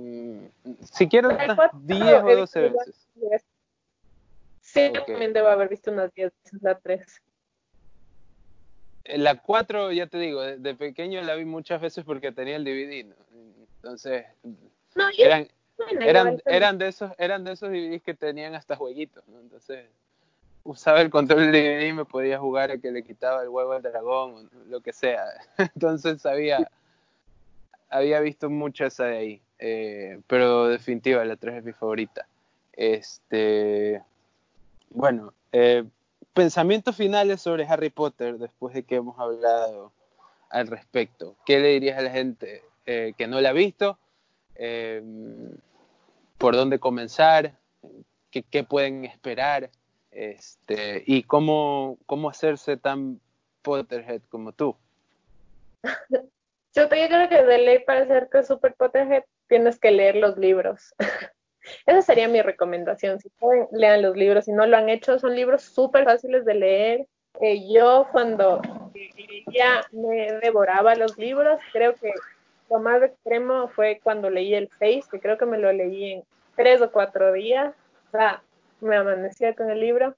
si 0.92 1.08
quiero, 1.08 1.30
10 1.30 2.24
o 2.24 2.36
12 2.36 2.60
veces. 2.62 3.08
Sí, 4.62 4.92
también 4.94 5.34
debo 5.34 5.48
haber 5.48 5.70
visto 5.70 5.92
unas 5.92 6.14
10 6.14 6.32
veces 6.44 6.62
la 6.62 6.78
3. 6.78 7.22
La 9.16 9.42
4, 9.42 9.94
ya 9.94 10.06
te 10.08 10.20
digo, 10.20 10.42
de, 10.42 10.76
pequeño 10.76 11.22
la 11.22 11.34
vi 11.36 11.46
muchas 11.46 11.82
veces 11.82 12.04
porque 12.06 12.32
tenía 12.32 12.58
el 12.58 12.66
DVD. 12.66 13.16
Entonces, 13.78 14.26
no, 14.96 15.08
eran, 15.18 15.48
eran, 16.00 16.42
eran, 16.46 16.78
de 16.78 16.88
esos, 16.88 17.12
eran 17.18 17.44
de 17.44 17.54
esos 17.54 17.70
DVDs 17.70 18.02
que 18.02 18.14
tenían 18.14 18.56
hasta 18.56 18.76
jueguitos, 18.76 19.28
¿no? 19.28 19.40
Entonces, 19.40 19.86
usaba 20.64 21.02
el 21.02 21.10
control 21.10 21.52
del 21.52 21.52
DVD 21.52 21.88
y 21.88 21.94
me 21.94 22.06
podía 22.06 22.40
jugar 22.40 22.72
a 22.72 22.78
que 22.78 22.92
le 22.92 23.04
quitaba 23.04 23.42
el 23.42 23.50
huevo 23.50 23.72
al 23.72 23.82
dragón 23.82 24.50
o 24.54 24.70
lo 24.70 24.82
que 24.82 24.94
sea. 24.94 25.24
Entonces 25.58 26.26
había, 26.26 26.70
había 27.90 28.20
visto 28.20 28.50
mucho 28.50 28.86
esa 28.86 29.06
de 29.06 29.18
ahí. 29.18 29.42
Eh, 29.60 30.20
pero 30.28 30.68
definitiva, 30.68 31.24
la 31.26 31.36
3 31.36 31.56
es 31.56 31.64
mi 31.64 31.74
favorita. 31.74 32.28
Este, 32.74 34.04
bueno, 34.90 35.34
eh, 35.52 35.84
pensamientos 36.34 36.96
finales 36.96 37.42
sobre 37.42 37.66
Harry 37.66 37.90
Potter 37.90 38.38
después 38.38 38.74
de 38.74 38.84
que 38.84 38.96
hemos 38.96 39.18
hablado 39.20 39.92
al 40.50 40.68
respecto. 40.68 41.36
¿Qué 41.46 41.60
le 41.60 41.70
dirías 41.70 41.98
a 41.98 42.02
la 42.02 42.12
gente 42.12 42.64
eh, 42.86 43.14
que 43.18 43.28
no 43.28 43.42
la 43.42 43.50
ha 43.50 43.54
visto? 43.54 43.98
Eh, 44.58 45.02
¿Por 46.38 46.56
dónde 46.56 46.80
comenzar? 46.80 47.54
¿Qué, 48.32 48.64
pueden 48.64 49.06
esperar? 49.06 49.72
Este, 50.12 51.04
¿Y 51.08 51.24
cómo, 51.24 51.98
cómo 52.06 52.30
hacerse 52.30 52.78
tan 52.78 53.20
Potterhead 53.64 54.22
como 54.30 54.52
tú? 54.52 54.76
Yo, 56.76 56.90
creo 56.90 57.30
que 57.30 57.44
de 57.44 57.58
ley 57.58 57.80
para 57.80 58.02
hacerte 58.02 58.44
super 58.44 58.76
Potterhead 58.76 59.24
tienes 59.48 59.80
que 59.80 59.90
leer 59.90 60.18
los 60.18 60.38
libros. 60.38 60.94
Esa 61.86 62.02
sería 62.02 62.28
mi 62.28 62.42
recomendación. 62.42 63.20
Si 63.20 63.30
pueden, 63.30 63.68
lean 63.72 64.04
los 64.04 64.16
libros. 64.16 64.46
Si 64.46 64.52
no 64.52 64.68
lo 64.68 64.78
han 64.78 64.90
hecho, 64.90 65.18
son 65.18 65.36
libros 65.36 65.64
súper 65.64 66.06
fáciles 66.06 66.46
de 66.46 66.54
leer. 66.54 67.08
Eh, 67.42 67.72
yo 67.72 68.08
cuando 68.12 68.62
ya 69.52 69.86
me 69.92 70.34
devoraba 70.34 70.96
los 70.96 71.18
libros, 71.18 71.60
creo 71.72 71.94
que 71.96 72.12
lo 72.70 72.80
más 72.80 73.02
extremo 73.02 73.68
fue 73.70 74.00
cuando 74.04 74.30
leí 74.30 74.54
el 74.54 74.70
Face, 74.70 75.04
que 75.12 75.20
creo 75.20 75.38
que 75.38 75.46
me 75.46 75.58
lo 75.58 75.72
leí 75.72 76.14
en 76.14 76.24
tres 76.56 76.82
o 76.82 76.92
cuatro 76.92 77.34
días. 77.34 77.74
O 78.08 78.12
sea, 78.12 78.42
me 78.82 78.96
amanecía 78.96 79.54
con 79.54 79.70
el 79.70 79.80
libro. 79.80 80.16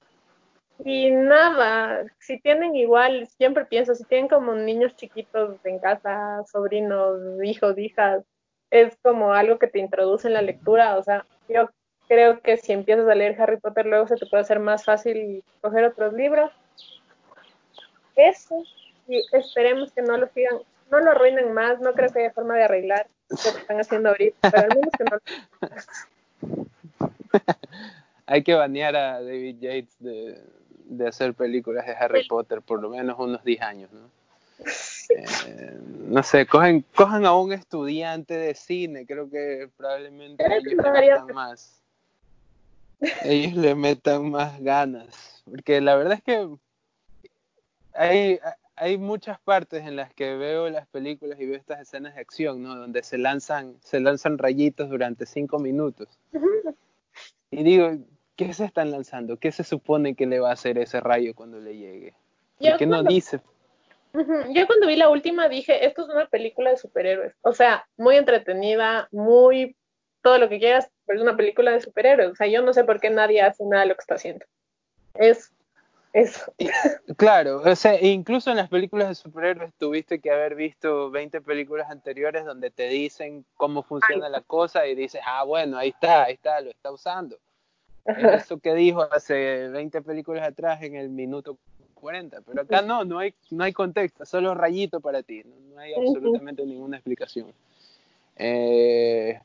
Y 0.83 1.11
nada, 1.11 2.05
si 2.19 2.39
tienen 2.39 2.75
igual, 2.75 3.27
siempre 3.27 3.65
pienso, 3.65 3.95
si 3.95 4.05
tienen 4.05 4.29
como 4.29 4.55
niños 4.55 4.95
chiquitos 4.95 5.57
en 5.65 5.79
casa, 5.79 6.43
sobrinos, 6.49 7.19
hijos, 7.43 7.77
hijas, 7.77 8.23
es 8.71 8.97
como 9.01 9.33
algo 9.33 9.59
que 9.59 9.67
te 9.67 9.79
introduce 9.79 10.27
en 10.27 10.35
la 10.35 10.41
lectura. 10.41 10.97
O 10.97 11.03
sea, 11.03 11.25
yo 11.49 11.69
creo 12.07 12.39
que 12.41 12.57
si 12.57 12.71
empiezas 12.71 13.07
a 13.09 13.15
leer 13.15 13.39
Harry 13.41 13.57
Potter, 13.57 13.85
luego 13.85 14.07
se 14.07 14.15
te 14.15 14.25
puede 14.25 14.41
hacer 14.41 14.59
más 14.59 14.85
fácil 14.85 15.43
coger 15.61 15.83
otros 15.83 16.13
libros. 16.13 16.51
Eso, 18.15 18.63
y 19.07 19.21
esperemos 19.33 19.91
que 19.91 20.01
no 20.01 20.17
lo 20.17 20.27
sigan, 20.27 20.59
no 20.91 20.99
lo 20.99 21.11
arruinen 21.11 21.53
más, 21.53 21.79
no 21.79 21.93
creo 21.93 22.11
que 22.11 22.19
haya 22.19 22.33
forma 22.33 22.55
de 22.55 22.63
arreglar 22.63 23.07
lo 23.29 23.37
que 23.37 23.59
están 23.59 23.79
haciendo 23.79 24.09
ahorita, 24.09 24.51
pero 24.51 24.63
al 24.63 24.75
menos 24.75 24.93
que 24.97 25.03
no. 25.03 26.67
Hay 28.25 28.43
que 28.43 28.53
banear 28.53 28.95
a 28.95 29.21
David 29.21 29.57
Yates 29.59 29.95
de, 29.99 30.39
de 30.85 31.07
hacer 31.07 31.33
películas 31.33 31.85
de 31.85 31.93
Harry 31.93 32.27
Potter 32.27 32.61
por 32.61 32.81
lo 32.81 32.89
menos 32.89 33.17
unos 33.19 33.43
10 33.43 33.61
años, 33.61 33.91
¿no? 33.91 34.09
Eh, 35.09 35.79
no 36.07 36.21
sé, 36.21 36.45
cogen, 36.45 36.85
cojan 36.93 37.25
a 37.25 37.35
un 37.35 37.53
estudiante 37.53 38.35
de 38.35 38.53
cine, 38.53 39.05
creo 39.05 39.29
que 39.29 39.69
probablemente 39.77 40.45
ellos 40.45 40.73
le 40.83 40.91
metan 40.91 41.27
más. 41.33 41.81
Ellos 43.23 43.53
le 43.53 43.75
metan 43.75 44.29
más 44.29 44.59
ganas, 44.61 45.43
porque 45.49 45.79
la 45.79 45.95
verdad 45.95 46.13
es 46.13 46.23
que 46.23 46.49
hay, 47.93 48.39
hay 48.79 48.97
muchas 48.97 49.39
partes 49.41 49.85
en 49.85 49.97
las 49.97 50.13
que 50.13 50.35
veo 50.35 50.69
las 50.69 50.87
películas 50.87 51.39
y 51.39 51.45
veo 51.45 51.57
estas 51.57 51.81
escenas 51.81 52.15
de 52.15 52.21
acción, 52.21 52.63
¿no? 52.63 52.75
Donde 52.75 53.03
se 53.03 53.17
lanzan, 53.17 53.75
se 53.83 53.99
lanzan 53.99 54.37
rayitos 54.37 54.89
durante 54.89 55.25
cinco 55.25 55.59
minutos. 55.59 56.07
Y 57.51 57.63
digo, 57.63 57.91
¿qué 58.37 58.53
se 58.53 58.63
están 58.63 58.89
lanzando? 58.89 59.37
¿Qué 59.37 59.51
se 59.51 59.65
supone 59.65 60.15
que 60.15 60.25
le 60.25 60.39
va 60.39 60.51
a 60.51 60.53
hacer 60.53 60.77
ese 60.77 61.01
rayo 61.01 61.35
cuando 61.35 61.59
le 61.59 61.77
llegue? 61.77 62.13
¿Por 62.57 62.77
qué 62.77 62.85
no 62.85 63.03
dice? 63.03 63.41
Yo 64.13 64.65
cuando 64.65 64.87
vi 64.87 64.95
la 64.95 65.09
última 65.09 65.49
dije, 65.49 65.85
esto 65.85 66.03
es 66.03 66.09
una 66.09 66.27
película 66.27 66.71
de 66.71 66.77
superhéroes. 66.77 67.33
O 67.41 67.53
sea, 67.53 67.85
muy 67.97 68.15
entretenida, 68.15 69.09
muy 69.11 69.75
todo 70.21 70.37
lo 70.37 70.47
que 70.47 70.59
quieras, 70.59 70.89
pero 71.05 71.19
es 71.19 71.23
una 71.23 71.35
película 71.35 71.71
de 71.71 71.81
superhéroes. 71.81 72.31
O 72.31 72.35
sea, 72.35 72.47
yo 72.47 72.61
no 72.61 72.73
sé 72.73 72.85
por 72.85 73.01
qué 73.01 73.09
nadie 73.09 73.41
hace 73.41 73.65
nada 73.65 73.83
de 73.83 73.89
lo 73.89 73.95
que 73.95 74.01
está 74.01 74.15
haciendo. 74.15 74.45
Es 75.15 75.51
eso. 76.13 76.53
Claro, 77.17 77.61
o 77.63 77.75
sea, 77.75 78.01
incluso 78.01 78.49
en 78.49 78.57
las 78.57 78.69
películas 78.69 79.09
de 79.09 79.15
superhéroes 79.15 79.73
tuviste 79.77 80.19
que 80.19 80.31
haber 80.31 80.55
visto 80.55 81.11
20 81.11 81.41
películas 81.41 81.89
anteriores 81.89 82.45
donde 82.45 82.71
te 82.71 82.87
dicen 82.87 83.45
cómo 83.55 83.83
funciona 83.83 84.29
la 84.29 84.41
cosa 84.41 84.87
y 84.87 84.95
dices, 84.95 85.21
ah, 85.25 85.43
bueno, 85.43 85.77
ahí 85.77 85.89
está, 85.89 86.23
ahí 86.23 86.33
está, 86.33 86.61
lo 86.61 86.69
está 86.69 86.91
usando. 86.91 87.37
Eso 88.05 88.59
que 88.59 88.73
dijo 88.73 89.01
hace 89.11 89.67
20 89.67 90.01
películas 90.01 90.47
atrás 90.47 90.81
en 90.81 90.95
el 90.95 91.09
minuto 91.09 91.57
40, 91.95 92.41
pero 92.41 92.61
acá 92.61 92.81
no, 92.81 93.03
no 93.03 93.19
hay, 93.19 93.33
no 93.51 93.63
hay 93.63 93.73
contexto, 93.73 94.25
solo 94.25 94.55
rayito 94.55 95.01
para 95.01 95.21
ti, 95.21 95.43
no, 95.43 95.79
hay 95.79 95.93
absolutamente 95.93 96.65
ninguna 96.65 96.97
explicación. 96.97 97.53
Eh, 98.37 99.39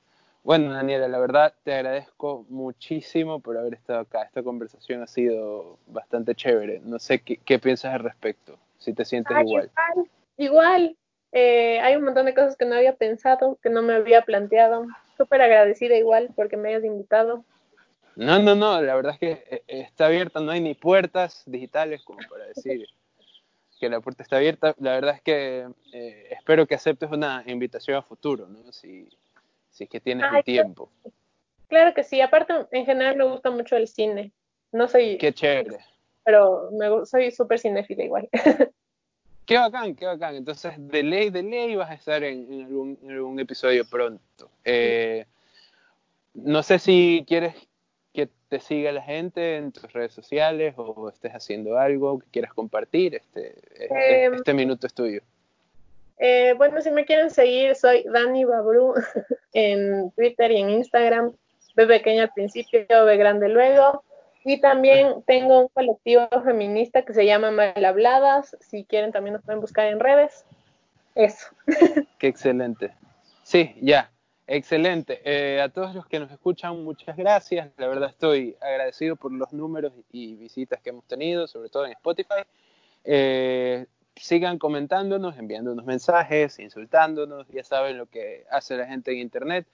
bueno, 0.45 0.74
Daniela, 0.74 1.09
la 1.09 1.18
verdad 1.18 1.55
te 1.64 1.72
agradezco 1.72 2.45
muchísimo 2.51 3.40
por 3.40 3.57
haber 3.57 3.72
estado 3.72 4.01
acá. 4.01 4.24
Esta 4.24 4.42
conversación 4.42 5.03
ha 5.03 5.07
sido 5.07 5.78
bastante 5.86 6.34
chévere. 6.34 6.82
No 6.84 6.99
sé 6.99 7.20
qué, 7.20 7.59
piensas 7.59 7.95
al 7.95 8.01
respecto, 8.01 8.59
si 8.76 8.92
te 8.92 9.07
sientes 9.07 9.34
igual. 9.40 9.70
Igual, 9.72 10.11
igual. 10.36 10.97
Eh, 11.32 11.80
hay 11.80 11.97
un 11.97 12.05
montón 12.05 12.26
de 12.26 12.34
cosas 12.34 12.57
que 12.57 12.66
no 12.66 12.74
había 12.74 12.95
pensado, 12.95 13.59
que 13.62 13.70
no 13.70 13.80
me 13.80 13.95
había 13.95 14.20
planteado. 14.20 14.86
Súper 15.16 15.40
agradecida 15.40 15.97
igual 15.97 16.28
porque 16.36 16.59
me 16.59 16.68
hayas 16.68 16.84
invitado. 16.84 17.42
No, 18.14 18.38
no, 18.38 18.55
no, 18.55 18.82
la 18.82 18.95
verdad 18.95 19.14
es 19.14 19.18
que 19.18 19.45
eh, 19.51 19.62
está 19.66 20.07
abierta, 20.07 20.40
no 20.40 20.53
hay 20.53 20.61
ni 20.61 20.74
puertas 20.74 21.42
digitales 21.47 22.03
como 22.05 22.18
para 22.28 22.45
decir 22.45 22.86
que 23.80 23.88
la 23.88 24.01
puerta 24.01 24.22
está 24.22 24.36
abierta. 24.36 24.74
La 24.78 24.92
verdad 24.92 25.14
es 25.14 25.22
que 25.22 25.66
eh, 25.92 26.28
espero 26.32 26.66
que 26.66 26.74
aceptes 26.74 27.11
una 27.11 27.42
invitación 27.47 27.97
a 27.97 28.03
futuro, 28.03 28.47
¿no? 28.47 28.70
Si, 28.72 29.09
si 29.75 29.85
es 29.85 29.91
que 29.91 30.01
tienes 30.01 30.25
el 30.33 30.45
tiempo. 30.45 30.91
Claro 31.68 31.93
que 31.95 32.05
sí, 32.05 32.20
aparte 32.20 32.55
en 32.70 32.87
general 32.87 33.16
me 33.16 33.25
gusta 33.25 33.51
mucho 33.51 33.77
el 33.77 33.89
cine. 33.89 34.33
No 34.72 34.87
soy... 34.89 35.18
Qué 35.18 35.33
chévere. 35.33 35.79
Pero 36.25 36.70
me, 36.72 37.05
soy 37.05 37.31
súper 37.33 37.59
cinéfila 37.59 38.05
igual. 38.05 38.29
Qué 39.47 39.59
bacán, 39.59 39.95
qué 39.95 40.07
bacán. 40.07 40.37
Entonces, 40.37 40.72
de 40.79 41.03
ley, 41.03 41.29
de 41.29 41.43
ley 41.43 41.77
vas 41.77 41.91
a 41.91 41.95
estar 41.95 42.25
en, 42.25 42.62
algún, 42.62 43.39
episodio 43.39 43.85
pronto. 43.85 44.51
Eh, 44.64 45.27
no 46.33 46.62
sé 46.62 46.79
si 46.79 47.27
quieres 47.29 47.55
que 48.14 48.31
te 48.49 48.59
siga 48.59 48.91
la 48.91 49.03
gente 49.03 49.57
en 49.57 49.70
tus 49.70 49.93
redes 49.93 50.14
sociales 50.14 50.72
o 50.79 51.11
estés 51.11 51.33
haciendo 51.33 51.77
algo 51.77 52.20
que 52.20 52.27
quieras 52.31 52.55
compartir, 52.55 53.16
este, 53.16 53.55
este, 53.75 54.25
em, 54.25 54.35
este 54.35 54.55
minuto 54.55 54.87
es 54.87 54.95
tuyo. 54.95 55.20
Eh, 56.19 56.55
bueno, 56.57 56.81
si 56.81 56.91
me 56.91 57.05
quieren 57.05 57.31
seguir, 57.31 57.75
soy 57.75 58.05
Dani 58.05 58.45
Babru 58.45 58.95
en 59.53 60.11
Twitter 60.12 60.51
y 60.53 60.61
en 60.61 60.71
Instagram. 60.71 61.33
B 61.77 61.87
pequeña 61.87 62.25
al 62.25 62.33
principio, 62.33 63.05
B 63.05 63.17
grande 63.17 63.49
luego. 63.49 64.05
Y 64.45 64.61
también 64.61 65.23
tengo 65.27 65.61
un 65.61 65.69
colectivo 65.69 66.29
feminista 66.45 67.03
que 67.03 67.15
se 67.15 67.27
llama 67.27 67.51
Malhabladas. 67.51 68.57
Si 68.61 68.85
quieren, 68.85 69.11
también 69.11 69.35
nos 69.35 69.43
pueden 69.43 69.61
buscar 69.61 69.87
en 69.87 70.01
redes. 70.01 70.45
Eso. 71.15 71.47
Qué 72.19 72.29
excelente. 72.29 72.93
Sí, 73.43 73.75
ya. 73.81 74.11
Excelente. 74.47 75.23
Eh, 75.25 75.61
a 75.62 75.71
todos 75.71 75.95
los 75.95 76.07
que 76.07 76.21
nos 76.21 76.31
escuchan, 76.31 76.85
muchas 76.85 77.17
gracias. 77.17 77.71
La 77.79 77.89
verdad 77.89 78.11
estoy 78.11 78.57
agradecido 78.61 79.17
por 79.17 79.33
los 79.33 79.53
números 79.55 79.93
y 80.12 80.35
visitas 80.37 80.83
que 80.83 80.91
hemos 80.91 81.07
tenido, 81.07 81.47
sobre 81.47 81.71
todo 81.71 81.87
en 81.87 81.93
Spotify. 81.93 82.43
Eh, 83.05 83.87
sigan 84.17 84.59
comentándonos, 84.59 85.39
enviándonos 85.39 85.85
mensajes, 85.85 86.59
insultándonos. 86.59 87.47
Ya 87.49 87.62
saben 87.65 87.99
lo 87.99 88.07
que 88.07 88.47
hace 88.51 88.77
la 88.77 88.87
gente 88.87 89.12
en 89.12 89.19
Internet. 89.19 89.67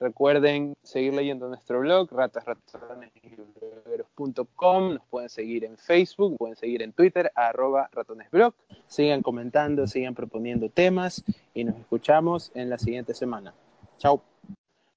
Recuerden 0.00 0.74
seguir 0.82 1.14
leyendo 1.14 1.48
nuestro 1.48 1.78
blog, 1.80 2.10
ratasratonesyblogueros.com. 2.10 4.94
Nos 4.94 5.06
pueden 5.06 5.28
seguir 5.28 5.64
en 5.64 5.78
Facebook, 5.78 6.36
pueden 6.38 6.56
seguir 6.56 6.82
en 6.82 6.92
Twitter, 6.92 7.30
arroba 7.36 7.88
ratonesblog. 7.92 8.52
Sigan 8.88 9.22
comentando, 9.22 9.86
sigan 9.86 10.16
proponiendo 10.16 10.68
temas 10.68 11.22
y 11.54 11.62
nos 11.62 11.78
escuchamos 11.78 12.50
en 12.54 12.68
la 12.68 12.78
siguiente 12.78 13.14
semana. 13.14 13.54
Chao. 13.98 14.31